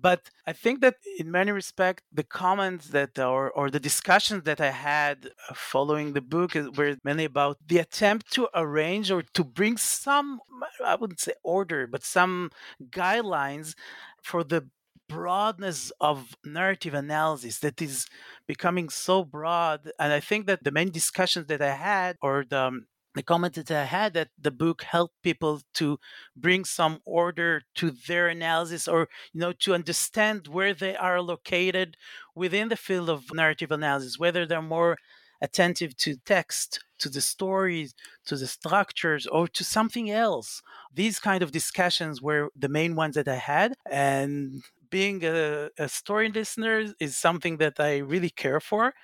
but 0.00 0.30
i 0.46 0.52
think 0.52 0.80
that 0.80 0.96
in 1.18 1.30
many 1.30 1.50
respects 1.52 2.02
the 2.12 2.22
comments 2.22 2.88
that 2.88 3.18
or, 3.18 3.50
or 3.50 3.70
the 3.70 3.80
discussions 3.80 4.42
that 4.44 4.60
i 4.60 4.70
had 4.70 5.30
uh, 5.48 5.54
following 5.54 6.12
the 6.12 6.20
book 6.20 6.54
were 6.76 6.96
mainly 7.04 7.24
about 7.24 7.58
the 7.66 7.78
attempt 7.78 8.32
to 8.32 8.48
arrange 8.54 9.10
or 9.10 9.22
to 9.22 9.44
bring 9.44 9.76
some 9.76 10.40
i 10.84 10.94
wouldn't 10.94 11.20
say 11.20 11.32
order 11.42 11.86
but 11.86 12.02
some 12.04 12.50
guidelines 12.90 13.74
for 14.22 14.42
the 14.42 14.66
broadness 15.08 15.92
of 16.00 16.36
narrative 16.44 16.94
analysis 16.94 17.58
that 17.58 17.82
is 17.82 18.06
becoming 18.46 18.88
so 18.88 19.24
broad. 19.24 19.90
And 19.98 20.12
I 20.12 20.20
think 20.20 20.46
that 20.46 20.64
the 20.64 20.70
main 20.70 20.90
discussions 20.90 21.46
that 21.48 21.60
I 21.60 21.74
had, 21.74 22.16
or 22.22 22.44
the 22.48 22.62
um, 22.62 22.86
the 23.14 23.22
comment 23.22 23.54
that 23.54 23.70
I 23.70 23.84
had 23.84 24.14
that 24.14 24.28
the 24.40 24.50
book 24.50 24.82
helped 24.82 25.14
people 25.22 25.60
to 25.74 25.98
bring 26.36 26.64
some 26.64 27.00
order 27.04 27.62
to 27.76 27.90
their 27.90 28.28
analysis 28.28 28.88
or 28.88 29.08
you 29.32 29.40
know 29.40 29.52
to 29.60 29.74
understand 29.74 30.48
where 30.48 30.74
they 30.74 30.96
are 30.96 31.20
located 31.20 31.96
within 32.34 32.68
the 32.68 32.76
field 32.76 33.10
of 33.10 33.32
narrative 33.32 33.70
analysis, 33.70 34.18
whether 34.18 34.46
they're 34.46 34.62
more 34.62 34.96
attentive 35.42 35.96
to 35.96 36.16
text, 36.24 36.84
to 36.98 37.08
the 37.08 37.20
stories, 37.20 37.94
to 38.26 38.36
the 38.36 38.46
structures, 38.46 39.26
or 39.26 39.48
to 39.48 39.64
something 39.64 40.10
else. 40.10 40.62
These 40.94 41.18
kind 41.18 41.42
of 41.42 41.50
discussions 41.50 42.22
were 42.22 42.50
the 42.56 42.68
main 42.68 42.94
ones 42.94 43.16
that 43.16 43.26
I 43.28 43.36
had. 43.36 43.74
And 43.90 44.62
being 44.88 45.24
a, 45.24 45.70
a 45.78 45.88
story 45.88 46.30
listener 46.30 46.94
is 47.00 47.16
something 47.16 47.56
that 47.56 47.80
I 47.80 47.98
really 47.98 48.30
care 48.30 48.60
for, 48.60 48.94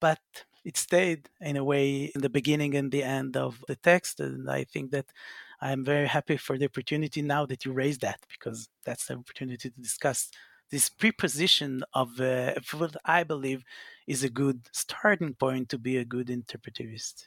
but 0.00 0.20
it 0.64 0.76
stayed 0.76 1.28
in 1.40 1.56
a 1.56 1.64
way 1.64 2.12
in 2.14 2.20
the 2.20 2.28
beginning 2.30 2.74
and 2.74 2.90
the 2.90 3.02
end 3.02 3.36
of 3.36 3.64
the 3.68 3.76
text. 3.76 4.20
And 4.20 4.50
I 4.50 4.64
think 4.64 4.90
that 4.90 5.06
I'm 5.60 5.84
very 5.84 6.06
happy 6.06 6.36
for 6.36 6.58
the 6.58 6.66
opportunity 6.66 7.22
now 7.22 7.46
that 7.46 7.64
you 7.64 7.72
raised 7.72 8.00
that 8.02 8.20
because 8.28 8.68
that's 8.84 9.06
the 9.06 9.14
opportunity 9.14 9.70
to 9.70 9.80
discuss 9.80 10.30
this 10.70 10.88
preposition 10.88 11.82
of 11.94 12.20
uh, 12.20 12.54
what 12.76 12.96
I 13.04 13.24
believe 13.24 13.64
is 14.06 14.22
a 14.22 14.28
good 14.28 14.68
starting 14.72 15.34
point 15.34 15.70
to 15.70 15.78
be 15.78 15.96
a 15.96 16.04
good 16.04 16.28
interpretivist. 16.28 17.24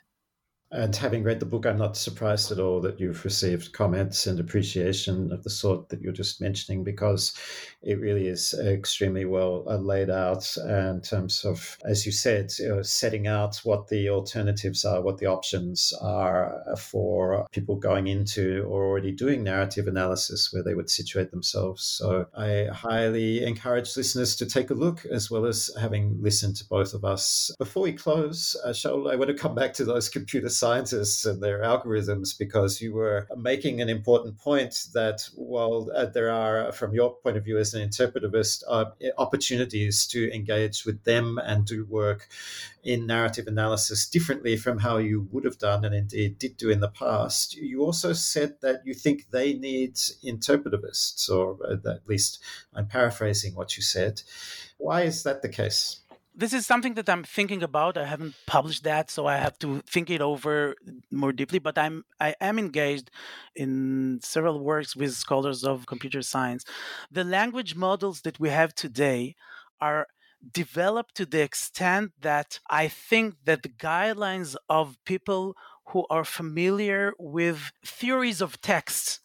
And 0.73 0.95
having 0.95 1.23
read 1.23 1.41
the 1.41 1.45
book, 1.45 1.65
I'm 1.65 1.77
not 1.77 1.97
surprised 1.97 2.49
at 2.51 2.59
all 2.59 2.79
that 2.81 2.97
you've 2.97 3.25
received 3.25 3.73
comments 3.73 4.25
and 4.25 4.39
appreciation 4.39 5.31
of 5.33 5.43
the 5.43 5.49
sort 5.49 5.89
that 5.89 6.01
you're 6.01 6.13
just 6.13 6.39
mentioning, 6.39 6.83
because 6.83 7.33
it 7.83 7.99
really 7.99 8.27
is 8.27 8.53
extremely 8.53 9.25
well 9.25 9.65
uh, 9.67 9.75
laid 9.75 10.09
out 10.09 10.47
in 10.57 11.01
terms 11.01 11.43
of, 11.43 11.77
as 11.83 12.05
you 12.05 12.13
said, 12.13 12.51
you 12.57 12.69
know, 12.69 12.81
setting 12.81 13.27
out 13.27 13.57
what 13.63 13.89
the 13.89 14.09
alternatives 14.09 14.85
are, 14.85 15.01
what 15.01 15.17
the 15.17 15.25
options 15.25 15.93
are 16.01 16.63
for 16.77 17.45
people 17.51 17.75
going 17.75 18.07
into 18.07 18.63
or 18.69 18.85
already 18.85 19.11
doing 19.11 19.43
narrative 19.43 19.87
analysis 19.87 20.53
where 20.53 20.63
they 20.63 20.73
would 20.73 20.89
situate 20.89 21.31
themselves. 21.31 21.83
So 21.83 22.27
I 22.37 22.67
highly 22.71 23.43
encourage 23.43 23.97
listeners 23.97 24.37
to 24.37 24.45
take 24.45 24.69
a 24.69 24.75
look, 24.75 25.05
as 25.05 25.29
well 25.29 25.45
as 25.45 25.69
having 25.79 26.17
listened 26.21 26.55
to 26.57 26.67
both 26.69 26.93
of 26.93 27.03
us. 27.03 27.51
Before 27.57 27.83
we 27.83 27.91
close, 27.91 28.55
uh, 28.63 28.69
Shaul, 28.69 29.11
I 29.11 29.17
want 29.17 29.29
to 29.29 29.33
come 29.33 29.53
back 29.53 29.73
to 29.73 29.83
those 29.83 30.07
computer 30.07 30.47
scientists 30.61 31.25
and 31.25 31.41
their 31.41 31.59
algorithms 31.61 32.37
because 32.37 32.81
you 32.83 32.93
were 32.93 33.27
making 33.35 33.81
an 33.81 33.89
important 33.89 34.37
point 34.37 34.73
that 34.93 35.27
while 35.35 35.89
uh, 35.95 36.05
there 36.05 36.29
are, 36.29 36.71
from 36.71 36.93
your 36.93 37.15
point 37.23 37.35
of 37.35 37.43
view 37.43 37.57
as 37.57 37.73
an 37.73 37.81
interpretivist, 37.89 38.63
uh, 38.67 38.85
opportunities 39.17 40.05
to 40.05 40.31
engage 40.31 40.85
with 40.85 41.03
them 41.03 41.39
and 41.39 41.65
do 41.65 41.79
work 41.85 42.27
in 42.83 43.07
narrative 43.07 43.47
analysis 43.47 44.07
differently 44.07 44.55
from 44.55 44.77
how 44.77 44.97
you 44.97 45.27
would 45.31 45.45
have 45.45 45.57
done 45.57 45.83
and 45.83 45.95
indeed 45.95 46.37
did 46.37 46.57
do 46.57 46.69
in 46.69 46.79
the 46.79 46.95
past. 47.05 47.55
You 47.55 47.81
also 47.81 48.13
said 48.13 48.51
that 48.61 48.81
you 48.85 48.93
think 48.93 49.31
they 49.31 49.53
need 49.53 49.95
interpretivists, 50.23 51.27
or 51.29 51.57
at 51.71 52.07
least 52.07 52.39
I'm 52.75 52.87
paraphrasing 52.87 53.55
what 53.55 53.77
you 53.77 53.83
said. 53.83 54.21
Why 54.77 55.01
is 55.01 55.23
that 55.23 55.41
the 55.41 55.49
case? 55.49 56.00
This 56.33 56.53
is 56.53 56.65
something 56.65 56.93
that 56.95 57.09
I'm 57.09 57.23
thinking 57.23 57.61
about. 57.61 57.97
I 57.97 58.05
haven't 58.05 58.35
published 58.47 58.83
that, 58.83 59.11
so 59.11 59.25
I 59.25 59.37
have 59.37 59.59
to 59.59 59.81
think 59.81 60.09
it 60.09 60.21
over 60.21 60.75
more 61.11 61.33
deeply. 61.33 61.59
But 61.59 61.77
I'm 61.77 62.03
I 62.19 62.35
am 62.39 62.57
engaged 62.57 63.11
in 63.55 64.19
several 64.23 64.59
works 64.59 64.95
with 64.95 65.13
scholars 65.13 65.63
of 65.63 65.85
computer 65.85 66.21
science. 66.21 66.63
The 67.11 67.23
language 67.23 67.75
models 67.75 68.21
that 68.21 68.39
we 68.39 68.49
have 68.49 68.73
today 68.73 69.35
are 69.79 70.07
developed 70.53 71.15
to 71.15 71.25
the 71.25 71.41
extent 71.41 72.11
that 72.21 72.59
I 72.69 72.87
think 72.87 73.35
that 73.45 73.63
the 73.63 73.69
guidelines 73.69 74.55
of 74.69 74.97
people 75.05 75.55
who 75.87 76.05
are 76.09 76.25
familiar 76.25 77.13
with 77.19 77.71
theories 77.85 78.41
of 78.41 78.61
text 78.61 79.19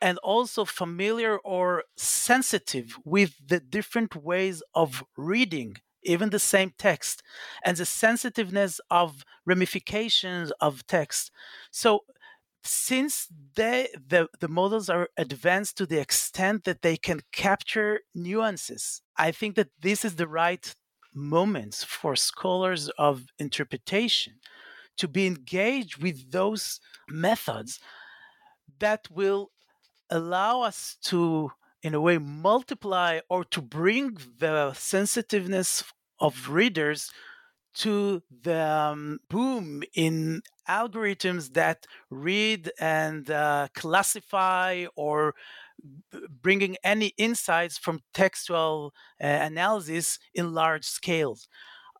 and 0.00 0.18
also 0.18 0.64
familiar 0.64 1.38
or 1.38 1.84
sensitive 1.96 2.98
with 3.04 3.34
the 3.44 3.60
different 3.60 4.14
ways 4.14 4.62
of 4.74 5.02
reading 5.16 5.76
even 6.02 6.30
the 6.30 6.38
same 6.38 6.72
text, 6.78 7.22
and 7.64 7.76
the 7.76 7.86
sensitiveness 7.86 8.80
of 8.90 9.24
ramifications 9.46 10.50
of 10.60 10.86
text. 10.86 11.30
So 11.70 12.04
since 12.62 13.28
they 13.54 13.88
the, 14.08 14.28
the 14.40 14.48
models 14.48 14.90
are 14.90 15.08
advanced 15.16 15.78
to 15.78 15.86
the 15.86 16.00
extent 16.00 16.64
that 16.64 16.82
they 16.82 16.96
can 16.96 17.20
capture 17.32 18.00
nuances, 18.14 19.02
I 19.16 19.30
think 19.30 19.56
that 19.56 19.70
this 19.80 20.04
is 20.04 20.16
the 20.16 20.28
right 20.28 20.74
moments 21.14 21.82
for 21.82 22.14
scholars 22.14 22.88
of 22.98 23.26
interpretation 23.38 24.34
to 24.96 25.08
be 25.08 25.26
engaged 25.26 26.02
with 26.02 26.30
those 26.30 26.80
methods 27.08 27.80
that 28.78 29.08
will 29.10 29.50
allow 30.10 30.62
us 30.62 30.96
to 31.02 31.50
in 31.82 31.94
a 31.94 32.00
way 32.00 32.18
multiply 32.18 33.20
or 33.28 33.44
to 33.44 33.60
bring 33.60 34.16
the 34.38 34.72
sensitiveness 34.74 35.84
of 36.18 36.48
readers 36.50 37.10
to 37.72 38.22
the 38.42 38.60
um, 38.66 39.18
boom 39.28 39.82
in 39.94 40.42
algorithms 40.68 41.52
that 41.54 41.86
read 42.10 42.70
and 42.78 43.30
uh, 43.30 43.68
classify 43.74 44.86
or 44.96 45.34
bringing 46.42 46.76
any 46.82 47.12
insights 47.16 47.78
from 47.78 48.00
textual 48.12 48.92
uh, 49.22 49.26
analysis 49.26 50.18
in 50.34 50.52
large 50.52 50.84
scales 50.84 51.48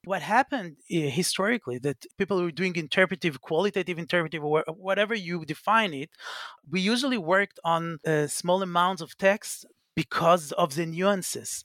what 0.04 0.22
happened 0.22 0.76
uh, 0.90 0.96
historically 1.20 1.78
that 1.78 2.06
people 2.16 2.42
were 2.42 2.50
doing 2.50 2.74
interpretive 2.76 3.40
qualitative 3.40 3.98
interpretive 3.98 4.42
whatever 4.42 5.14
you 5.14 5.44
define 5.44 5.92
it 5.92 6.10
we 6.68 6.80
usually 6.80 7.18
worked 7.18 7.58
on 7.64 7.98
uh, 8.06 8.26
small 8.26 8.62
amounts 8.62 9.02
of 9.02 9.16
text 9.18 9.66
because 9.94 10.52
of 10.52 10.74
the 10.76 10.86
nuances. 10.86 11.62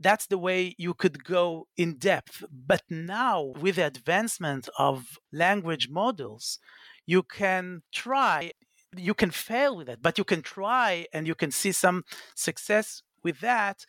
That's 0.00 0.26
the 0.26 0.38
way 0.38 0.74
you 0.76 0.92
could 0.92 1.24
go 1.24 1.68
in 1.76 1.96
depth. 1.96 2.44
But 2.50 2.82
now 2.90 3.52
with 3.60 3.76
the 3.76 3.86
advancement 3.86 4.68
of 4.78 5.18
language 5.32 5.88
models 5.88 6.58
you 7.06 7.22
can 7.22 7.82
try 7.92 8.52
you 8.96 9.12
can 9.12 9.30
fail 9.30 9.76
with 9.76 9.88
it 9.88 10.00
but 10.00 10.16
you 10.18 10.24
can 10.24 10.40
try 10.40 11.06
and 11.12 11.26
you 11.26 11.34
can 11.34 11.50
see 11.50 11.72
some 11.72 12.04
success 12.34 13.02
with 13.22 13.40
that 13.40 13.84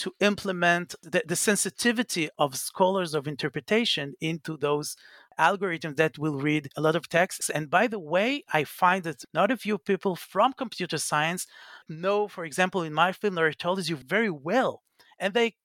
to 0.00 0.14
implement 0.20 0.94
the, 1.02 1.22
the, 1.26 1.36
sensitivity 1.36 2.30
of 2.38 2.56
scholars 2.56 3.14
of 3.14 3.28
interpretation 3.28 4.14
into 4.20 4.56
those 4.56 4.96
algorithms 5.38 5.96
that 5.96 6.18
will 6.18 6.38
read 6.38 6.70
a 6.74 6.80
lot 6.80 6.96
of 6.96 7.06
texts. 7.08 7.50
And 7.50 7.68
by 7.68 7.86
the 7.86 7.98
way, 7.98 8.42
I 8.50 8.64
find 8.64 9.04
that 9.04 9.24
not 9.34 9.50
a 9.50 9.58
few 9.58 9.76
people 9.76 10.16
from 10.16 10.54
computer 10.54 10.96
science 10.96 11.46
know, 11.86 12.28
for 12.28 12.46
example, 12.46 12.82
in 12.82 12.94
my 12.94 13.12
field, 13.12 13.34
narratology 13.34 13.94
very 13.94 14.30
well. 14.30 14.82
And 15.18 15.34
they 15.34 15.56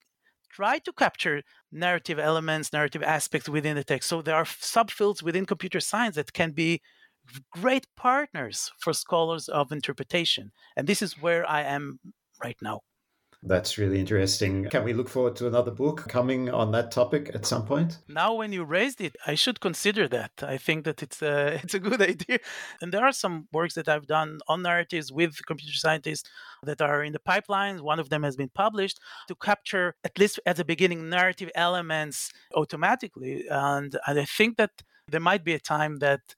try 0.51 0.79
to 0.79 0.91
capture 0.91 1.41
narrative 1.71 2.19
elements, 2.19 2.73
narrative 2.73 3.03
aspects 3.03 3.47
within 3.47 3.77
the 3.77 3.85
text. 3.85 4.09
So 4.09 4.21
there 4.21 4.35
are 4.35 4.43
subfields 4.43 5.23
within 5.23 5.45
computer 5.45 5.79
science 5.79 6.15
that 6.15 6.33
can 6.33 6.51
be 6.51 6.81
great 7.51 7.87
partners 7.95 8.71
for 8.79 8.91
scholars 8.91 9.47
of 9.47 9.71
interpretation. 9.71 10.51
And 10.75 10.87
this 10.87 11.01
is 11.01 11.21
where 11.21 11.49
I 11.49 11.61
am 11.61 11.99
right 12.43 12.57
now. 12.61 12.81
That's 13.47 13.77
really 13.77 13.99
interesting. 13.99 14.65
Can 14.69 14.83
we 14.83 14.93
look 14.93 15.07
forward 15.07 15.35
to 15.37 15.47
another 15.47 15.69
book 15.69 16.05
coming 16.09 16.49
on 16.49 16.71
that 16.71 16.91
topic 16.91 17.29
at 17.35 17.45
some 17.45 17.63
point? 17.65 17.99
Now, 18.07 18.33
when 18.33 18.51
you 18.51 18.63
raised 18.63 18.99
it, 19.01 19.15
I 19.27 19.35
should 19.35 19.59
consider 19.59 20.07
that. 20.07 20.31
I 20.41 20.57
think 20.57 20.83
that 20.85 21.03
it's 21.03 21.21
a 21.21 21.59
it's 21.63 21.75
a 21.75 21.79
good 21.79 22.01
idea. 22.01 22.39
And 22.81 22.91
there 22.91 23.05
are 23.05 23.11
some 23.11 23.47
works 23.53 23.75
that 23.75 23.87
I've 23.87 24.07
done 24.07 24.39
on 24.47 24.63
narratives 24.63 25.11
with 25.11 25.45
computer 25.45 25.77
scientists 25.77 26.29
that 26.63 26.81
are 26.81 27.03
in 27.03 27.13
the 27.13 27.19
pipeline. 27.19 27.83
One 27.83 27.99
of 27.99 28.09
them 28.09 28.23
has 28.23 28.35
been 28.35 28.49
published 28.49 28.99
to 29.27 29.35
capture, 29.35 29.95
at 30.03 30.17
least 30.17 30.39
at 30.45 30.55
the 30.55 30.65
beginning, 30.65 31.09
narrative 31.09 31.51
elements 31.53 32.31
automatically. 32.55 33.45
And, 33.49 33.95
and 34.07 34.19
I 34.19 34.25
think 34.25 34.57
that 34.57 34.71
there 35.07 35.21
might 35.21 35.43
be 35.43 35.53
a 35.53 35.59
time 35.59 35.97
that 35.97 36.35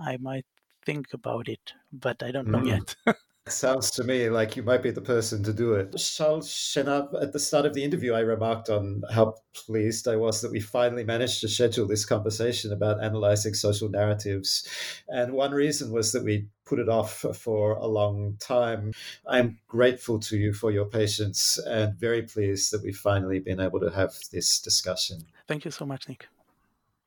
I 0.00 0.18
might 0.18 0.46
think 0.86 1.12
about 1.12 1.48
it, 1.48 1.72
but 1.92 2.22
I 2.22 2.30
don't 2.30 2.48
know 2.48 2.60
mm. 2.60 2.68
yet. 2.68 3.16
Sounds 3.46 3.90
to 3.90 4.04
me 4.04 4.30
like 4.30 4.56
you 4.56 4.62
might 4.62 4.82
be 4.82 4.90
the 4.90 5.02
person 5.02 5.42
to 5.42 5.52
do 5.52 5.74
it. 5.74 5.92
Shaul 5.92 6.42
Shenhav, 6.42 7.22
at 7.22 7.34
the 7.34 7.38
start 7.38 7.66
of 7.66 7.74
the 7.74 7.84
interview, 7.84 8.14
I 8.14 8.20
remarked 8.20 8.70
on 8.70 9.02
how 9.12 9.34
pleased 9.52 10.08
I 10.08 10.16
was 10.16 10.40
that 10.40 10.50
we 10.50 10.60
finally 10.60 11.04
managed 11.04 11.42
to 11.42 11.48
schedule 11.48 11.86
this 11.86 12.06
conversation 12.06 12.72
about 12.72 13.04
analyzing 13.04 13.52
social 13.52 13.90
narratives. 13.90 14.66
And 15.08 15.34
one 15.34 15.52
reason 15.52 15.92
was 15.92 16.12
that 16.12 16.24
we 16.24 16.46
put 16.64 16.78
it 16.78 16.88
off 16.88 17.22
for 17.34 17.72
a 17.72 17.86
long 17.86 18.38
time. 18.40 18.94
I'm 19.28 19.58
grateful 19.68 20.18
to 20.20 20.38
you 20.38 20.54
for 20.54 20.70
your 20.70 20.86
patience 20.86 21.58
and 21.66 21.94
very 21.98 22.22
pleased 22.22 22.72
that 22.72 22.82
we've 22.82 22.96
finally 22.96 23.40
been 23.40 23.60
able 23.60 23.80
to 23.80 23.90
have 23.90 24.14
this 24.32 24.58
discussion. 24.58 25.26
Thank 25.46 25.66
you 25.66 25.70
so 25.70 25.84
much, 25.84 26.08
Nick. 26.08 26.28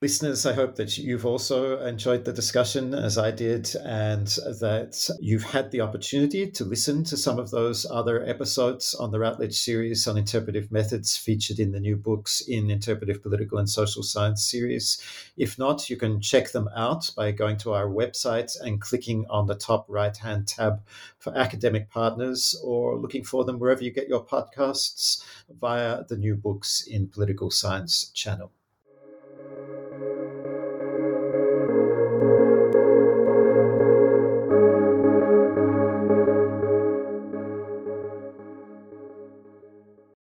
Listeners, 0.00 0.46
I 0.46 0.52
hope 0.52 0.76
that 0.76 0.96
you've 0.96 1.26
also 1.26 1.80
enjoyed 1.80 2.24
the 2.24 2.32
discussion 2.32 2.94
as 2.94 3.18
I 3.18 3.32
did, 3.32 3.74
and 3.84 4.28
that 4.28 5.10
you've 5.18 5.42
had 5.42 5.72
the 5.72 5.80
opportunity 5.80 6.48
to 6.52 6.64
listen 6.64 7.02
to 7.02 7.16
some 7.16 7.36
of 7.40 7.50
those 7.50 7.84
other 7.90 8.24
episodes 8.24 8.94
on 8.94 9.10
the 9.10 9.18
Routledge 9.18 9.58
series 9.58 10.06
on 10.06 10.16
interpretive 10.16 10.70
methods 10.70 11.16
featured 11.16 11.58
in 11.58 11.72
the 11.72 11.80
new 11.80 11.96
books 11.96 12.40
in 12.40 12.70
Interpretive 12.70 13.20
Political 13.24 13.58
and 13.58 13.68
Social 13.68 14.04
Science 14.04 14.44
series. 14.44 15.02
If 15.36 15.58
not, 15.58 15.90
you 15.90 15.96
can 15.96 16.20
check 16.20 16.52
them 16.52 16.68
out 16.76 17.10
by 17.16 17.32
going 17.32 17.56
to 17.56 17.72
our 17.72 17.88
website 17.88 18.52
and 18.60 18.80
clicking 18.80 19.26
on 19.28 19.48
the 19.48 19.56
top 19.56 19.84
right 19.88 20.16
hand 20.16 20.46
tab 20.46 20.80
for 21.18 21.36
academic 21.36 21.90
partners 21.90 22.54
or 22.62 22.96
looking 22.96 23.24
for 23.24 23.44
them 23.44 23.58
wherever 23.58 23.82
you 23.82 23.90
get 23.90 24.06
your 24.06 24.24
podcasts 24.24 25.24
via 25.58 26.04
the 26.04 26.16
new 26.16 26.36
books 26.36 26.86
in 26.86 27.08
political 27.08 27.50
science 27.50 28.12
channel. 28.14 28.52